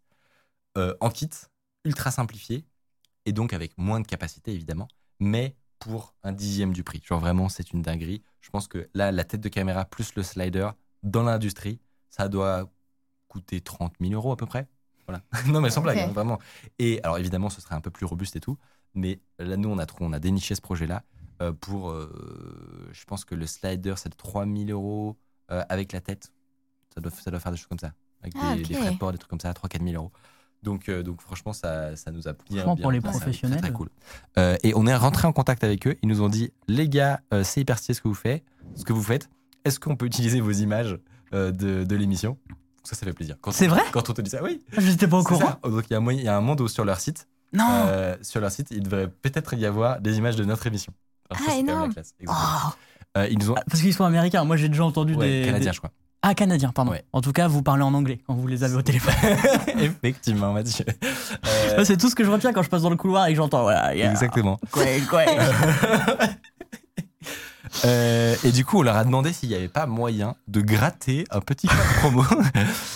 euh, 0.78 0.93
en 1.02 1.10
kit, 1.10 1.30
ultra 1.86 2.12
simplifié, 2.12 2.65
et 3.26 3.32
donc 3.34 3.54
avec 3.54 3.78
moins 3.78 4.00
de 4.00 4.08
capacité 4.08 4.54
évidemment, 4.54 4.88
mais 5.19 5.56
pour 5.80 6.15
un 6.24 6.32
dixième 6.32 6.74
du 6.74 6.84
prix. 6.84 7.02
Genre 7.04 7.19
vraiment, 7.19 7.50
c'est 7.50 7.71
une 7.71 7.82
dinguerie. 7.82 8.24
Je 8.41 8.50
pense 8.50 8.67
que 8.67 8.89
là, 8.93 9.12
la 9.12 9.24
tête 9.24 9.41
de 9.41 9.50
caméra 9.50 9.86
plus 9.86 10.15
le 10.15 10.24
slider 10.24 10.69
dans 11.04 11.24
l'industrie, 11.24 11.80
ça 12.10 12.28
doit 12.28 12.69
coûter 13.28 13.62
30 13.62 13.93
000 14.00 14.13
euros 14.13 14.32
à 14.32 14.38
peu 14.38 14.45
près. 14.45 14.67
Voilà. 15.08 15.21
non 15.48 15.62
mais 15.62 15.69
sans 15.69 15.82
blague, 15.82 15.98
hein, 16.10 16.13
vraiment. 16.13 16.39
Et 16.80 17.02
alors 17.04 17.17
évidemment, 17.17 17.50
ce 17.50 17.62
serait 17.62 17.76
un 17.76 17.82
peu 17.82 17.91
plus 17.91 18.06
robuste 18.06 18.36
et 18.36 18.39
tout, 18.39 18.58
mais 18.93 19.19
là, 19.39 19.58
nous, 19.58 19.69
on 19.69 19.78
a, 19.78 19.86
trou- 19.86 20.04
on 20.06 20.13
a 20.13 20.19
déniché 20.19 20.56
ce 20.56 20.62
projet-là 20.62 21.04
euh, 21.41 21.52
pour, 21.54 21.89
euh, 21.91 22.10
je 22.91 23.06
pense 23.06 23.26
que 23.26 23.36
le 23.36 23.45
slider, 23.48 23.93
c'est 23.98 24.10
de 24.10 24.15
3 24.15 24.45
000 24.45 24.69
euros 24.69 25.17
euh, 25.52 25.63
avec 25.69 25.91
la 25.91 26.02
tête. 26.02 26.32
Ça 26.93 27.02
doit, 27.02 27.12
ça 27.12 27.30
doit 27.32 27.39
faire 27.39 27.52
des 27.52 27.58
choses 27.58 27.67
comme 27.67 27.80
ça. 27.80 27.93
Avec 28.21 28.34
Ah, 28.41 28.56
des, 28.56 28.62
ok. 28.62 28.67
des 28.67 28.74
frais 28.76 28.91
de 28.91 28.98
port, 28.98 29.12
des 29.12 29.17
trucs 29.17 29.30
comme 29.30 29.39
ça, 29.39 29.52
3-4 29.52 29.84
000 29.84 29.95
euros. 29.95 30.12
Donc, 30.63 30.89
euh, 30.89 31.04
donc 31.04 31.21
franchement, 31.21 31.54
ça, 31.54 31.95
ça 31.95 32.12
nous 32.12 32.28
a 32.28 32.34
bien. 32.34 32.62
Franchement, 32.62 32.76
bien, 32.76 32.82
pour 32.84 32.91
les 32.91 33.02
professionnels. 33.02 33.60
Très, 33.60 33.67
très 33.67 33.76
cool. 33.76 33.89
Euh, 34.39 34.56
et 34.63 34.74
on 34.76 34.88
est 34.88 34.95
rentré 34.95 35.28
en 35.28 35.34
contact 35.34 35.63
avec 35.63 35.86
eux. 35.88 35.95
Ils 36.02 36.10
nous 36.10 36.21
ont 36.21 36.30
dit 36.30 36.52
les 36.67 36.89
gars, 36.89 37.21
euh, 37.34 37.43
c'est 37.43 37.62
hyper 37.62 37.78
stylé 37.78 37.93
ce 37.95 38.02
que 38.02 38.08
vous 38.08 38.13
faites. 38.15 38.43
Ce 38.76 38.84
que 38.84 38.93
vous 38.93 39.04
faites. 39.04 39.30
Est-ce 39.63 39.80
qu'on 39.80 39.95
peut 39.95 40.06
utiliser 40.06 40.41
vos 40.41 40.52
images 40.52 40.98
euh, 41.34 41.52
de, 41.52 41.84
de 41.84 41.95
l'émission? 41.95 42.38
Ça, 42.84 42.95
ça 42.95 43.06
fait 43.06 43.13
plaisir. 43.13 43.36
Quand 43.41 43.52
C'est 43.52 43.67
on- 43.67 43.71
vrai? 43.71 43.82
Quand 43.91 44.10
on 44.10 44.13
te 44.13 44.21
dit 44.21 44.30
ça, 44.30 44.41
oui. 44.43 44.62
Je 44.71 44.89
n'étais 44.89 45.08
pas 45.08 45.17
au 45.19 45.24
courant. 45.24 45.58
ça. 45.63 45.69
Donc 45.69 45.84
il 45.89 45.93
y, 45.93 45.95
a 45.95 46.00
un 46.00 46.12
y 46.13 46.28
a 46.28 46.38
un 46.38 46.41
monde 46.41 46.62
où 46.62 46.67
sur 46.67 46.86
leur 46.86 47.00
site, 47.00 47.28
Non 47.54 47.67
euh, 47.88 48.15
sur 48.24 48.41
leur 48.41 48.52
site, 48.52 48.69
il 48.71 48.82
devrait 48.84 49.08
peut-être 49.10 49.54
y 49.56 49.65
avoir 49.65 50.00
des 50.02 50.17
images 50.17 50.36
de 50.36 50.45
notre 50.45 50.65
émission. 50.67 50.93
Alors 51.29 51.39
ça, 51.43 51.45
Ah, 51.47 51.51
la 51.53 51.57
énorme. 51.57 51.93
Oh 52.27 52.31
Euh, 53.17 53.27
ils 53.31 53.51
ont 53.51 53.55
Ah, 53.57 53.63
Parce 53.69 53.81
qu'ils 53.81 53.93
sont 53.93 54.03
américains. 54.03 54.43
Moi, 54.43 54.57
j'ai 54.57 54.69
déjà 54.69 54.83
entendu 54.85 55.15
ouais, 55.15 55.41
des. 55.41 55.45
canadiens, 55.45 55.71
des- 55.71 55.75
je 55.75 55.79
crois. 55.79 55.91
Ah, 56.27 56.33
canadiens, 56.33 56.71
pardon. 56.71 56.91
Ouais. 56.91 57.05
En 57.13 57.21
tout 57.21 57.31
cas, 57.31 57.47
vous 57.47 57.61
parlez 57.61 57.83
en 57.83 57.93
anglais 57.93 58.19
quand 58.25 58.33
vous 58.33 58.47
les 58.47 58.63
avez 58.63 58.75
au 58.75 58.81
téléphone. 58.81 59.13
Effectivement, 59.79 60.53
Mathieu. 60.53 60.83
Euh, 61.45 61.77
Ça, 61.77 61.85
C'est 61.85 61.97
tout 61.97 62.09
ce 62.09 62.15
que 62.15 62.23
je 62.23 62.31
retiens 62.31 62.51
quand 62.51 62.63
je 62.63 62.69
passe 62.69 62.81
dans 62.81 62.89
le 62.89 62.95
couloir 62.95 63.27
et 63.27 63.31
que 63.31 63.38
j'entends. 63.38 63.61
Voilà, 63.61 63.95
yeah. 63.95 64.09
Exactement. 64.11 64.59
Quoi, 64.71 64.83
quoi. 65.09 65.23
Euh, 67.83 68.35
et 68.45 68.51
du 68.51 68.63
coup, 68.63 68.79
on 68.79 68.83
leur 68.83 68.95
a 68.95 69.03
demandé 69.03 69.33
s'il 69.33 69.49
n'y 69.49 69.55
avait 69.55 69.67
pas 69.67 69.85
moyen 69.85 70.35
de 70.47 70.61
gratter 70.61 71.25
un 71.29 71.41
petit 71.41 71.67
code 71.67 71.77
promo, 71.99 72.23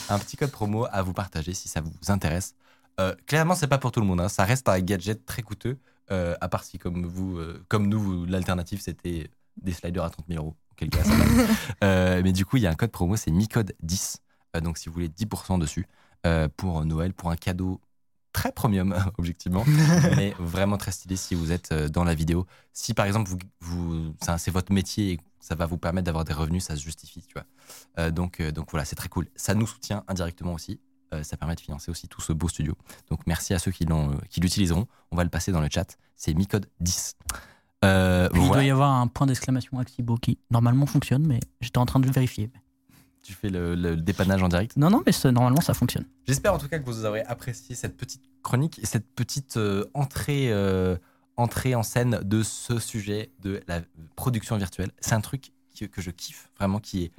un 0.10 0.20
petit 0.20 0.38
code 0.38 0.52
promo 0.52 0.86
à 0.92 1.02
vous 1.02 1.12
partager 1.12 1.54
si 1.54 1.68
ça 1.68 1.82
vous 1.82 1.92
intéresse. 2.12 2.54
Euh, 3.00 3.14
clairement, 3.28 3.56
c'est 3.56 3.68
pas 3.68 3.78
pour 3.78 3.92
tout 3.92 4.00
le 4.00 4.06
monde. 4.06 4.22
hein. 4.22 4.30
Ça 4.30 4.46
reste 4.46 4.70
un 4.70 4.80
gadget 4.80 5.26
très 5.26 5.42
coûteux. 5.42 5.78
Euh, 6.12 6.36
à 6.42 6.50
part 6.50 6.64
si, 6.64 6.78
comme 6.78 7.06
vous, 7.06 7.38
euh, 7.38 7.64
comme 7.68 7.88
nous, 7.88 8.26
l'alternative 8.26 8.82
c'était 8.82 9.30
des 9.62 9.74
sliders 9.74 10.04
à 10.04 10.10
30 10.10 10.26
000 10.28 10.44
euros. 10.44 10.56
Auquel 10.72 10.90
cas. 10.90 11.04
Euh, 11.84 12.22
mais 12.24 12.34
du 12.34 12.46
coup, 12.46 12.58
il 12.58 12.64
y 12.64 12.68
a 12.68 12.70
un 12.70 12.76
code 12.76 12.92
promo, 12.92 13.16
c'est 13.16 13.32
Micode 13.32 13.74
10. 13.82 14.22
Euh, 14.56 14.62
donc, 14.62 14.78
si 14.78 14.90
vous 14.90 14.94
voulez 14.94 15.10
10% 15.10 15.60
dessus 15.60 15.88
pour 16.58 16.84
Noël, 16.84 17.14
pour 17.14 17.32
un 17.32 17.38
cadeau 17.38 17.80
très 18.34 18.52
premium, 18.52 18.94
objectivement, 19.18 19.64
mais 20.18 20.36
vraiment 20.38 20.78
très 20.78 20.92
stylé 20.92 21.16
si 21.16 21.36
vous 21.36 21.52
êtes 21.52 21.74
dans 21.74 22.04
la 22.04 22.14
vidéo. 22.14 22.46
Si 22.74 22.94
par 22.94 23.06
exemple, 23.06 23.30
vous, 23.30 23.38
vous, 23.62 24.16
c'est 24.38 24.52
votre 24.52 24.74
métier 24.74 25.14
et 25.14 25.20
ça 25.40 25.56
va 25.56 25.66
vous 25.66 25.78
permettre 25.78 26.06
d'avoir 26.06 26.26
des 26.26 26.34
revenus, 26.34 26.66
ça 26.66 26.76
se 26.76 26.82
justifie, 26.82 27.22
tu 27.22 27.34
vois. 27.34 28.12
Donc, 28.12 28.42
donc 28.42 28.72
voilà, 28.72 28.84
c'est 28.84 28.98
très 28.98 29.08
cool. 29.08 29.28
Ça 29.36 29.56
nous 29.56 29.68
soutient 29.68 30.04
indirectement 30.10 30.54
aussi. 30.54 30.80
Euh, 31.14 31.24
ça 31.24 31.38
permet 31.38 31.56
de 31.56 31.60
financer 31.62 31.90
aussi 31.90 32.08
tout 32.08 32.22
ce 32.22 32.34
beau 32.34 32.48
studio. 32.48 32.76
Donc 33.10 33.22
merci 33.26 33.54
à 33.54 33.60
ceux 33.60 33.72
qui 33.72 33.86
l'ont, 33.86 34.12
euh, 34.12 34.18
qui 34.30 34.40
l'utiliseront. 34.40 34.88
On 35.12 35.16
va 35.16 35.24
le 35.24 35.30
passer 35.30 35.52
dans 35.52 35.62
le 35.62 35.68
chat. 35.72 35.98
C'est 36.16 36.34
Micode 36.34 36.68
10. 36.82 37.16
Euh, 37.86 38.30
Puis 38.30 38.42
il 38.42 38.48
doit 38.48 38.64
y 38.64 38.70
avoir 38.70 38.92
un 38.92 39.08
point 39.08 39.26
d'exclamation 39.26 39.80
Axibo 39.80 40.18
qui 40.18 40.38
normalement 40.52 40.86
fonctionne, 40.86 41.26
mais 41.26 41.40
j'étais 41.62 41.78
en 41.78 41.86
train 41.86 42.00
de 42.00 42.10
vérifier. 42.12 42.52
Tu 43.24 43.34
fais 43.34 43.50
le, 43.50 43.76
le 43.76 43.96
dépannage 43.96 44.42
en 44.44 44.50
direct? 44.50 44.76
Non, 44.78 44.90
non, 44.90 45.04
mais 45.06 45.32
normalement 45.32 45.62
ça 45.62 45.74
fonctionne. 45.74 46.06
J'espère 46.28 46.54
en 46.54 46.58
tout 46.58 46.68
cas 46.68 46.80
que 46.80 46.86
vous 46.86 47.06
aurez 47.06 47.22
apprécié 47.22 47.76
cette 47.76 47.98
petite 47.98 48.24
chronique 48.44 48.80
et 48.80 48.86
cette 48.86 49.08
petite 49.14 49.58
euh, 49.58 49.86
entrée, 49.94 50.52
euh, 50.52 50.98
entrée 51.38 51.76
en 51.76 51.84
scène 51.84 52.20
de 52.24 52.44
ce 52.44 52.80
sujet 52.80 53.32
de 53.42 53.62
la 53.68 53.82
production 54.16 54.58
virtuelle. 54.58 54.92
C'est 55.00 55.14
un 55.14 55.22
truc 55.22 55.52
que 55.92 56.02
je 56.02 56.12
kiffe 56.12 56.50
vraiment, 56.58 56.80
qui 56.80 57.06
est 57.06 57.12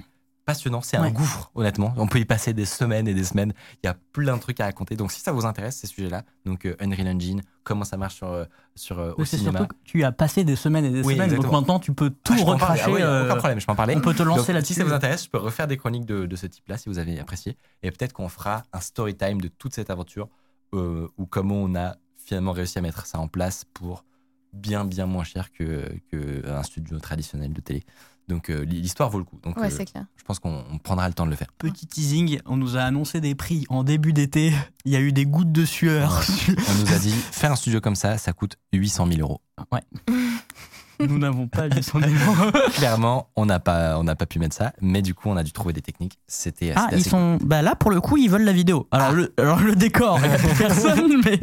passionnant. 0.51 0.81
C'est 0.81 0.97
un 0.97 1.03
Ouais. 1.03 1.11
gouffre, 1.11 1.49
honnêtement. 1.55 1.93
On 1.97 2.07
peut 2.07 2.19
y 2.19 2.25
passer 2.25 2.53
des 2.53 2.65
semaines 2.65 3.07
et 3.07 3.13
des 3.13 3.23
semaines. 3.23 3.53
Il 3.83 3.87
y 3.87 3.89
a 3.89 3.95
plein 4.13 4.35
de 4.35 4.41
trucs 4.41 4.59
à 4.59 4.65
raconter. 4.65 4.95
Donc 4.95 5.11
si 5.11 5.21
ça 5.21 5.31
vous 5.31 5.45
intéresse, 5.45 5.77
ces 5.77 5.87
sujets-là, 5.87 6.23
donc 6.45 6.65
euh, 6.65 6.75
Unreal 6.79 7.07
Engine, 7.07 7.41
comment 7.63 7.85
ça 7.85 7.97
marche 7.97 8.15
sur, 8.15 8.27
euh, 8.27 8.45
sur, 8.75 8.99
euh, 8.99 9.13
au 9.17 9.25
cinéma. 9.25 9.59
surtout 9.59 9.73
que 9.75 9.79
tu 9.83 10.03
as 10.03 10.11
passé 10.11 10.43
des 10.43 10.55
semaines 10.55 10.85
et 10.85 10.89
des 10.89 11.01
Oui, 11.03 11.13
semaines, 11.13 11.29
donc 11.29 11.37
exactement. 11.37 11.61
maintenant 11.61 11.79
tu 11.79 11.93
peux 11.93 12.09
tout 12.09 12.35
Ah, 12.39 12.43
recracher. 12.43 12.83
Ah 12.85 12.91
oui, 12.91 13.01
euh, 13.01 13.25
aucun 13.25 13.35
problème, 13.37 13.59
je 13.59 13.65
peux 13.65 13.71
en 13.71 13.75
parler. 13.75 13.95
on 13.95 14.01
peut 14.01 14.13
te 14.13 14.23
lancer 14.23 14.47
Donc, 14.47 14.55
là-dessus. 14.55 14.73
Si 14.73 14.79
ça 14.79 14.83
vous 14.85 14.93
intéresse, 14.93 15.23
je 15.25 15.29
peux 15.29 15.37
refaire 15.37 15.67
des 15.67 15.77
chroniques 15.77 16.05
de, 16.05 16.25
de 16.25 16.35
ce 16.35 16.47
type-là 16.47 16.77
si 16.77 16.89
vous 16.89 16.99
avez 16.99 17.19
apprécié. 17.19 17.57
Et 17.83 17.91
peut-être 17.91 18.13
qu'on 18.13 18.29
fera 18.29 18.63
un 18.73 18.79
story 18.81 19.15
time 19.15 19.39
de 19.41 19.47
toute 19.47 19.73
cette 19.73 19.89
aventure 19.89 20.27
ou 20.73 21.25
comment 21.29 21.55
on 21.55 21.75
a 21.75 21.95
finalement 22.17 22.51
réussi 22.53 22.77
à 22.77 22.81
mettre 22.81 23.05
ça 23.05 23.19
en 23.19 23.27
place 23.27 23.65
pour 23.73 24.05
bien, 24.53 24.83
bien 24.85 25.05
moins 25.05 25.23
cher 25.23 25.51
que, 25.51 25.91
que 26.11 26.47
un 26.49 26.63
studio 26.63 26.99
traditionnel 26.99 27.53
de 27.53 27.61
télé. 27.61 27.83
Donc 28.31 28.49
euh, 28.49 28.63
l'histoire 28.63 29.09
vaut 29.09 29.17
le 29.19 29.23
coup. 29.25 29.37
Donc 29.43 29.57
Ouais, 29.57 29.71
euh, 29.71 29.85
clair. 29.85 30.05
je 30.15 30.23
pense 30.23 30.39
qu'on 30.39 30.63
on 30.71 30.77
prendra 30.77 31.07
le 31.07 31.13
temps 31.13 31.25
de 31.25 31.29
le 31.31 31.35
faire. 31.35 31.49
Petit 31.57 31.85
teasing, 31.85 32.39
on 32.45 32.55
nous 32.57 32.77
a 32.77 32.81
annoncé 32.81 33.19
des 33.21 33.35
prix 33.35 33.65
en 33.69 33.83
début 33.83 34.13
d'été. 34.13 34.53
Il 34.85 34.91
y 34.91 34.95
a 34.95 34.99
eu 35.01 35.11
des 35.11 35.25
gouttes 35.25 35.51
de 35.51 35.65
sueur. 35.65 36.21
On 36.47 36.73
nous 36.81 36.91
a 36.93 36.97
dit 36.97 37.11
faire 37.11 37.51
un 37.51 37.55
studio 37.55 37.81
comme 37.81 37.95
ça, 37.95 38.17
ça 38.17 38.33
coûte 38.33 38.55
800 38.73 39.07
000 39.07 39.19
euros. 39.21 39.41
nous 40.99 41.17
n'avons 41.17 41.47
pas 41.47 41.67
lu 41.67 41.81
son 41.83 41.99
numéro. 41.99 42.33
Clairement, 42.73 43.27
on 43.35 43.45
n'a 43.45 43.59
pas, 43.59 43.97
on 43.99 44.03
n'a 44.03 44.15
pas 44.15 44.25
pu 44.27 44.39
mettre 44.39 44.55
ça, 44.55 44.71
mais 44.81 45.01
du 45.01 45.13
coup, 45.15 45.29
on 45.29 45.35
a 45.37 45.43
dû 45.43 45.51
trouver 45.51 45.73
des 45.73 45.81
techniques. 45.81 46.19
C'était 46.27 46.73
Ah, 46.75 46.89
ils 46.93 47.03
sont. 47.03 47.37
Bah 47.43 47.61
là, 47.61 47.75
pour 47.75 47.91
le 47.91 47.99
coup, 48.01 48.17
ils 48.17 48.29
veulent 48.29 48.43
la 48.43 48.53
vidéo. 48.53 48.87
Alors, 48.91 49.07
Ah. 49.09 49.13
le, 49.13 49.33
alors 49.37 49.59
le 49.59 49.75
décor, 49.75 50.19
il 50.23 50.31
y 50.31 50.33
a 50.33 50.37
plus 50.37 50.57
personne, 50.57 51.21
mais. 51.25 51.39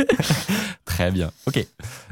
très 0.84 1.10
bien. 1.10 1.30
Ok. 1.46 1.56
Et, 1.58 1.66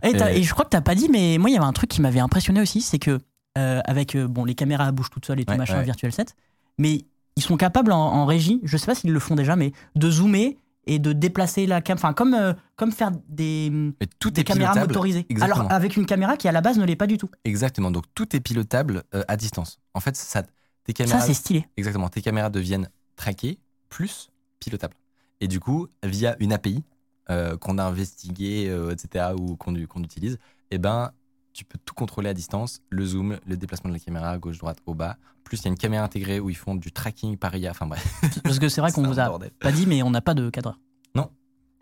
Euh. 0.05 0.27
et 0.29 0.43
je 0.43 0.53
crois 0.53 0.65
que 0.65 0.71
t'as 0.71 0.81
pas 0.81 0.95
dit, 0.95 1.09
mais 1.11 1.39
moi, 1.39 1.49
il 1.51 1.55
y 1.55 1.57
avait 1.57 1.65
un 1.67 1.73
truc 1.73 1.89
qui 1.91 2.01
m'avait 2.03 2.21
impressionné 2.21 2.61
aussi, 2.61 2.81
c'est 2.81 2.99
que, 2.99 3.21
euh, 3.57 3.81
avec 3.85 4.15
euh, 4.15 4.27
bon, 4.29 4.45
les 4.45 4.55
caméras 4.55 4.93
bougent 4.93 5.11
toutes 5.11 5.27
seules 5.27 5.41
et 5.41 5.45
tout 5.45 5.53
Ouais, 5.53 5.59
machin, 5.59 5.79
ouais. 5.79 5.85
Virtual 5.85 6.13
Set, 6.13 6.37
mais 6.79 7.05
ils 7.37 7.43
sont 7.43 7.57
capables 7.57 7.93
en, 7.93 7.99
en 7.99 8.27
régie, 8.27 8.61
je 8.65 8.77
sais 8.77 8.87
pas 8.87 8.95
s'ils 8.95 9.13
le 9.13 9.21
font 9.21 9.35
déjà, 9.35 9.57
mais 9.57 9.73
de 9.95 10.11
zoomer 10.11 10.57
et 10.87 10.99
de 10.99 11.13
déplacer 11.13 11.67
la 11.67 11.81
cam. 11.81 11.97
Enfin, 11.99 12.13
comme, 12.13 12.35
euh, 12.35 12.53
comme 12.77 12.93
faire 12.93 13.11
des, 13.29 13.93
tout 14.21 14.31
des 14.31 14.43
est 14.43 14.45
caméras 14.45 14.73
pilotable. 14.73 14.93
motorisées. 14.93 15.27
Exactement. 15.29 15.61
Alors, 15.65 15.73
avec 15.73 15.97
une 15.97 16.07
caméra 16.07 16.37
qui, 16.37 16.47
à 16.49 16.53
la 16.53 16.61
base, 16.61 16.79
ne 16.79 16.85
l'est 16.85 16.97
pas 16.97 17.09
du 17.09 17.19
tout. 17.19 17.29
Exactement. 17.45 17.91
Donc 17.91 18.05
tout 18.15 18.35
est 18.37 18.41
pilotable 18.41 19.03
euh, 19.15 19.25
à 19.27 19.37
distance. 19.37 19.81
En 19.95 20.01
fait, 20.01 20.17
ça, 20.17 20.43
tes 20.43 20.49
Ça, 20.89 20.93
caméras, 20.93 21.21
c'est 21.21 21.35
stylé. 21.35 21.67
exactement, 21.77 22.09
tes 22.09 22.23
caméras 22.23 22.51
deviennent 22.51 22.89
traquées 23.17 23.59
plus 23.89 24.31
pilotables. 24.61 24.95
Et 25.41 25.49
du 25.49 25.59
coup, 25.61 25.89
via 26.05 26.37
une 26.39 26.53
API 26.53 26.85
euh, 27.31 27.57
qu'on 27.57 27.79
a 27.79 27.85
investiguée, 27.85 28.73
etc., 28.91 29.27
ou 29.39 29.57
qu'on 29.57 29.75
qu'on 29.87 30.03
utilise, 30.03 30.39
eh 30.71 30.79
ben, 30.79 31.11
tu 31.57 31.65
peux 31.65 31.79
tout 31.85 31.95
contrôler 31.95 32.29
à 32.29 32.35
distance, 32.35 32.81
le 32.91 33.05
zoom, 33.07 33.39
le 33.47 33.57
déplacement 33.57 33.89
de 33.91 33.95
la 33.95 34.01
caméra, 34.01 34.37
gauche, 34.39 34.59
droite, 34.59 34.79
au 34.87 34.95
bas. 34.95 35.17
Plus, 35.45 35.59
il 35.61 35.65
y 35.65 35.69
a 35.69 35.71
une 35.71 35.79
caméra 35.79 36.05
intégrée 36.05 36.39
où 36.41 36.51
ils 36.51 36.57
font 36.57 36.75
du 36.75 36.93
tracking 36.93 37.37
par 37.37 37.55
IA. 37.57 37.71
Enfin 37.71 37.87
bref, 37.87 38.05
Parce 38.45 38.59
que 38.59 38.69
c'est 38.69 38.81
vrai 38.81 38.93
qu'on 38.93 39.03
vous 39.03 39.19
a 39.21 39.27
bordel. 39.29 39.51
pas 39.53 39.73
dit, 39.73 39.87
mais 39.87 40.03
on 40.03 40.11
n'a 40.11 40.21
pas 40.21 40.35
de 40.35 40.51
cadreur. 40.51 40.79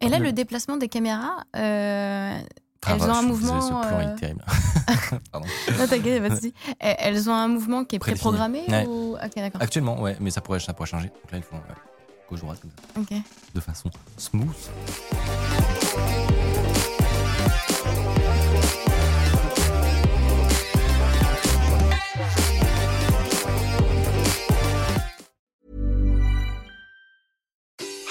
Et 0.01 0.09
là, 0.09 0.19
Le- 0.19 0.25
le 0.27 0.33
déplacement 0.33 0.77
des 0.77 0.89
caméras, 0.89 1.45
euh, 1.57 2.39
Ah, 2.85 2.93
elles 2.93 2.99
bah, 2.99 3.05
ont 3.07 3.15
je 3.15 3.19
un 3.19 3.23
mouvement. 3.23 3.55
désolé, 3.55 3.63
ce 3.83 3.89
plan 3.89 3.99
euh, 3.99 4.13
est 4.13 4.15
terrible. 4.17 4.45
Pardon. 5.33 5.47
Non, 5.79 5.87
t'inquiète, 5.87 6.21
pas 6.21 6.29
de 6.29 6.35
souci. 6.35 6.53
Elles 6.81 7.31
ont 7.31 7.33
un 7.33 7.49
mouvement 7.49 7.85
qui 7.85 7.97
est 7.97 7.99
Prédéfini. 8.01 8.21
préprogrammé 8.33 8.65
Ouais. 8.69 8.87
ou... 8.87 9.15
Ok, 9.15 9.31
d'accord. 9.37 9.63
Actuellement, 9.63 9.99
ouais, 10.03 10.17
mais 10.21 10.31
ça 10.31 10.43
pourrait, 10.43 10.61
ça 10.61 10.75
pourrait 10.75 10.89
changer. 10.89 11.09
Donc 11.09 11.33
là, 11.33 11.39
ils 11.39 11.45
font 11.45 11.57
ouais, 11.57 11.63
gauche, 12.29 12.41
droite, 12.41 12.61
comme 12.61 12.71
ça, 12.73 13.01
Ok. 13.01 13.23
de 13.55 13.61
façon 13.61 13.89
smooth. 14.19 14.53